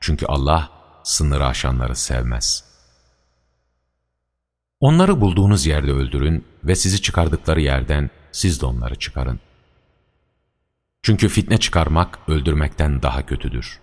[0.00, 0.70] Çünkü Allah
[1.02, 2.73] sınırı aşanları sevmez.
[4.80, 9.40] Onları bulduğunuz yerde öldürün ve sizi çıkardıkları yerden siz de onları çıkarın.
[11.02, 13.80] Çünkü fitne çıkarmak öldürmekten daha kötüdür.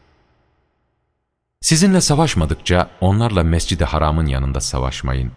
[1.61, 5.31] Sizinle savaşmadıkça onlarla mescidi haramın yanında savaşmayın.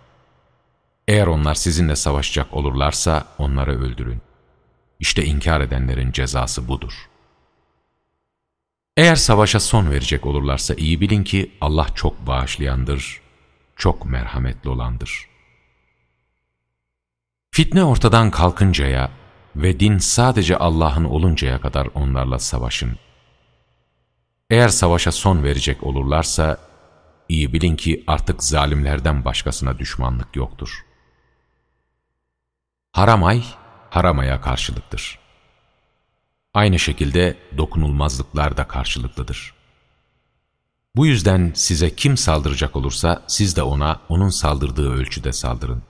[1.09, 4.20] Eğer onlar sizinle savaşacak olurlarsa onları öldürün.
[5.00, 7.09] İşte inkar edenlerin cezası budur.
[8.96, 13.20] Eğer savaşa son verecek olurlarsa iyi bilin ki Allah çok bağışlayandır,
[13.76, 15.34] çok merhametli olandır.
[17.55, 19.11] Fitne ortadan kalkıncaya
[19.57, 22.96] ve din sadece Allah'ın oluncaya kadar onlarla savaşın.
[24.50, 26.59] Eğer savaşa son verecek olurlarsa,
[27.28, 30.84] iyi bilin ki artık zalimlerden başkasına düşmanlık yoktur.
[32.92, 33.44] Haram ay,
[33.90, 35.18] haramaya karşılıktır.
[36.55, 39.55] Aynı şekilde dokunulmazlıklar da karşılıklıdır.
[40.96, 45.82] Bu yüzden size kim saldıracak olursa siz de ona onun saldırdığı ölçüde saldırın.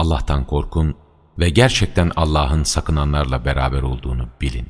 [0.00, 0.94] Allah'tan korkun
[1.38, 4.66] ve gerçekten Allah'ın sakınanlarla beraber olduğunu bilin.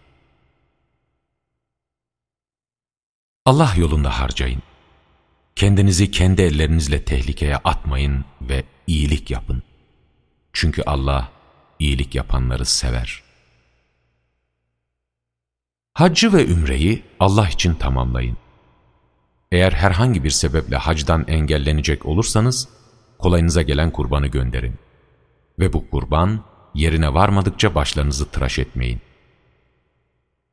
[3.46, 4.62] Allah yolunda harcayın.
[5.56, 9.62] Kendinizi kendi ellerinizle tehlikeye atmayın ve iyilik yapın.
[10.52, 11.28] Çünkü Allah
[11.78, 13.22] iyilik yapanları sever.
[15.94, 18.36] Haccı ve ümreyi Allah için tamamlayın.
[19.52, 22.68] Eğer herhangi bir sebeple hacdan engellenecek olursanız,
[23.18, 24.89] kolayınıza gelen kurbanı gönderin.
[25.60, 26.44] Ve bu kurban,
[26.74, 29.00] yerine varmadıkça başlarınızı tıraş etmeyin.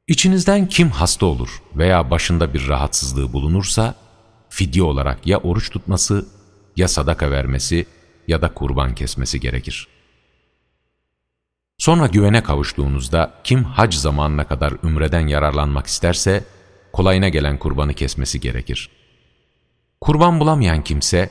[0.08, 3.96] İçinizden kim hasta olur veya başında bir rahatsızlığı bulunursa,
[4.50, 6.26] fidye olarak ya oruç tutması,
[6.76, 7.86] ya sadaka vermesi
[8.28, 9.88] ya da kurban kesmesi gerekir.
[11.78, 16.44] Sonra güvene kavuştuğunuzda kim hac zamanına kadar ümreden yararlanmak isterse,
[16.94, 18.90] kolayına gelen kurbanı kesmesi gerekir.
[20.02, 21.30] Kurban bulamayan kimse,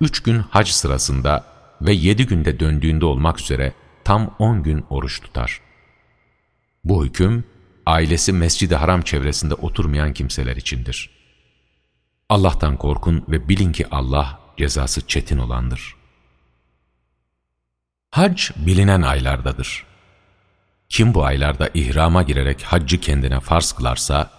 [0.00, 3.72] üç gün hac sırasında ve yedi günde döndüğünde olmak üzere
[4.04, 5.60] tam on gün oruç tutar.
[6.84, 7.44] Bu hüküm,
[7.86, 11.10] ailesi Mescid-i Haram çevresinde oturmayan kimseler içindir.
[12.28, 15.94] Allah'tan korkun ve bilin ki Allah cezası çetin olandır.
[18.10, 19.86] Hac bilinen aylardadır.
[20.88, 24.30] Kim bu aylarda ihrama girerek haccı kendine farz kılarsa,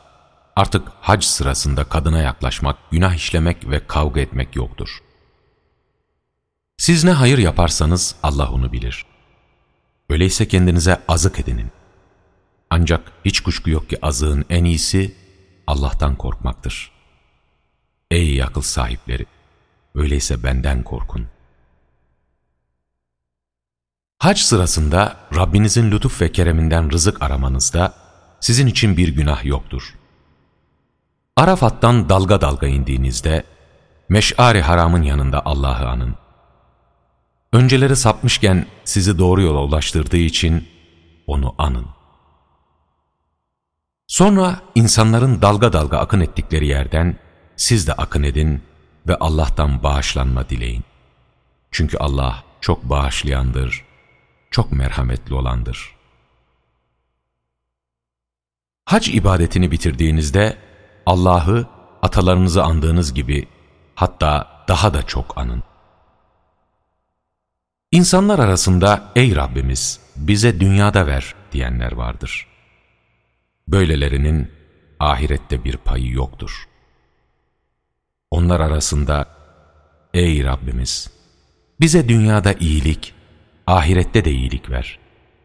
[0.56, 4.90] artık hac sırasında kadına yaklaşmak, günah işlemek ve kavga etmek yoktur.
[6.80, 9.06] Siz ne hayır yaparsanız Allah onu bilir.
[10.10, 11.72] Öyleyse kendinize azık edinin.
[12.70, 15.16] Ancak hiç kuşku yok ki azığın en iyisi
[15.68, 16.92] Allah'tan korkmaktır.
[18.12, 19.26] Ey akıl sahipleri!
[19.96, 21.28] Öyleyse benden korkun.
[24.20, 27.94] Hac sırasında Rabbinizin lütuf ve kereminden rızık aramanızda
[28.40, 29.96] sizin için bir günah yoktur.
[31.36, 33.44] Arafat'tan dalga dalga indiğinizde
[34.10, 36.19] Meş'ari haramın yanında Allah'ı anın.
[37.54, 40.68] Önceleri sapmışken sizi doğru yola ulaştırdığı için
[41.28, 41.86] onu anın.
[44.08, 47.20] Sonra insanların dalga dalga akın ettikleri yerden
[47.56, 48.62] siz de akın edin
[49.08, 50.84] ve Allah'tan bağışlanma dileyin.
[51.72, 53.86] Çünkü Allah çok bağışlayandır,
[54.52, 55.95] çok merhametli olandır.
[58.86, 60.58] Hac ibadetini bitirdiğinizde
[61.06, 61.68] Allah'ı
[62.02, 63.47] atalarınızı andığınız gibi
[63.95, 65.69] hatta daha da çok anın.
[67.92, 72.48] İnsanlar arasında ey Rabbimiz bize dünyada ver diyenler vardır.
[73.68, 74.52] Böylelerinin
[75.00, 76.68] ahirette bir payı yoktur.
[78.32, 79.28] Onlar arasında
[80.14, 81.12] ey Rabbimiz
[81.80, 83.14] bize dünyada iyilik,
[83.68, 85.00] ahirette de iyilik ver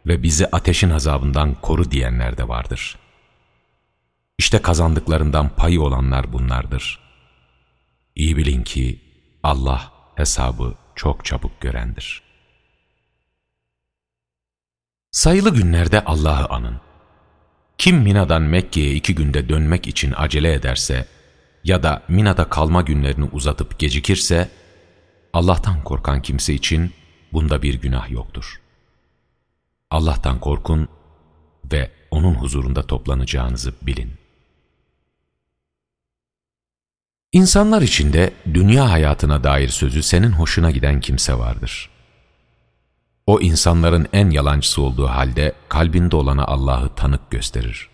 [0.06, 2.98] ve bizi ateşin azabından koru diyenler de vardır.
[4.38, 7.00] İşte kazandıklarından payı olanlar bunlardır.
[8.14, 9.00] İyi bilin ki
[9.42, 12.23] Allah hesabı çok çabuk görendir.
[15.14, 16.80] Sayılı günlerde Allah'ı anın.
[17.78, 21.06] Kim Mina'dan Mekke'ye iki günde dönmek için acele ederse
[21.64, 24.48] ya da Mina'da kalma günlerini uzatıp gecikirse,
[25.32, 26.92] Allah'tan korkan kimse için
[27.32, 28.60] bunda bir günah yoktur.
[29.90, 30.88] Allah'tan korkun
[31.72, 34.12] ve O'nun huzurunda toplanacağınızı bilin.
[37.32, 41.93] İnsanlar içinde dünya hayatına dair sözü senin hoşuna giden kimse vardır.
[43.26, 47.88] O insanların en yalancısı olduğu halde kalbinde olana Allah'ı tanık gösterir.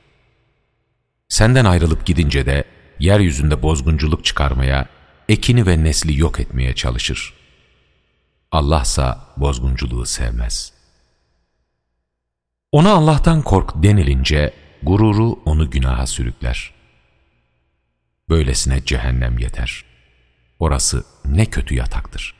[1.29, 2.65] Senden ayrılıp gidince de
[2.99, 4.89] yeryüzünde bozgunculuk çıkarmaya,
[5.29, 7.35] ekini ve nesli yok etmeye çalışır.
[8.53, 10.73] Allahsa bozgunculuğu sevmez.
[12.73, 16.75] Ona Allah'tan kork denilince gururu onu günaha sürükler.
[18.29, 19.85] Böylesine cehennem yeter.
[20.59, 22.40] Orası ne kötü yataktır.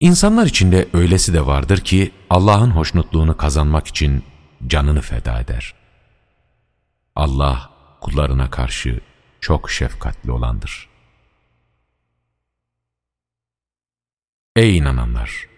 [0.00, 4.24] İnsanlar içinde öylesi de vardır ki Allah'ın hoşnutluğunu kazanmak için
[4.66, 5.74] canını feda eder.
[7.16, 7.70] Allah
[8.00, 9.00] kullarına karşı
[9.40, 10.88] çok şefkatli olandır.
[14.56, 15.48] Ey inananlar!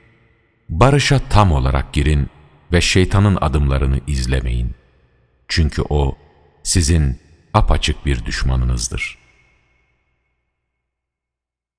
[0.68, 2.30] Barışa tam olarak girin
[2.72, 4.74] ve şeytanın adımlarını izlemeyin.
[5.48, 6.18] Çünkü o
[6.62, 7.20] sizin
[7.54, 9.18] apaçık bir düşmanınızdır.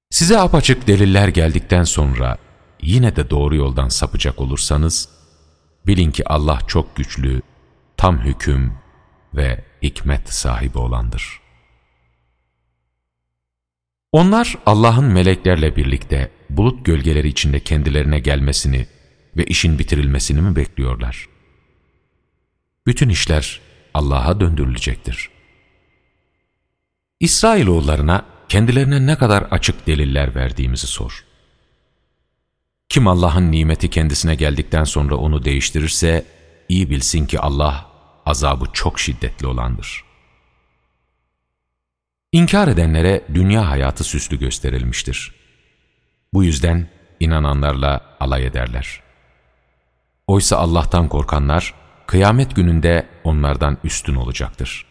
[0.09, 2.37] Size apaçık deliller geldikten sonra
[2.81, 5.09] yine de doğru yoldan sapacak olursanız,
[5.87, 7.41] bilin ki Allah çok güçlü,
[7.97, 8.73] tam hüküm
[9.35, 11.41] ve hikmet sahibi olandır.
[14.11, 18.87] Onlar Allah'ın meleklerle birlikte bulut gölgeleri içinde kendilerine gelmesini
[19.37, 21.29] ve işin bitirilmesini mi bekliyorlar?
[22.87, 23.61] Bütün işler
[23.93, 25.29] Allah'a döndürülecektir.
[27.19, 31.25] İsrailoğullarına kendilerine ne kadar açık deliller verdiğimizi sor.
[32.91, 36.25] Kim Allah'ın nimeti kendisine geldikten sonra onu değiştirirse,
[36.69, 37.85] iyi bilsin ki Allah
[38.25, 40.03] azabı çok şiddetli olandır.
[42.31, 45.35] İnkar edenlere dünya hayatı süslü gösterilmiştir.
[46.33, 46.89] Bu yüzden
[47.19, 49.01] inananlarla alay ederler.
[50.27, 51.73] Oysa Allah'tan korkanlar,
[52.07, 54.85] kıyamet gününde onlardan üstün olacaktır.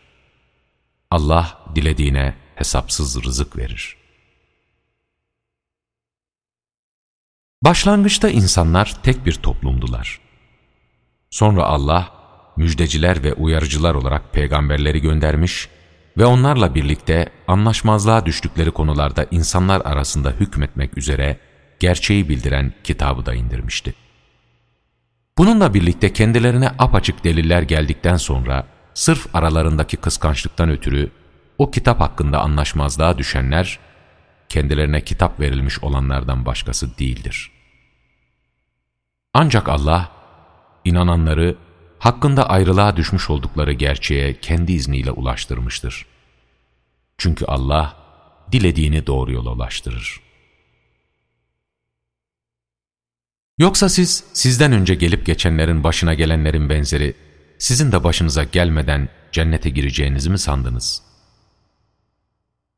[1.10, 3.99] Allah dilediğine hesapsız rızık verir.
[7.64, 10.20] Başlangıçta insanlar tek bir toplumdular.
[11.30, 12.08] Sonra Allah,
[12.56, 15.68] müjdeciler ve uyarıcılar olarak peygamberleri göndermiş
[16.18, 21.38] ve onlarla birlikte anlaşmazlığa düştükleri konularda insanlar arasında hükmetmek üzere
[21.80, 23.94] gerçeği bildiren kitabı da indirmişti.
[25.38, 31.10] Bununla birlikte kendilerine apaçık deliller geldikten sonra sırf aralarındaki kıskançlıktan ötürü
[31.58, 33.78] o kitap hakkında anlaşmazlığa düşenler
[34.50, 37.50] kendilerine kitap verilmiş olanlardan başkası değildir.
[39.34, 40.12] Ancak Allah,
[40.84, 41.56] inananları
[41.98, 46.06] hakkında ayrılığa düşmüş oldukları gerçeğe kendi izniyle ulaştırmıştır.
[47.18, 47.96] Çünkü Allah,
[48.52, 50.20] dilediğini doğru yola ulaştırır.
[53.58, 57.14] Yoksa siz, sizden önce gelip geçenlerin başına gelenlerin benzeri,
[57.58, 61.09] sizin de başınıza gelmeden cennete gireceğinizi mi sandınız?''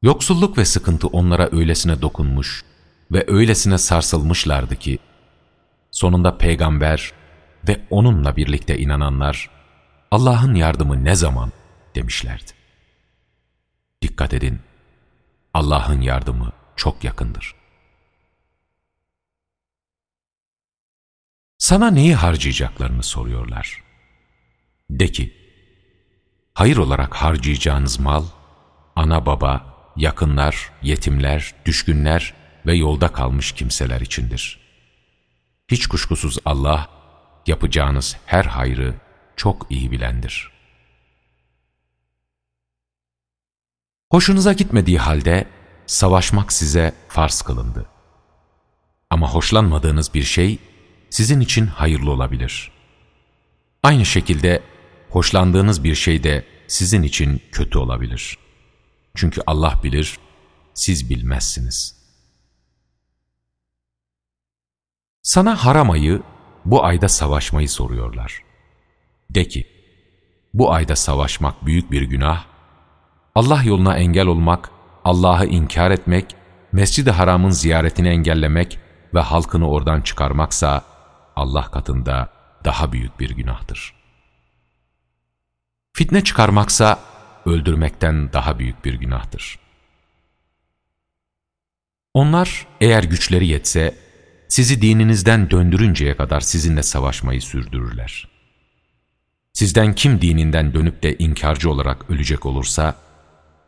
[0.02, 2.64] Yoksulluk ve sıkıntı onlara öylesine dokunmuş
[3.12, 4.98] ve öylesine sarsılmışlardı ki,
[5.90, 7.12] sonunda peygamber
[7.68, 9.50] ve onunla birlikte inananlar,
[10.10, 11.52] Allah'ın yardımı ne zaman
[11.94, 12.50] demişlerdi.
[14.02, 14.60] Dikkat edin,
[15.54, 17.54] Allah'ın yardımı çok yakındır.
[21.58, 23.82] Sana neyi harcayacaklarını soruyorlar.
[24.90, 25.36] De ki,
[26.54, 28.24] hayır olarak harcayacağınız mal,
[28.96, 32.34] ana baba, yakınlar, yetimler, düşkünler
[32.66, 34.60] ve yolda kalmış kimseler içindir.
[35.68, 36.88] Hiç kuşkusuz Allah,
[37.46, 38.94] yapacağınız her hayrı
[39.36, 40.50] çok iyi bilendir.
[44.10, 45.48] Hoşunuza gitmediği halde
[45.86, 47.86] savaşmak size farz kılındı.
[49.10, 50.58] Ama hoşlanmadığınız bir şey
[51.10, 52.72] sizin için hayırlı olabilir.
[53.82, 54.62] Aynı şekilde
[55.10, 58.38] hoşlandığınız bir şey de sizin için kötü olabilir.
[59.14, 60.18] Çünkü Allah bilir,
[60.74, 62.02] siz bilmezsiniz.
[65.22, 66.22] Sana haram ayı,
[66.64, 68.42] bu ayda savaşmayı soruyorlar.
[69.30, 69.66] De ki,
[70.54, 72.44] bu ayda savaşmak büyük bir günah,
[73.34, 74.70] Allah yoluna engel olmak,
[75.04, 76.36] Allah'ı inkar etmek,
[76.72, 78.78] Mescid-i Haram'ın ziyaretini engellemek
[79.14, 80.84] ve halkını oradan çıkarmaksa
[81.36, 82.28] Allah katında
[82.64, 83.94] daha büyük bir günahtır.
[85.92, 86.98] Fitne çıkarmaksa
[87.46, 89.58] öldürmekten daha büyük bir günahtır.
[92.14, 93.94] Onlar eğer güçleri yetse,
[94.48, 98.28] sizi dininizden döndürünceye kadar sizinle savaşmayı sürdürürler.
[99.52, 102.94] Sizden kim dininden dönüp de inkarcı olarak ölecek olursa,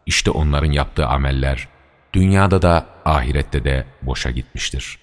[0.06, 1.68] işte onların yaptığı ameller,
[2.12, 4.98] dünyada da ahirette de boşa gitmiştir.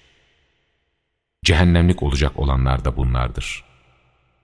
[1.44, 3.64] Cehennemlik olacak olanlar da bunlardır.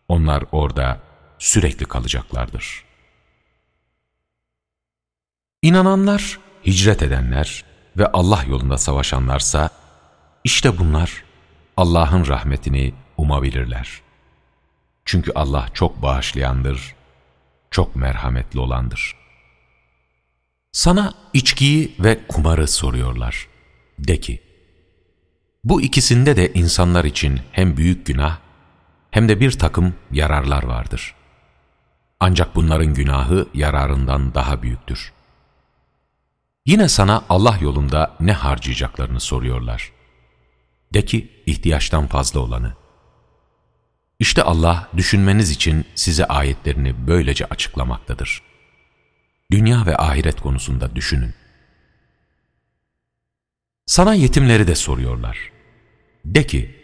[0.09, 1.01] Onlar orada
[1.39, 2.88] sürekli kalacaklardır.
[5.63, 7.65] İnananlar, hicret edenler
[7.97, 9.71] ve Allah yolunda savaşanlarsa,
[10.45, 11.25] işte bunlar
[11.77, 14.01] Allah'ın rahmetini umabilirler.
[15.05, 16.95] Çünkü Allah çok bağışlayandır,
[17.71, 19.17] çok merhametli olandır.
[20.73, 23.49] Sana içkiyi ve kumarı soruyorlar.
[23.99, 24.43] De ki,
[25.65, 28.39] bu ikisinde de insanlar için hem büyük günah
[29.11, 31.15] hem de bir takım yararlar vardır.
[32.21, 35.18] Ancak bunların günahı yararından daha büyüktür.
[36.69, 39.93] Yine sana Allah yolunda ne harcayacaklarını soruyorlar.
[40.95, 42.75] De ki ihtiyaçtan fazla olanı.
[44.19, 48.43] İşte Allah düşünmeniz için size ayetlerini böylece açıklamaktadır.
[49.53, 51.35] Dünya ve ahiret konusunda düşünün.
[53.87, 55.39] Sana yetimleri de soruyorlar.
[56.25, 56.77] De ki,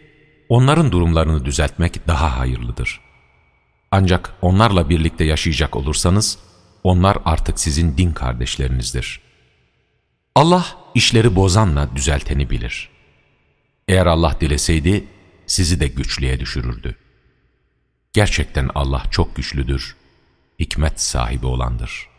[0.49, 3.01] onların durumlarını düzeltmek daha hayırlıdır.
[3.91, 6.39] Ancak onlarla birlikte yaşayacak olursanız,
[6.83, 9.24] onlar artık sizin din kardeşlerinizdir.
[10.35, 10.65] Allah
[10.95, 12.89] işleri bozanla düzelteni bilir.
[13.87, 15.07] Eğer Allah dileseydi,
[15.47, 16.95] sizi de güçlüğe düşürürdü.
[18.13, 19.95] Gerçekten Allah çok güçlüdür,
[20.59, 22.09] hikmet sahibi olandır.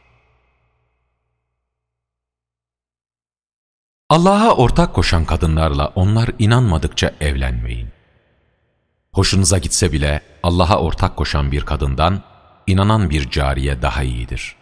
[4.09, 7.89] Allah'a ortak koşan kadınlarla onlar inanmadıkça evlenmeyin.
[9.13, 12.23] Hoşunuza gitse bile Allah'a ortak koşan bir kadından
[12.67, 14.57] inanan bir cariye daha iyidir.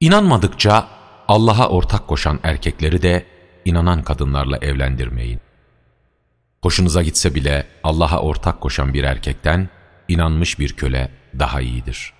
[0.00, 1.01] İnanmadıkça
[1.32, 3.26] Allah'a ortak koşan erkekleri de
[3.64, 5.40] inanan kadınlarla evlendirmeyin.
[6.62, 9.68] Hoşunuza gitse bile Allah'a ortak koşan bir erkekten
[10.08, 12.12] inanmış bir köle daha iyidir.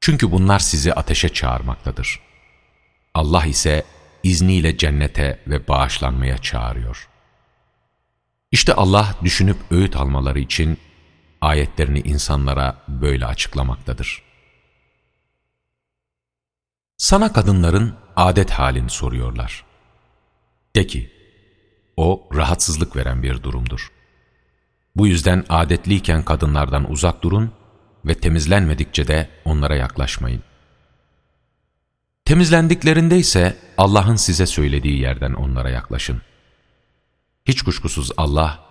[0.00, 2.20] Çünkü bunlar sizi ateşe çağırmaktadır.
[3.14, 3.84] Allah ise
[4.22, 7.08] izniyle cennete ve bağışlanmaya çağırıyor.
[8.52, 10.78] İşte Allah düşünüp öğüt almaları için
[11.40, 14.29] ayetlerini insanlara böyle açıklamaktadır.
[17.00, 19.64] Sana kadınların adet halini soruyorlar.
[20.76, 21.12] De ki,
[21.96, 23.92] o rahatsızlık veren bir durumdur.
[24.96, 27.52] Bu yüzden adetliyken kadınlardan uzak durun
[28.04, 30.42] ve temizlenmedikçe de onlara yaklaşmayın.
[32.24, 36.22] Temizlendiklerinde ise Allah'ın size söylediği yerden onlara yaklaşın.
[37.44, 38.64] Hiç kuşkusuz Allah,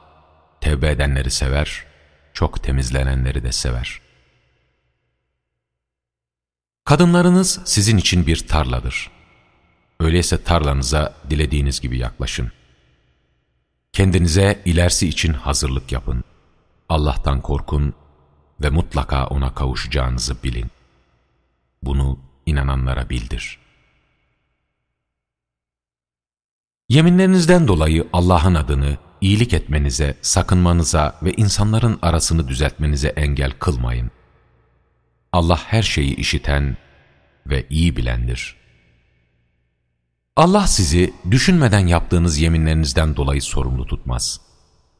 [0.62, 1.86] tevbe edenleri sever,
[2.34, 4.09] çok temizlenenleri de sever.
[6.90, 9.12] Kadınlarınız sizin için bir tarladır.
[10.00, 12.52] Öyleyse tarlanıza dilediğiniz gibi yaklaşın.
[13.94, 16.24] Kendinize ilerisi için hazırlık yapın.
[16.90, 17.94] Allah'tan korkun
[18.62, 20.68] ve mutlaka O'na kavuşacağınızı bilin.
[21.84, 23.60] Bunu inananlara bildir.
[26.90, 34.12] Yeminlerinizden dolayı Allah'ın adını iyilik etmenize, sakınmanıza ve insanların arasını düzeltmenize engel kılmayın.
[35.34, 36.78] Allah her şeyi işiten
[37.48, 38.56] ve iyi bilendir.
[40.36, 44.42] Allah sizi düşünmeden yaptığınız yeminlerinizden dolayı sorumlu tutmaz.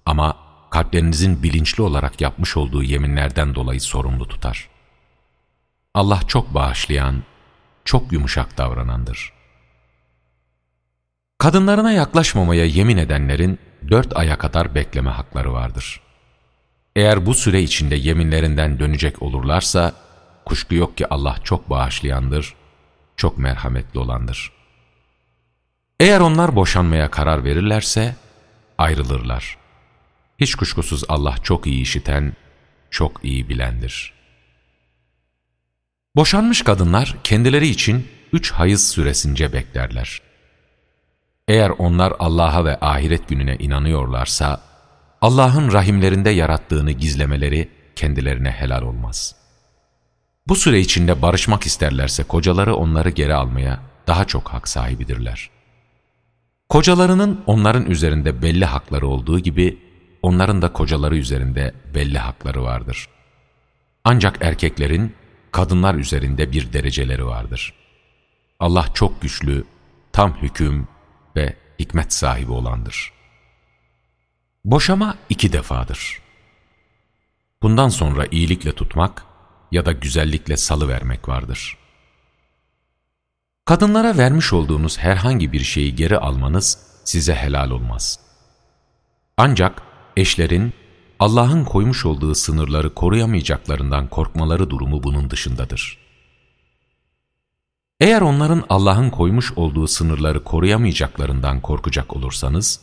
[0.06, 0.38] Ama
[0.72, 4.70] kalplerinizin bilinçli olarak yapmış olduğu yeminlerden dolayı sorumlu tutar.
[5.94, 7.24] Allah çok bağışlayan,
[7.86, 9.34] çok yumuşak davranandır.
[11.38, 16.02] Kadınlarına yaklaşmamaya yemin edenlerin dört aya kadar bekleme hakları vardır.
[16.96, 19.94] Eğer bu süre içinde yeminlerinden dönecek olurlarsa,
[20.46, 22.56] kuşku yok ki Allah çok bağışlayandır,
[23.18, 24.52] çok merhametli olandır.
[26.00, 28.16] Eğer onlar boşanmaya karar verirlerse,
[28.78, 29.58] ayrılırlar.
[30.38, 32.34] Hiç kuşkusuz Allah çok iyi işiten,
[32.92, 34.20] çok iyi bilendir.''
[36.16, 40.22] Boşanmış kadınlar kendileri için üç hayız süresince beklerler.
[41.48, 44.62] Eğer onlar Allah'a ve ahiret gününe inanıyorlarsa,
[45.22, 49.36] Allah'ın rahimlerinde yarattığını gizlemeleri kendilerine helal olmaz.
[50.50, 55.50] Bu süre içinde barışmak isterlerse kocaları onları geri almaya daha çok hak sahibidirler.
[56.70, 59.78] Kocalarının onların üzerinde belli hakları olduğu gibi,
[60.22, 63.10] onların da kocaları üzerinde belli hakları vardır.
[64.04, 65.16] Ancak erkeklerin
[65.52, 67.74] kadınlar üzerinde bir dereceleri vardır.
[68.60, 69.64] Allah çok güçlü,
[70.12, 70.88] tam hüküm
[71.36, 73.14] ve hikmet sahibi olandır.
[74.66, 76.20] Boşama iki defadır.
[77.62, 79.29] Bundan sonra iyilikle tutmak
[79.72, 81.78] ya da güzellikle salı vermek vardır.
[83.66, 88.20] Kadınlara vermiş olduğunuz herhangi bir şeyi geri almanız size helal olmaz.
[89.38, 89.82] Ancak
[90.18, 90.74] eşlerin
[91.20, 95.98] Allah'ın koymuş olduğu sınırları koruyamayacaklarından korkmaları durumu bunun dışındadır.
[98.00, 102.80] Eğer onların Allah'ın koymuş olduğu sınırları koruyamayacaklarından korkacak olursanız,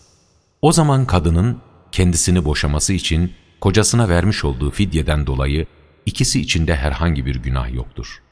[0.63, 1.59] o zaman kadının
[1.93, 5.67] kendisini boşaması için kocasına vermiş olduğu fidyeden dolayı
[6.07, 8.23] ikisi içinde herhangi bir günah yoktur.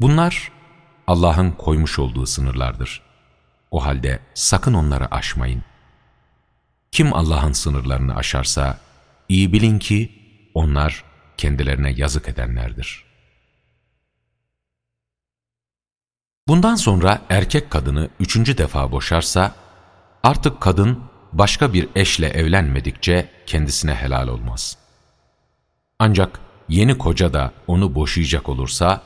[0.00, 0.52] Bunlar
[1.06, 3.02] Allah'ın koymuş olduğu sınırlardır.
[3.70, 5.62] O halde sakın onları aşmayın.
[6.92, 8.78] Kim Allah'ın sınırlarını aşarsa,
[9.28, 10.12] iyi bilin ki
[10.54, 11.04] onlar
[11.36, 13.04] kendilerine yazık edenlerdir.
[16.48, 19.54] Bundan sonra erkek kadını üçüncü defa boşarsa,
[20.22, 24.79] artık kadın başka bir eşle evlenmedikçe kendisine helal olmaz.
[26.02, 29.02] Ancak yeni koca da onu boşayacak olursa,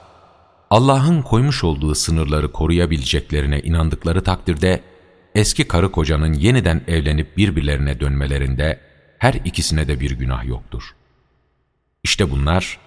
[0.71, 4.83] Allah'ın koymuş olduğu sınırları koruyabileceklerine inandıkları takdirde,
[5.35, 8.81] eski karı kocanın yeniden evlenip birbirlerine dönmelerinde
[9.19, 10.95] her ikisine de bir günah yoktur.
[12.05, 12.79] İşte bunlar,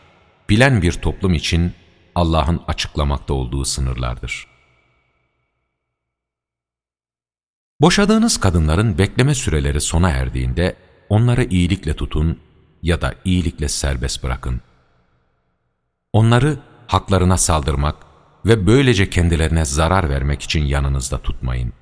[0.50, 1.72] bilen bir toplum için
[2.16, 4.48] Allah'ın açıklamakta olduğu sınırlardır.
[7.82, 10.76] Boşadığınız kadınların bekleme süreleri sona erdiğinde
[11.10, 12.40] onları iyilikle tutun
[12.84, 14.62] ya da iyilikle serbest bırakın.
[16.14, 17.95] Onları haklarına saldırmak
[18.45, 21.74] ve böylece kendilerine zarar vermek için yanınızda tutmayın.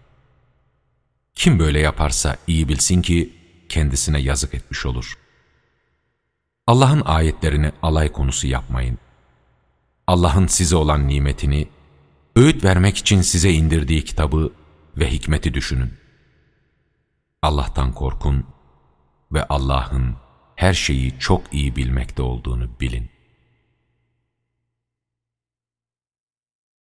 [1.36, 3.34] Kim böyle yaparsa iyi bilsin ki
[3.70, 5.18] kendisine yazık etmiş olur.
[6.68, 8.98] Allah'ın ayetlerini alay konusu yapmayın.
[10.08, 11.68] Allah'ın size olan nimetini,
[12.36, 14.52] öğüt vermek için size indirdiği kitabı
[14.98, 15.94] ve hikmeti düşünün.
[17.42, 18.46] Allah'tan korkun
[19.32, 20.16] ve Allah'ın
[20.56, 23.10] her şeyi çok iyi bilmekte olduğunu bilin.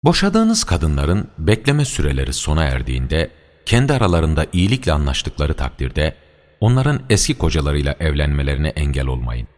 [0.05, 3.31] Boşadığınız kadınların bekleme süreleri sona erdiğinde,
[3.67, 6.17] kendi aralarında iyilikle anlaştıkları takdirde,
[6.61, 9.49] onların eski kocalarıyla evlenmelerine engel olmayın.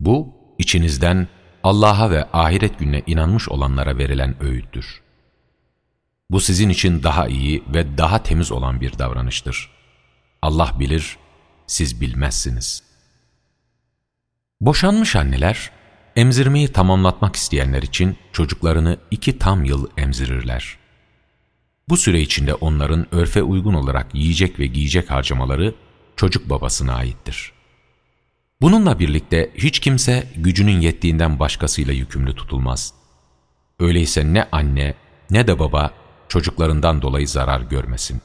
[0.00, 1.28] Bu, içinizden
[1.64, 5.02] Allah'a ve ahiret gününe inanmış olanlara verilen öğüttür.
[6.30, 9.70] Bu sizin için daha iyi ve daha temiz olan bir davranıştır.
[10.42, 11.16] Allah bilir,
[11.72, 12.82] siz bilmezsiniz.
[14.60, 15.70] Boşanmış anneler,
[16.16, 20.78] emzirmeyi tamamlatmak isteyenler için çocuklarını iki tam yıl emzirirler.
[21.88, 25.74] Bu süre içinde onların örfe uygun olarak yiyecek ve giyecek harcamaları
[26.16, 27.52] çocuk babasına aittir.
[28.60, 32.94] Bununla birlikte hiç kimse gücünün yettiğinden başkasıyla yükümlü tutulmaz.
[33.80, 34.94] Öyleyse ne anne
[35.30, 35.94] ne de baba
[36.28, 38.22] çocuklarından dolayı zarar görmesin.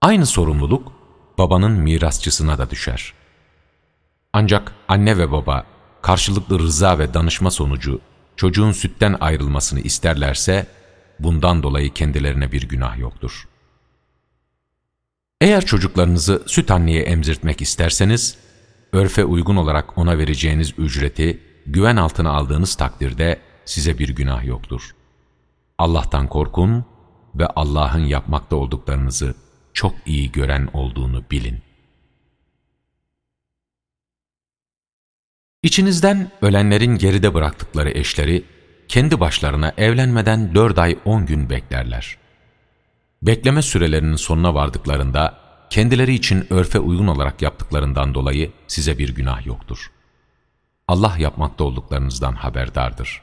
[0.00, 1.01] Aynı sorumluluk
[1.38, 3.14] babanın mirasçısına da düşer.
[4.32, 5.66] Ancak anne ve baba
[6.02, 8.00] karşılıklı rıza ve danışma sonucu
[8.36, 10.66] çocuğun sütten ayrılmasını isterlerse
[11.20, 13.48] bundan dolayı kendilerine bir günah yoktur.
[15.40, 18.38] Eğer çocuklarınızı süt anneye emzirtmek isterseniz,
[18.92, 24.90] örfe uygun olarak ona vereceğiniz ücreti güven altına aldığınız takdirde size bir günah yoktur.
[25.78, 26.84] Allah'tan korkun
[27.34, 29.34] ve Allah'ın yapmakta olduklarınızı
[29.74, 31.62] çok iyi gören olduğunu bilin.
[35.62, 38.44] İçinizden ölenlerin geride bıraktıkları eşleri,
[38.88, 42.18] kendi başlarına evlenmeden dört ay on gün beklerler.
[43.22, 45.38] Bekleme sürelerinin sonuna vardıklarında,
[45.70, 49.90] kendileri için örfe uygun olarak yaptıklarından dolayı size bir günah yoktur.
[50.88, 53.22] Allah yapmakta olduklarınızdan haberdardır.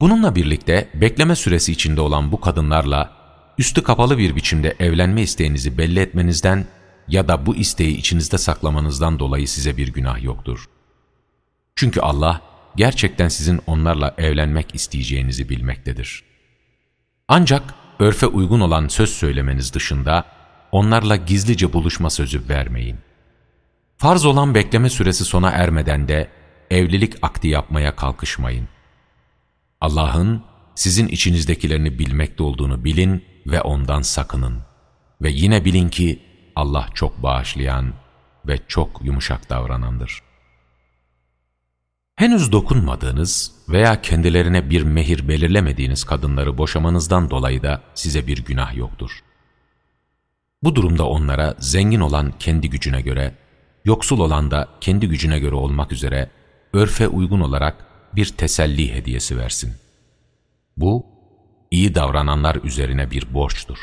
[0.00, 3.19] Bununla birlikte bekleme süresi içinde olan bu kadınlarla
[3.60, 6.66] üstü kapalı bir biçimde evlenme isteğinizi belli etmenizden
[7.08, 10.68] ya da bu isteği içinizde saklamanızdan dolayı size bir günah yoktur.
[11.76, 12.40] Çünkü Allah
[12.76, 16.24] gerçekten sizin onlarla evlenmek isteyeceğinizi bilmektedir.
[17.28, 20.24] Ancak örfe uygun olan söz söylemeniz dışında
[20.72, 22.98] onlarla gizlice buluşma sözü vermeyin.
[23.96, 26.28] Farz olan bekleme süresi sona ermeden de
[26.70, 28.68] evlilik akdi yapmaya kalkışmayın.
[29.80, 30.42] Allah'ın
[30.74, 34.58] sizin içinizdekilerini bilmekte olduğunu bilin ve ondan sakının.
[35.22, 36.22] Ve yine bilin ki
[36.56, 37.92] Allah çok bağışlayan
[38.46, 40.22] ve çok yumuşak davranandır.
[42.16, 49.10] Henüz dokunmadığınız veya kendilerine bir mehir belirlemediğiniz kadınları boşamanızdan dolayı da size bir günah yoktur.
[50.62, 53.34] Bu durumda onlara zengin olan kendi gücüne göre,
[53.84, 56.30] yoksul olan da kendi gücüne göre olmak üzere
[56.72, 59.74] örfe uygun olarak bir teselli hediyesi versin.
[60.76, 61.06] Bu,
[61.70, 63.78] iyi davrananlar üzerine bir borçtur.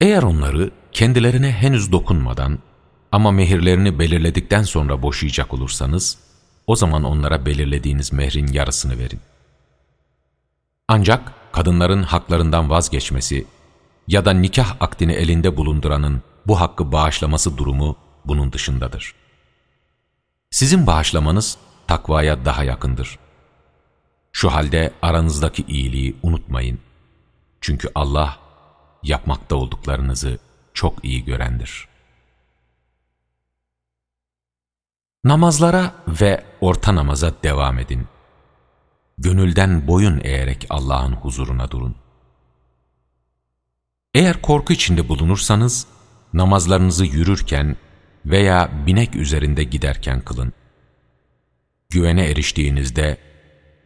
[0.00, 2.58] Eğer onları kendilerine henüz dokunmadan
[3.12, 6.18] ama mehirlerini belirledikten sonra boşayacak olursanız,
[6.66, 9.20] o zaman onlara belirlediğiniz mehrin yarısını verin.
[10.88, 13.46] Ancak kadınların haklarından vazgeçmesi
[14.08, 19.14] ya da nikah akdini elinde bulunduranın bu hakkı bağışlaması durumu bunun dışındadır.
[20.50, 23.18] Sizin bağışlamanız takvaya daha yakındır.
[24.38, 26.78] Şu halde aranızdaki iyiliği unutmayın.
[27.60, 28.38] Çünkü Allah
[29.02, 30.38] yapmakta olduklarınızı
[30.74, 31.88] çok iyi görendir.
[35.24, 38.06] Namazlara ve orta namaza devam edin.
[39.18, 41.96] Gönülden boyun eğerek Allah'ın huzuruna durun.
[44.14, 45.86] Eğer korku içinde bulunursanız,
[46.32, 47.76] namazlarınızı yürürken
[48.26, 50.52] veya binek üzerinde giderken kılın.
[51.90, 53.28] Güvene eriştiğinizde,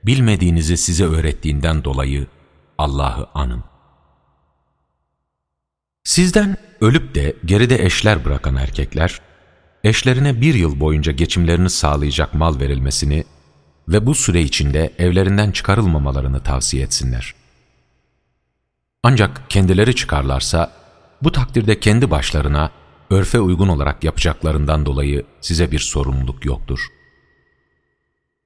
[0.04, 2.26] bilmediğinizi size öğrettiğinden dolayı
[2.78, 3.64] Allah'ı anın.
[6.04, 9.20] Sizden ölüp de geride eşler bırakan erkekler,
[9.84, 13.24] eşlerine bir yıl boyunca geçimlerini sağlayacak mal verilmesini
[13.88, 17.34] ve bu süre içinde evlerinden çıkarılmamalarını tavsiye etsinler.
[19.02, 20.72] Ancak kendileri çıkarlarsa,
[21.22, 22.70] bu takdirde kendi başlarına
[23.10, 26.80] örfe uygun olarak yapacaklarından dolayı size bir sorumluluk yoktur.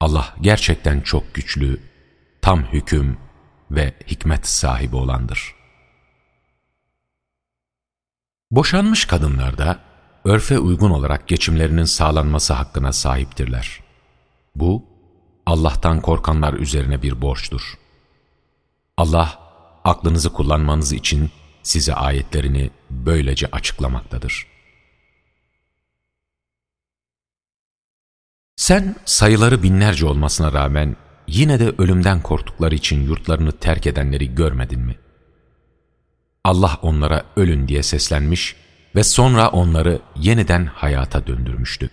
[0.00, 1.80] Allah gerçekten çok güçlü,
[2.42, 3.18] tam hüküm
[3.70, 5.54] ve hikmet sahibi olandır.
[8.50, 9.78] Boşanmış kadınlar da
[10.24, 13.80] örfe uygun olarak geçimlerinin sağlanması hakkına sahiptirler.
[14.54, 14.84] Bu,
[15.46, 17.74] Allah'tan korkanlar üzerine bir borçtur.
[18.96, 19.38] Allah,
[19.84, 21.30] aklınızı kullanmanız için
[21.62, 24.55] size ayetlerini böylece açıklamaktadır.
[28.56, 30.96] Sen sayıları binlerce olmasına rağmen
[31.26, 34.98] yine de ölümden korktukları için yurtlarını terk edenleri görmedin mi?
[36.44, 38.56] Allah onlara ölün diye seslenmiş
[38.94, 41.90] ve sonra onları yeniden hayata döndürmüştü.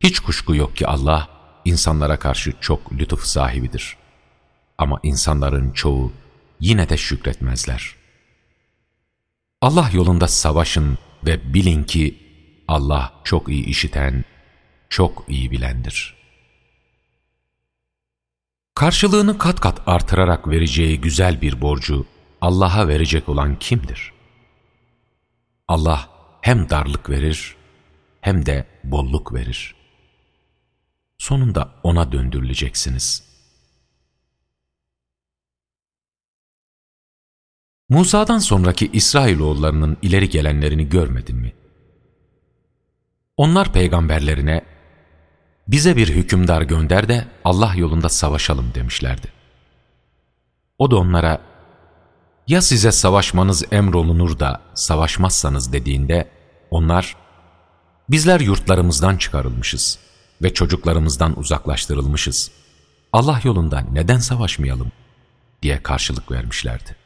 [0.00, 1.28] Hiç kuşku yok ki Allah
[1.64, 3.96] insanlara karşı çok lütuf sahibidir.
[4.78, 6.12] Ama insanların çoğu
[6.60, 7.94] yine de şükretmezler.
[9.60, 12.18] Allah yolunda savaşın ve bilin ki
[12.68, 14.24] Allah çok iyi işiten,
[14.88, 16.14] çok iyi bilendir.
[18.74, 22.06] Karşılığını kat kat artırarak vereceği güzel bir borcu
[22.40, 24.12] Allah'a verecek olan kimdir?
[25.68, 26.08] Allah
[26.40, 27.56] hem darlık verir
[28.20, 29.74] hem de bolluk verir.
[31.18, 33.28] Sonunda O'na döndürüleceksiniz.
[37.88, 41.52] Musa'dan sonraki İsrailoğullarının ileri gelenlerini görmedin mi?
[43.36, 44.64] Onlar peygamberlerine,
[45.68, 49.32] bize bir hükümdar gönder de Allah yolunda savaşalım demişlerdi.
[50.78, 51.40] O da onlara,
[52.48, 56.28] ya size savaşmanız emrolunur da savaşmazsanız dediğinde,
[56.70, 57.16] onlar,
[58.08, 59.98] bizler yurtlarımızdan çıkarılmışız
[60.42, 62.50] ve çocuklarımızdan uzaklaştırılmışız.
[63.12, 64.92] Allah yolunda neden savaşmayalım
[65.62, 66.96] diye karşılık vermişlerdi.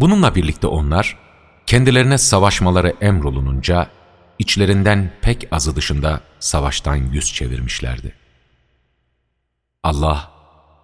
[0.00, 1.18] Bununla birlikte onlar,
[1.66, 3.90] kendilerine savaşmaları emrolununca,
[4.42, 8.14] içlerinden pek azı dışında savaştan yüz çevirmişlerdi.
[9.82, 10.30] Allah,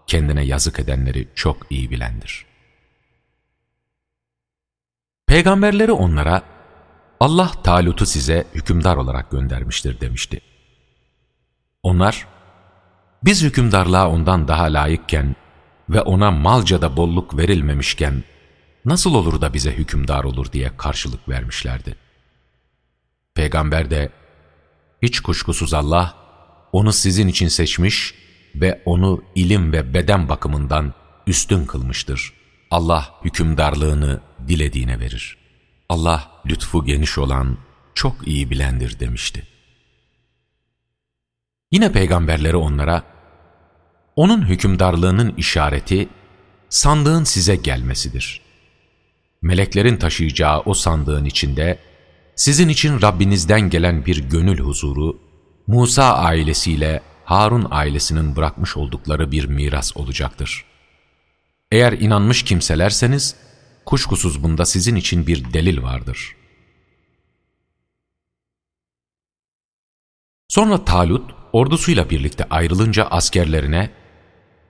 [0.06, 2.46] kendine yazık edenleri çok iyi bilendir.
[5.26, 6.42] Peygamberleri onlara,
[7.20, 10.40] Allah Talut'u size hükümdar olarak göndermiştir demişti.
[11.82, 12.26] Onlar,
[13.24, 15.36] biz hükümdarlığa ondan daha layıkken
[15.90, 18.24] ve ona malca da bolluk verilmemişken,
[18.84, 22.07] nasıl olur da bize hükümdar olur diye karşılık vermişlerdi.
[23.38, 24.10] Peygamber de,
[25.02, 26.14] hiç kuşkusuz Allah,
[26.72, 28.14] onu sizin için seçmiş
[28.54, 30.94] ve onu ilim ve beden bakımından
[31.26, 32.32] üstün kılmıştır.
[32.70, 35.38] Allah hükümdarlığını dilediğine verir.
[35.88, 37.58] Allah lütfu geniş olan,
[37.94, 39.46] çok iyi bilendir demişti.
[41.72, 43.02] Yine peygamberleri onlara,
[44.16, 46.08] onun hükümdarlığının işareti,
[46.68, 48.40] sandığın size gelmesidir.
[49.42, 51.78] Meleklerin taşıyacağı o sandığın içinde,
[52.38, 55.20] sizin için Rabbinizden gelen bir gönül huzuru,
[55.66, 60.64] Musa ailesiyle Harun ailesinin bırakmış oldukları bir miras olacaktır.
[61.72, 63.36] Eğer inanmış kimselerseniz,
[63.86, 66.36] kuşkusuz bunda sizin için bir delil vardır.
[70.48, 73.90] Sonra Talut, ordusuyla birlikte ayrılınca askerlerine,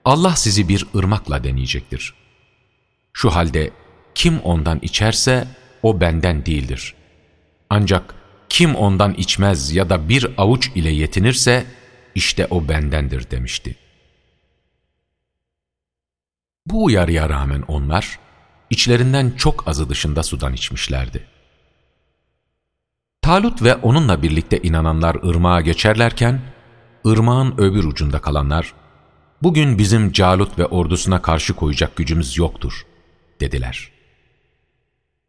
[0.05, 2.13] Allah sizi bir ırmakla deneyecektir.
[3.13, 3.71] Şu halde
[4.15, 5.47] kim ondan içerse
[5.83, 6.98] o benden değildir.
[7.69, 8.15] Ancak
[8.49, 11.65] kim ondan içmez ya da bir avuç ile yetinirse
[12.15, 13.75] işte o bendendir demişti.
[16.65, 18.19] Bu uyarıya rağmen onlar
[18.69, 21.27] içlerinden çok azı dışında sudan içmişlerdi.
[23.21, 26.41] Talut ve onunla birlikte inananlar ırmağa geçerlerken,
[27.07, 28.73] ırmağın öbür ucunda kalanlar,
[29.41, 32.85] ''Bugün bizim Calut ve ordusuna karşı koyacak gücümüz yoktur.''
[33.39, 33.91] dediler.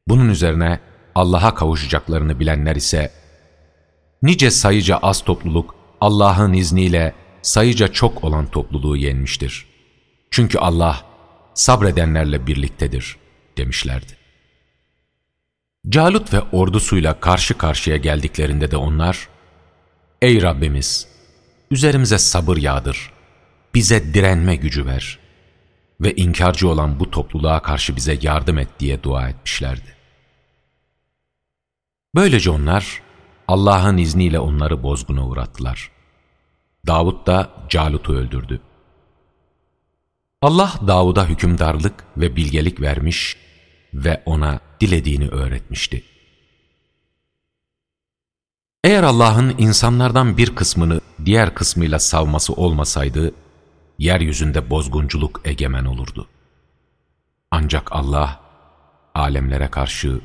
[0.08, 0.80] Bunun üzerine
[1.14, 3.12] Allah'a kavuşacaklarını bilenler ise,
[4.22, 9.66] nice sayıca az topluluk Allah'ın izniyle sayıca çok olan topluluğu yenmiştir.
[10.30, 11.04] Çünkü Allah
[11.54, 13.16] sabredenlerle birliktedir
[13.56, 14.12] demişlerdi.
[15.88, 19.28] Calut ve ordusuyla karşı karşıya geldiklerinde de onlar,
[20.22, 21.08] Ey Rabbimiz!
[21.70, 23.12] Üzerimize sabır yağdır,
[23.74, 25.18] bize direnme gücü ver
[26.00, 29.99] ve inkarcı olan bu topluluğa karşı bize yardım et diye dua etmişlerdi.
[32.14, 33.02] Böylece onlar
[33.48, 35.90] Allah'ın izniyle onları bozguna uğrattılar.
[36.86, 38.60] Davud da Calut'u öldürdü.
[40.42, 43.36] Allah Davud'a hükümdarlık ve bilgelik vermiş
[43.94, 46.04] ve ona dilediğini öğretmişti.
[48.84, 53.34] Eğer Allah'ın insanlardan bir kısmını diğer kısmıyla savması olmasaydı,
[53.98, 56.28] yeryüzünde bozgunculuk egemen olurdu.
[57.50, 58.40] Ancak Allah,
[59.14, 60.20] alemlere karşı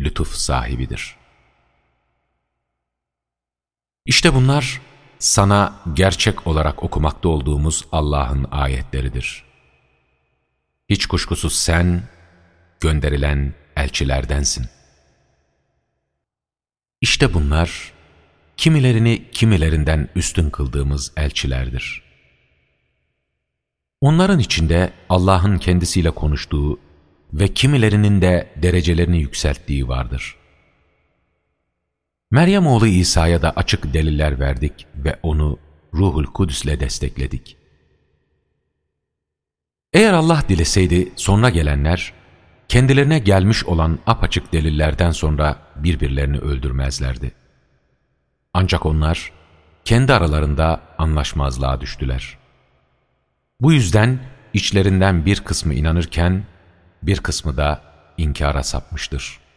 [0.00, 1.17] lütuf sahibidir.
[4.08, 4.80] İşte bunlar,
[5.18, 9.44] sana gerçek olarak okumakta olduğumuz Allah'ın ayetleridir.
[10.88, 12.02] Hiç kuşkusuz sen,
[12.80, 14.66] gönderilen elçilerdensin.
[17.00, 17.92] İşte bunlar,
[18.56, 22.02] kimilerini kimilerinden üstün kıldığımız elçilerdir.
[24.00, 26.80] Onların içinde Allah'ın kendisiyle konuştuğu
[27.32, 30.37] ve kimilerinin de derecelerini yükselttiği vardır.
[32.30, 35.58] Meryem oğlu İsa'ya da açık deliller verdik ve onu
[35.94, 37.56] Ruhul Kudüs'le destekledik.
[39.92, 42.12] Eğer Allah dileseydi sonra gelenler,
[42.68, 47.32] kendilerine gelmiş olan apaçık delillerden sonra birbirlerini öldürmezlerdi.
[48.54, 49.32] Ancak onlar
[49.84, 52.38] kendi aralarında anlaşmazlığa düştüler.
[53.60, 54.18] Bu yüzden
[54.54, 56.44] içlerinden bir kısmı inanırken
[57.02, 57.82] bir kısmı da
[58.18, 59.47] inkara sapmıştır.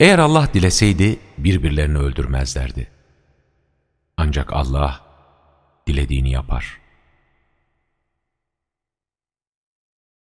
[0.00, 2.90] Eğer Allah dileseydi birbirlerini öldürmezlerdi.
[4.16, 5.06] Ancak Allah
[5.86, 6.80] dilediğini yapar.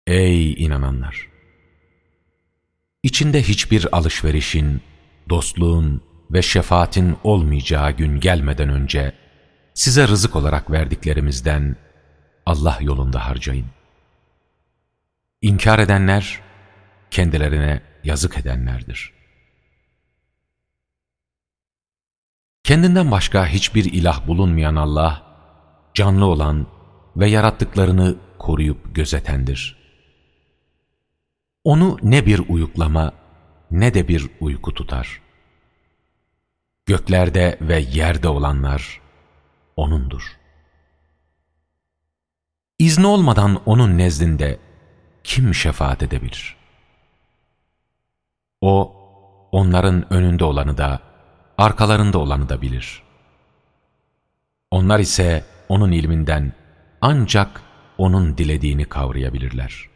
[0.06, 1.28] Ey inananlar!
[3.02, 4.82] İçinde hiçbir alışverişin,
[5.28, 9.14] dostluğun ve şefaatin olmayacağı gün gelmeden önce
[9.74, 11.76] size rızık olarak verdiklerimizden
[12.46, 13.66] Allah yolunda harcayın.
[15.42, 16.40] İnkar edenler
[17.10, 19.17] kendilerine yazık edenlerdir.
[22.68, 25.22] Kendinden başka hiçbir ilah bulunmayan Allah,
[25.94, 26.66] canlı olan
[27.16, 29.76] ve yarattıklarını koruyup gözetendir.
[31.64, 33.12] Onu ne bir uyuklama
[33.70, 35.20] ne de bir uyku tutar.
[36.86, 39.00] Göklerde ve yerde olanlar
[39.76, 40.38] O'nundur.
[42.78, 44.58] İzni olmadan O'nun nezdinde
[45.24, 46.56] kim şefaat edebilir?
[48.60, 48.96] O,
[49.52, 51.07] onların önünde olanı da,
[51.58, 53.02] arkalarında olanı da bilir.
[54.70, 56.52] Onlar ise O'nun ilminden
[57.00, 57.62] ancak
[57.98, 59.88] O'nun dilediğini kavrayabilirler.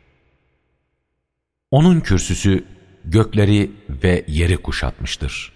[1.71, 2.65] Onun kürsüsü
[3.05, 5.53] gökleri ve yeri kuşatmıştır.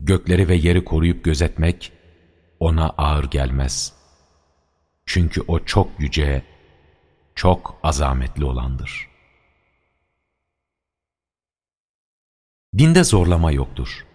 [0.00, 1.92] Gökleri ve yeri koruyup gözetmek
[2.60, 3.92] ona ağır gelmez.
[5.06, 6.42] Çünkü o çok yüce,
[7.34, 9.08] çok azametli olandır.
[12.78, 14.07] Dinde zorlama yoktur.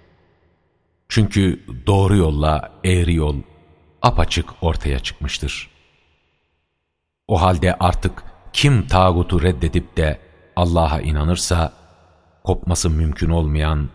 [1.09, 3.41] Çünkü doğru yolla eğri yol
[4.01, 5.69] apaçık ortaya çıkmıştır.
[7.27, 8.23] O halde artık
[8.53, 10.19] kim tağutu reddedip de
[10.55, 11.73] Allah'a inanırsa,
[12.43, 13.89] kopması mümkün olmayan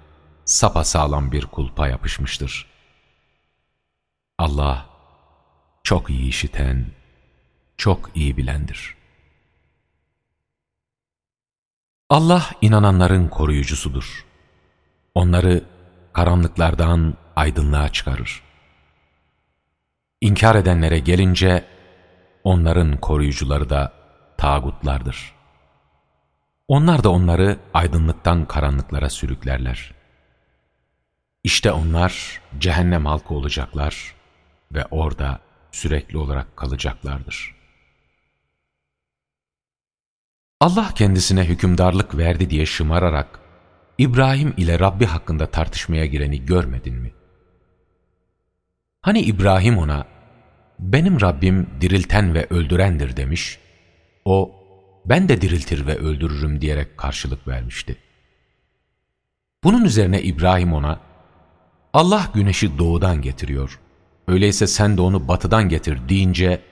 [0.45, 2.67] sapasağlam bir kulpa yapışmıştır.
[4.39, 4.87] Allah
[5.83, 6.87] çok iyi işiten,
[7.77, 8.97] çok iyi bilendir.
[12.11, 14.27] Allah inananların koruyucusudur.
[15.15, 15.65] Onları
[16.19, 18.43] karanlıklardan aydınlığa çıkarır.
[20.21, 21.65] İnkar edenlere gelince
[22.45, 23.93] onların koruyucuları da
[24.39, 25.33] tağutlardır.
[26.69, 29.95] Onlar da onları aydınlıktan karanlıklara sürüklerler.
[31.45, 34.15] İşte onlar cehennem halkı olacaklar
[34.73, 35.41] ve orada
[35.73, 37.55] sürekli olarak kalacaklardır.
[40.61, 43.48] Allah kendisine hükümdarlık verdi diye şımararak
[43.99, 47.13] İbrahim ile Rabbi hakkında tartışmaya gireni görmedin mi?
[49.01, 50.07] Hani İbrahim ona,
[50.79, 53.59] benim Rabbim dirilten ve öldürendir demiş,
[54.25, 54.55] o,
[55.05, 57.97] ben de diriltir ve öldürürüm diyerek karşılık vermişti.
[59.65, 61.01] Bunun üzerine İbrahim ona,
[61.93, 63.81] Allah güneşi doğudan getiriyor,
[64.29, 66.63] öyleyse sen de onu batıdan getir deyince,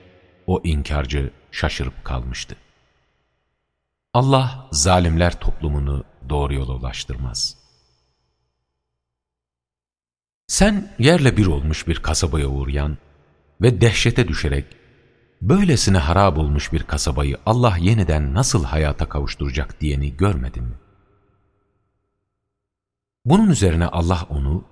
[0.47, 2.57] o inkarcı şaşırıp kalmıştı.
[4.17, 7.57] Allah zalimler toplumunu doğru yola ulaştırmaz.
[10.47, 12.99] Sen yerle bir olmuş bir kasabaya uğrayan
[13.61, 14.65] ve dehşete düşerek
[15.43, 20.79] böylesine harap olmuş bir kasabayı Allah yeniden nasıl hayata kavuşturacak diyeni görmedin mi?
[23.25, 24.65] Bunun üzerine Allah onu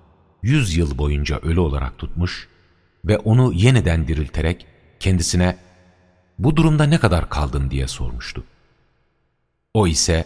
[0.43, 2.49] yüz yıl boyunca ölü olarak tutmuş
[3.05, 4.67] ve onu yeniden dirilterek
[4.99, 5.57] kendisine
[6.39, 8.43] bu durumda ne kadar kaldın diye sormuştu.
[9.75, 10.25] O ise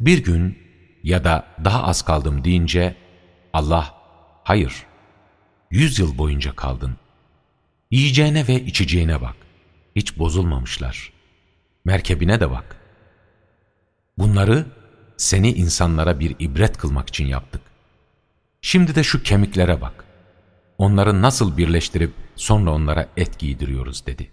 [0.00, 0.58] bir gün
[1.02, 2.96] ya da daha az kaldım deyince
[3.52, 3.94] Allah
[4.44, 4.86] hayır
[5.70, 6.96] yüz yıl boyunca kaldın.
[7.90, 9.36] Yiyeceğine ve içeceğine bak.
[9.96, 11.12] Hiç bozulmamışlar.
[11.84, 12.76] Merkebine de bak.
[14.18, 14.66] Bunları
[15.16, 17.62] seni insanlara bir ibret kılmak için yaptık.
[18.62, 20.04] Şimdi de şu kemiklere bak.
[20.78, 24.30] Onları nasıl birleştirip sonra onlara et giydiriyoruz dedi.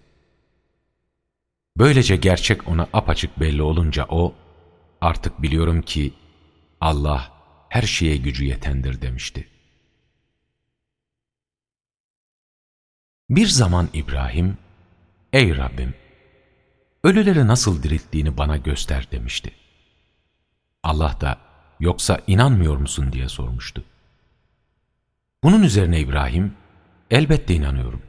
[1.76, 4.34] Böylece gerçek ona apaçık belli olunca o,
[5.02, 6.12] artık biliyorum ki
[6.80, 7.32] Allah
[7.68, 9.48] her şeye gücü yetendir demişti.
[13.30, 14.58] Bir zaman İbrahim,
[15.32, 15.94] ey Rabbim,
[17.04, 19.52] ölüleri nasıl dirilttiğini bana göster demişti.
[20.82, 21.38] Allah da,
[21.80, 23.84] yoksa inanmıyor musun diye sormuştu.
[25.44, 26.54] Bunun üzerine İbrahim,
[27.10, 28.02] elbette inanıyorum.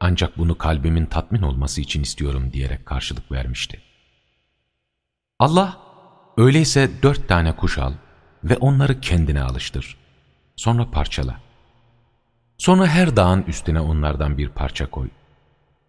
[0.00, 3.80] Ancak bunu kalbimin tatmin olması için istiyorum diyerek karşılık vermişti.
[5.38, 5.81] Allah,
[6.36, 7.92] öyleyse dört tane kuş al
[8.44, 9.96] ve onları kendine alıştır.
[10.56, 11.40] Sonra parçala.
[12.58, 15.08] Sonra her dağın üstüne onlardan bir parça koy.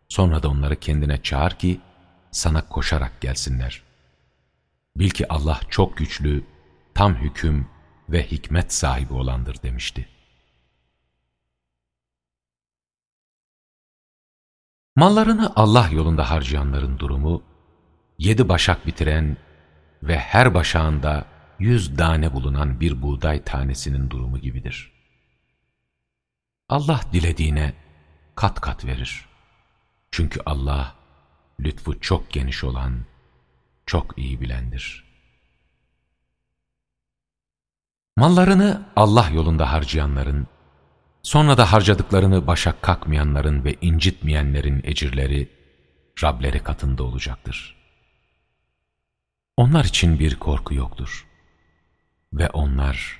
[0.09, 1.81] Sonra da onları kendine çağır ki
[2.31, 3.83] sana koşarak gelsinler.
[4.95, 6.43] Bil ki Allah çok güçlü,
[6.93, 7.67] tam hüküm
[8.09, 10.07] ve hikmet sahibi olandır demişti.
[14.95, 17.43] Mallarını Allah yolunda harcayanların durumu,
[18.17, 19.37] yedi başak bitiren
[20.07, 21.25] ve her başağında
[21.59, 24.91] yüz tane bulunan bir buğday tanesinin durumu gibidir.
[26.69, 27.73] Allah dilediğine
[28.35, 29.25] kat kat verir.
[30.11, 30.95] Çünkü Allah
[31.59, 33.05] lütfu çok geniş olan,
[33.85, 35.03] çok iyi bilendir.
[38.17, 40.47] Mallarını Allah yolunda harcayanların,
[41.23, 45.49] sonra da harcadıklarını başa kalkmayanların ve incitmeyenlerin ecirleri,
[46.23, 47.72] Rableri katında olacaktır.
[49.57, 51.27] Onlar için bir korku yoktur
[52.33, 53.19] ve onlar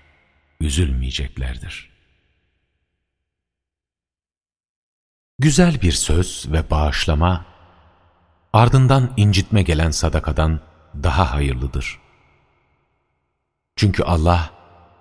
[0.60, 1.94] üzülmeyeceklerdir.
[5.40, 7.46] Güzel bir söz ve bağışlama,
[8.54, 10.60] ardından incitme gelen sadakadan
[11.04, 12.00] daha hayırlıdır.
[13.76, 14.54] Çünkü Allah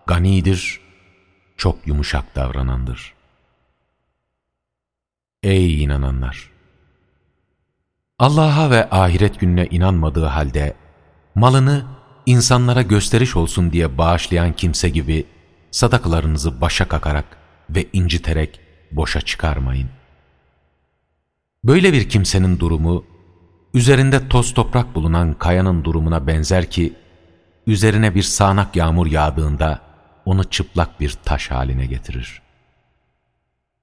[0.06, 0.80] ganidir,
[1.56, 3.14] çok yumuşak davranandır.
[5.42, 6.50] Ey inananlar!
[8.18, 10.81] Allah'a ve ahiret gününe inanmadığı halde
[11.34, 11.84] malını
[12.26, 15.26] insanlara gösteriş olsun diye bağışlayan kimse gibi
[15.70, 17.24] sadakalarınızı başa kakarak
[17.70, 18.60] ve inciterek
[18.90, 19.88] boşa çıkarmayın.
[21.64, 23.04] Böyle bir kimsenin durumu,
[23.74, 26.94] üzerinde toz toprak bulunan kayanın durumuna benzer ki,
[27.66, 29.80] üzerine bir sağanak yağmur yağdığında
[30.24, 32.42] onu çıplak bir taş haline getirir.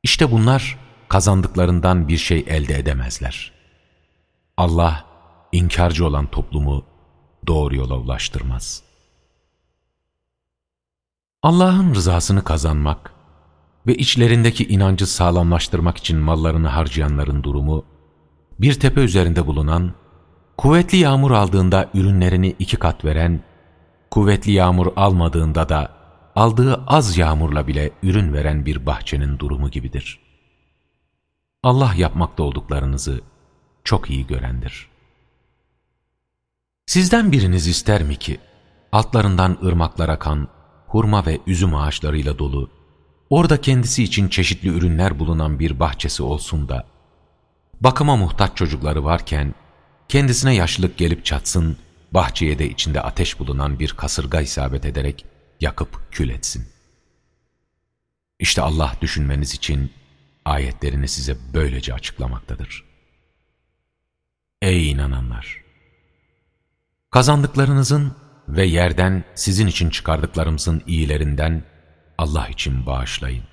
[0.03, 0.77] İşte bunlar
[1.09, 3.51] kazandıklarından bir şey elde edemezler.
[4.57, 5.05] Allah,
[5.51, 6.85] inkarcı olan toplumu
[7.47, 8.83] doğru yola ulaştırmaz.
[11.43, 13.13] Allah'ın rızasını kazanmak
[13.87, 17.85] ve içlerindeki inancı sağlamlaştırmak için mallarını harcayanların durumu,
[18.59, 19.93] bir tepe üzerinde bulunan,
[20.57, 23.43] kuvvetli yağmur aldığında ürünlerini iki kat veren,
[24.11, 25.91] kuvvetli yağmur almadığında da
[26.35, 30.19] aldığı az yağmurla bile ürün veren bir bahçenin durumu gibidir.
[31.63, 33.21] Allah yapmakta olduklarınızı
[33.83, 34.88] çok iyi görendir.
[36.89, 38.39] Sizden biriniz ister mi ki,
[38.91, 40.47] altlarından ırmaklar akan,
[40.87, 42.71] hurma ve üzüm ağaçlarıyla dolu,
[43.29, 46.87] orada kendisi için çeşitli ürünler bulunan bir bahçesi olsun da,
[47.81, 49.55] bakıma muhtaç çocukları varken,
[50.07, 51.77] kendisine yaşlılık gelip çatsın,
[52.11, 55.25] bahçeye de içinde ateş bulunan bir kasırga isabet ederek
[55.59, 56.67] yakıp kül etsin.
[58.39, 59.91] İşte Allah düşünmeniz için
[60.45, 62.83] ayetlerini size böylece açıklamaktadır.
[64.61, 65.68] Ey inananlar!
[67.11, 68.15] Kazandıklarınızın
[68.47, 71.63] ve yerden sizin için çıkardıklarımızın iyilerinden
[72.17, 73.43] Allah için bağışlayın.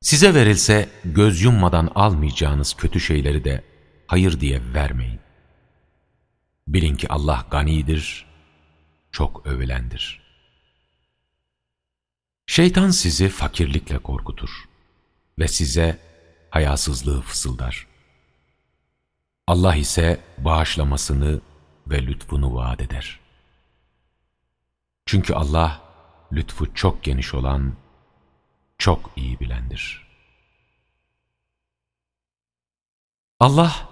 [0.00, 3.64] Size verilse göz yummadan almayacağınız kötü şeyleri de
[4.06, 5.20] hayır diye vermeyin.
[6.68, 8.26] Bilin ki Allah ganidir,
[9.12, 10.22] çok övülendir.
[12.46, 14.50] Şeytan sizi fakirlikle korkutur
[15.38, 15.98] ve size
[16.50, 17.86] hayasızlığı fısıldar.
[19.46, 21.40] Allah ise bağışlamasını
[21.86, 23.20] ve lütfunu vaat eder.
[25.06, 25.82] Çünkü Allah
[26.32, 27.76] lütfu çok geniş olan,
[28.78, 30.06] çok iyi bilendir.
[33.40, 33.88] Allah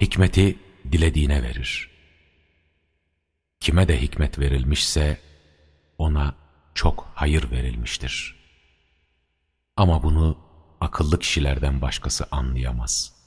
[0.00, 0.58] hikmeti
[0.92, 1.90] dilediğine verir.
[3.60, 5.20] Kime de hikmet verilmişse
[5.98, 6.34] ona
[6.74, 8.36] çok hayır verilmiştir.
[9.76, 10.38] Ama bunu
[10.80, 13.17] akıllı kişilerden başkası anlayamaz.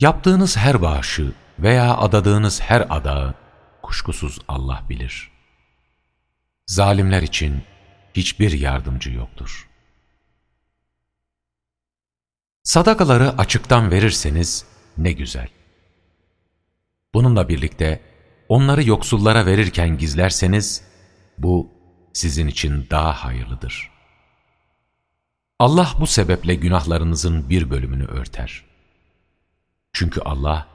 [0.00, 3.34] Yaptığınız her bağışı veya adadığınız her adağı
[3.82, 5.30] kuşkusuz Allah bilir.
[6.66, 7.62] Zalimler için
[8.14, 9.68] hiçbir yardımcı yoktur.
[12.62, 14.66] Sadakaları açıktan verirseniz
[14.98, 15.48] ne güzel.
[17.14, 18.00] Bununla birlikte
[18.48, 20.82] onları yoksullara verirken gizlerseniz
[21.38, 21.70] bu
[22.12, 23.90] sizin için daha hayırlıdır.
[25.58, 28.65] Allah bu sebeple günahlarınızın bir bölümünü örter.
[29.98, 30.66] Çünkü Allah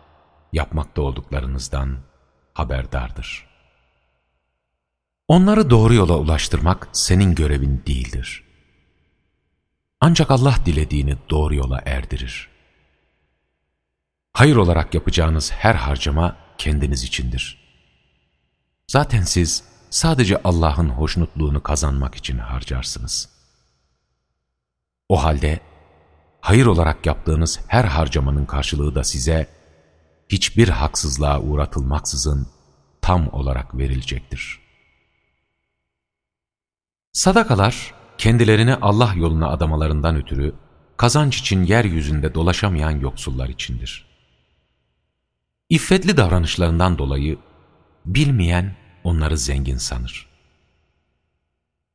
[0.54, 1.98] yapmakta olduklarınızdan
[2.54, 3.48] haberdardır.
[5.28, 8.44] Onları doğru yola ulaştırmak senin görevin değildir.
[10.00, 12.50] Ancak Allah dilediğini doğru yola erdirir.
[14.34, 17.58] Hayır olarak yapacağınız her harcama kendiniz içindir.
[18.88, 23.30] Zaten siz sadece Allah'ın hoşnutluğunu kazanmak için harcarsınız.
[25.10, 25.60] O halde
[26.42, 29.48] hayır olarak yaptığınız her harcamanın karşılığı da size
[30.30, 32.48] hiçbir haksızlığa uğratılmaksızın
[33.02, 34.60] tam olarak verilecektir.
[37.14, 40.56] Sadakalar kendilerini Allah yoluna adamalarından ötürü
[40.98, 44.06] kazanç için yeryüzünde dolaşamayan yoksullar içindir.
[45.70, 47.38] İffetli davranışlarından dolayı
[48.06, 50.28] bilmeyen onları zengin sanır.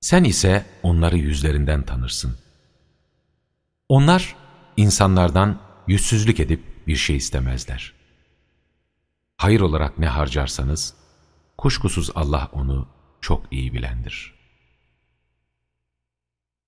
[0.01, 2.36] Sen ise onları yüzlerinden tanırsın.
[3.88, 4.36] Onlar
[4.76, 7.92] insanlardan yüzsüzlük edip bir şey istemezler.
[9.36, 10.94] Hayır olarak ne harcarsanız,
[11.58, 12.88] kuşkusuz Allah onu
[13.20, 14.34] çok iyi bilendir.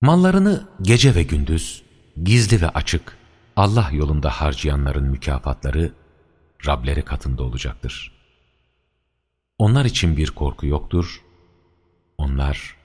[0.01, 1.83] Mallarını gece ve gündüz,
[2.23, 3.17] gizli ve açık,
[3.55, 5.93] Allah yolunda harcayanların mükafatları,
[6.67, 8.11] Rableri katında olacaktır.
[9.57, 11.21] Onlar için bir korku yoktur,
[12.17, 12.75] onlar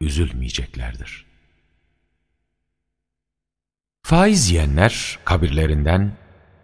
[0.00, 1.31] üzülmeyeceklerdir.
[4.02, 6.16] Faiz yiyenler kabirlerinden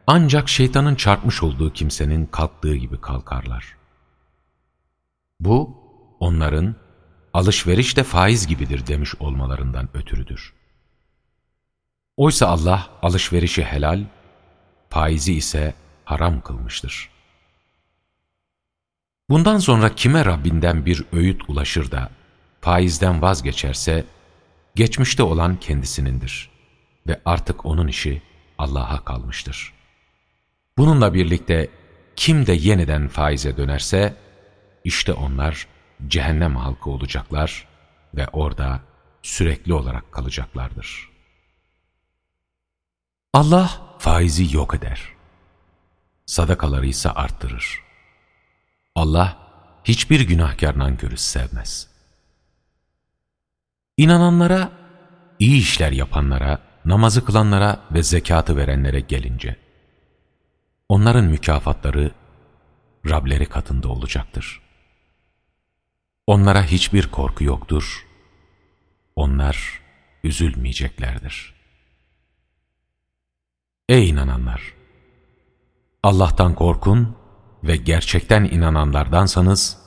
[0.06, 3.76] ancak şeytanın çarpmış olduğu kimsenin kalktığı gibi kalkarlar.
[5.40, 5.76] Bu,
[6.20, 6.76] onların
[7.34, 10.52] alışveriş de faiz gibidir demiş olmalarından ötürüdür.
[12.16, 14.04] Oysa Allah alışverişi helal,
[14.90, 15.74] faizi ise
[16.04, 17.10] haram kılmıştır.
[19.30, 22.10] Bundan sonra kime Rabbinden bir öğüt ulaşır da
[22.60, 24.04] faizden vazgeçerse,
[24.74, 26.57] geçmişte olan kendisinindir
[27.08, 28.22] ve artık onun işi
[28.58, 29.72] Allah'a kalmıştır.
[30.78, 31.70] Bununla birlikte
[32.16, 34.16] kim de yeniden faize dönerse,
[34.84, 35.66] işte onlar
[36.08, 37.66] cehennem halkı olacaklar
[38.14, 38.80] ve orada
[39.22, 41.10] sürekli olarak kalacaklardır.
[43.34, 45.02] Allah faizi yok eder.
[46.26, 47.82] Sadakaları ise arttırır.
[48.94, 49.38] Allah
[49.84, 51.88] hiçbir günahkar nankörü sevmez.
[53.96, 54.72] İnananlara,
[55.38, 59.56] iyi işler yapanlara, namazı kılanlara ve zekatı verenlere gelince,
[60.88, 62.10] onların mükafatları
[63.08, 64.62] Rableri katında olacaktır.
[66.26, 68.06] Onlara hiçbir korku yoktur.
[69.16, 69.80] Onlar
[70.24, 71.54] üzülmeyeceklerdir.
[73.88, 74.74] Ey inananlar!
[76.02, 77.16] Allah'tan korkun
[77.64, 79.78] ve gerçekten inananlardansanız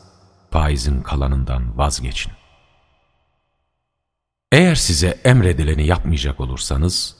[0.51, 2.40] faizin kalanından vazgeçin.
[4.51, 7.15] Eğer size emredileni yapmayacak olursanız,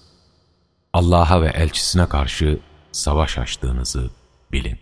[0.94, 2.60] Allah'a ve elçisine karşı
[2.92, 4.12] savaş açtığınızı
[4.52, 4.80] bilin.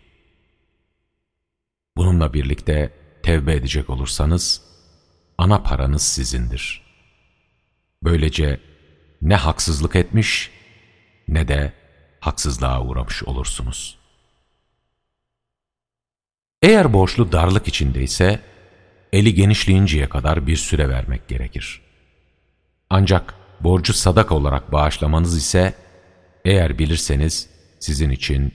[1.98, 2.94] Bununla birlikte
[3.24, 4.62] tevbe edecek olursanız,
[5.38, 6.82] ana paranız sizindir.
[8.04, 8.60] Böylece
[9.22, 10.52] ne haksızlık etmiş
[11.28, 11.74] ne de
[12.20, 13.98] haksızlığa uğramış olursunuz.
[16.62, 18.40] Eğer borçlu darlık içindeyse,
[19.14, 21.89] eli genişleyinceye kadar bir süre vermek gerekir.
[22.90, 25.74] Ancak borcu sadaka olarak bağışlamanız ise,
[26.46, 27.50] eğer bilirseniz
[27.80, 28.54] sizin için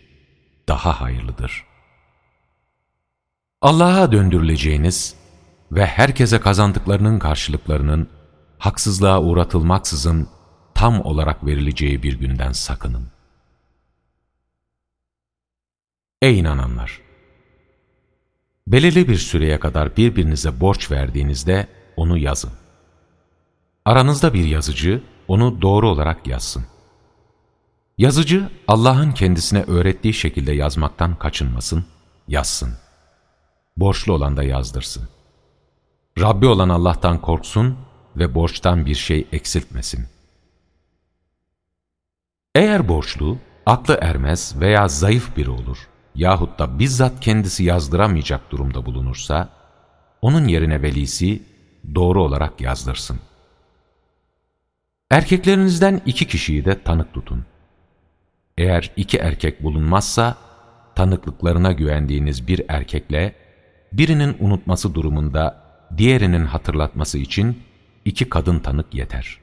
[0.68, 1.64] daha hayırlıdır.
[3.60, 5.14] Allah'a döndürüleceğiniz
[5.72, 8.08] ve herkese kazandıklarının karşılıklarının
[8.58, 10.28] haksızlığa uğratılmaksızın
[10.74, 13.08] tam olarak verileceği bir günden sakının.
[16.22, 17.00] Ey inananlar!
[18.66, 21.66] Belirli bir süreye kadar birbirinize borç verdiğinizde
[21.96, 22.63] onu yazın.
[23.84, 26.64] Aranızda bir yazıcı onu doğru olarak yazsın.
[27.98, 31.84] Yazıcı Allah'ın kendisine öğrettiği şekilde yazmaktan kaçınmasın,
[32.28, 32.74] yazsın.
[33.76, 35.08] Borçlu olan da yazdırsın.
[36.18, 37.78] Rabbi olan Allah'tan korksun
[38.16, 40.06] ve borçtan bir şey eksiltmesin.
[42.54, 49.48] Eğer borçlu, aklı ermez veya zayıf biri olur yahut da bizzat kendisi yazdıramayacak durumda bulunursa,
[50.22, 51.42] onun yerine velisi
[51.94, 53.20] doğru olarak yazdırsın.
[55.14, 57.44] Erkeklerinizden iki kişiyi de tanık tutun.
[58.58, 60.36] Eğer iki erkek bulunmazsa,
[60.94, 63.34] tanıklıklarına güvendiğiniz bir erkekle,
[63.92, 65.64] birinin unutması durumunda
[65.96, 67.62] diğerinin hatırlatması için
[68.04, 69.38] iki kadın tanık yeter.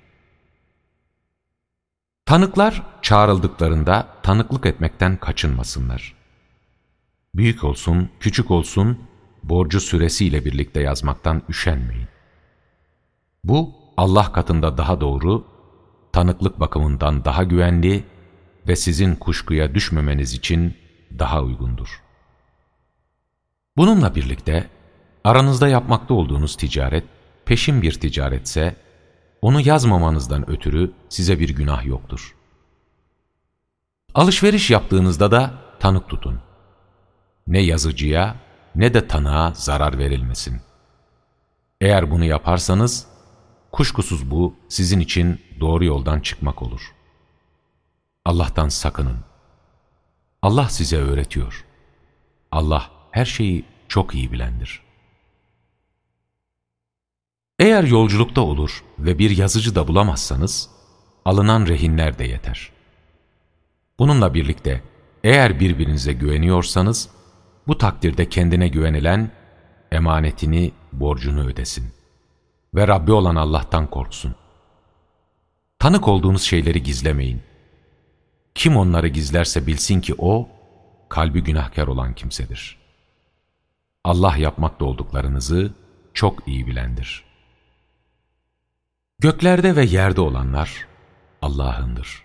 [2.25, 6.15] Tanıklar çağrıldıklarında tanıklık etmekten kaçınmasınlar.
[7.35, 8.99] Büyük olsun, küçük olsun,
[9.43, 12.07] borcu süresiyle birlikte yazmaktan üşenmeyin.
[13.43, 15.50] Bu, Allah katında daha doğru,
[16.21, 18.03] tanıklık bakımından daha güvenli
[18.67, 20.77] ve sizin kuşkuya düşmemeniz için
[21.19, 22.01] daha uygundur.
[23.77, 24.69] Bununla birlikte,
[25.23, 27.03] aranızda yapmakta olduğunuz ticaret,
[27.45, 28.75] peşin bir ticaretse,
[29.41, 32.35] onu yazmamanızdan ötürü size bir günah yoktur.
[34.15, 36.39] Alışveriş yaptığınızda da tanık tutun
[37.47, 38.35] ne yazıcıya
[38.75, 40.61] ne de tanığa zarar verilmesin.
[41.81, 43.07] Eğer bunu yaparsanız,
[43.71, 46.95] kuşkusuz bu sizin için doğru yoldan çıkmak olur.
[48.25, 49.17] Allah'tan sakının.
[50.41, 51.65] Allah size öğretiyor.
[52.51, 54.81] Allah her şeyi çok iyi bilendir.
[57.59, 60.69] Eğer yolculukta olur ve bir yazıcı da bulamazsanız,
[61.25, 62.71] alınan rehinler de yeter.
[63.99, 64.83] Bununla birlikte
[65.23, 67.09] eğer birbirinize güveniyorsanız,
[67.67, 69.31] bu takdirde kendine güvenilen
[69.91, 72.00] emanetini, borcunu ödesin.
[72.75, 74.35] Ve Rabbi olan Allah'tan korksun.
[75.79, 77.41] Tanık olduğunuz şeyleri gizlemeyin.
[78.55, 80.49] Kim onları gizlerse bilsin ki o,
[81.09, 82.77] kalbi günahkar olan kimsedir.
[84.03, 85.73] Allah yapmakta olduklarınızı
[86.13, 87.23] çok iyi bilendir.
[89.19, 90.87] Göklerde ve yerde olanlar
[91.41, 92.23] Allah'ındır.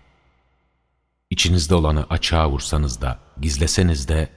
[1.29, 4.29] İçinizde olanı açığa vursanız da, gizleseniz de,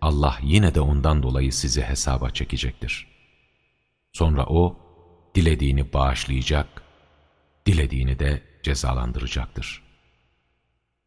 [0.00, 3.06] Allah yine de ondan dolayı sizi hesaba çekecektir.
[4.12, 4.87] Sonra O,
[5.38, 6.82] dilediğini bağışlayacak,
[7.66, 9.82] dilediğini de cezalandıracaktır.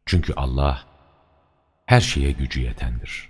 [0.06, 0.84] Çünkü Allah,
[1.86, 3.28] her şeye gücü yetendir.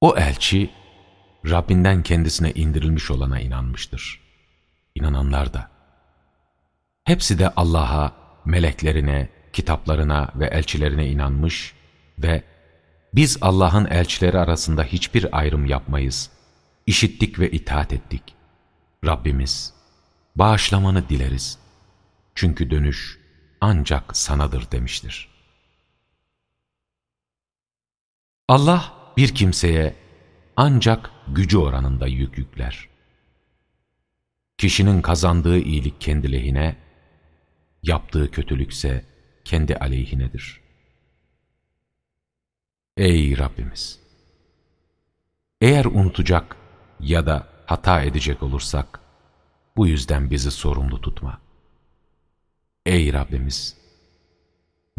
[0.00, 0.70] O elçi,
[1.50, 4.20] Rabbinden kendisine indirilmiş olana inanmıştır.
[4.94, 5.70] İnananlar da.
[7.04, 8.12] Hepsi de Allah'a,
[8.44, 11.74] meleklerine, kitaplarına ve elçilerine inanmış
[12.18, 12.42] ve
[13.14, 16.30] biz Allah'ın elçileri arasında hiçbir ayrım yapmayız.
[16.86, 18.39] İşittik ve itaat ettik.
[19.04, 19.74] Rabbimiz,
[20.36, 21.58] bağışlamanı dileriz.
[22.34, 23.20] Çünkü dönüş
[23.60, 25.28] ancak sanadır demiştir.
[28.48, 29.94] Allah bir kimseye
[30.56, 32.88] ancak gücü oranında yük yükler.
[34.58, 36.76] Kişinin kazandığı iyilik kendi lehine,
[37.82, 39.04] yaptığı kötülükse
[39.44, 40.60] kendi aleyhinedir.
[42.96, 44.00] Ey Rabbimiz!
[45.60, 46.56] Eğer unutacak
[47.00, 49.00] ya da hata edecek olursak,
[49.76, 51.40] bu yüzden bizi sorumlu tutma.
[52.86, 53.76] Ey Rabbimiz!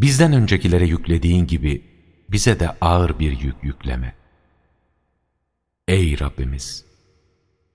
[0.00, 1.84] Bizden öncekilere yüklediğin gibi
[2.28, 4.14] bize de ağır bir yük yükleme.
[5.88, 6.84] Ey Rabbimiz!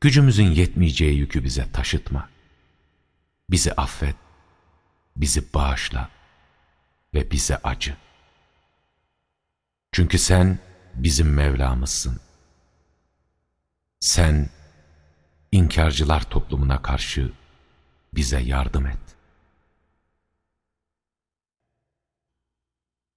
[0.01, 2.29] Gücümüzün yetmeyeceği yükü bize taşıtma.
[3.49, 4.15] Bizi affet,
[5.15, 6.09] bizi bağışla
[7.13, 7.97] ve bize acı.
[9.91, 10.59] Çünkü sen
[10.95, 12.19] bizim Mevlamızsın.
[13.99, 14.49] Sen
[15.51, 17.31] inkarcılar toplumuna karşı
[18.13, 19.06] bize yardım et.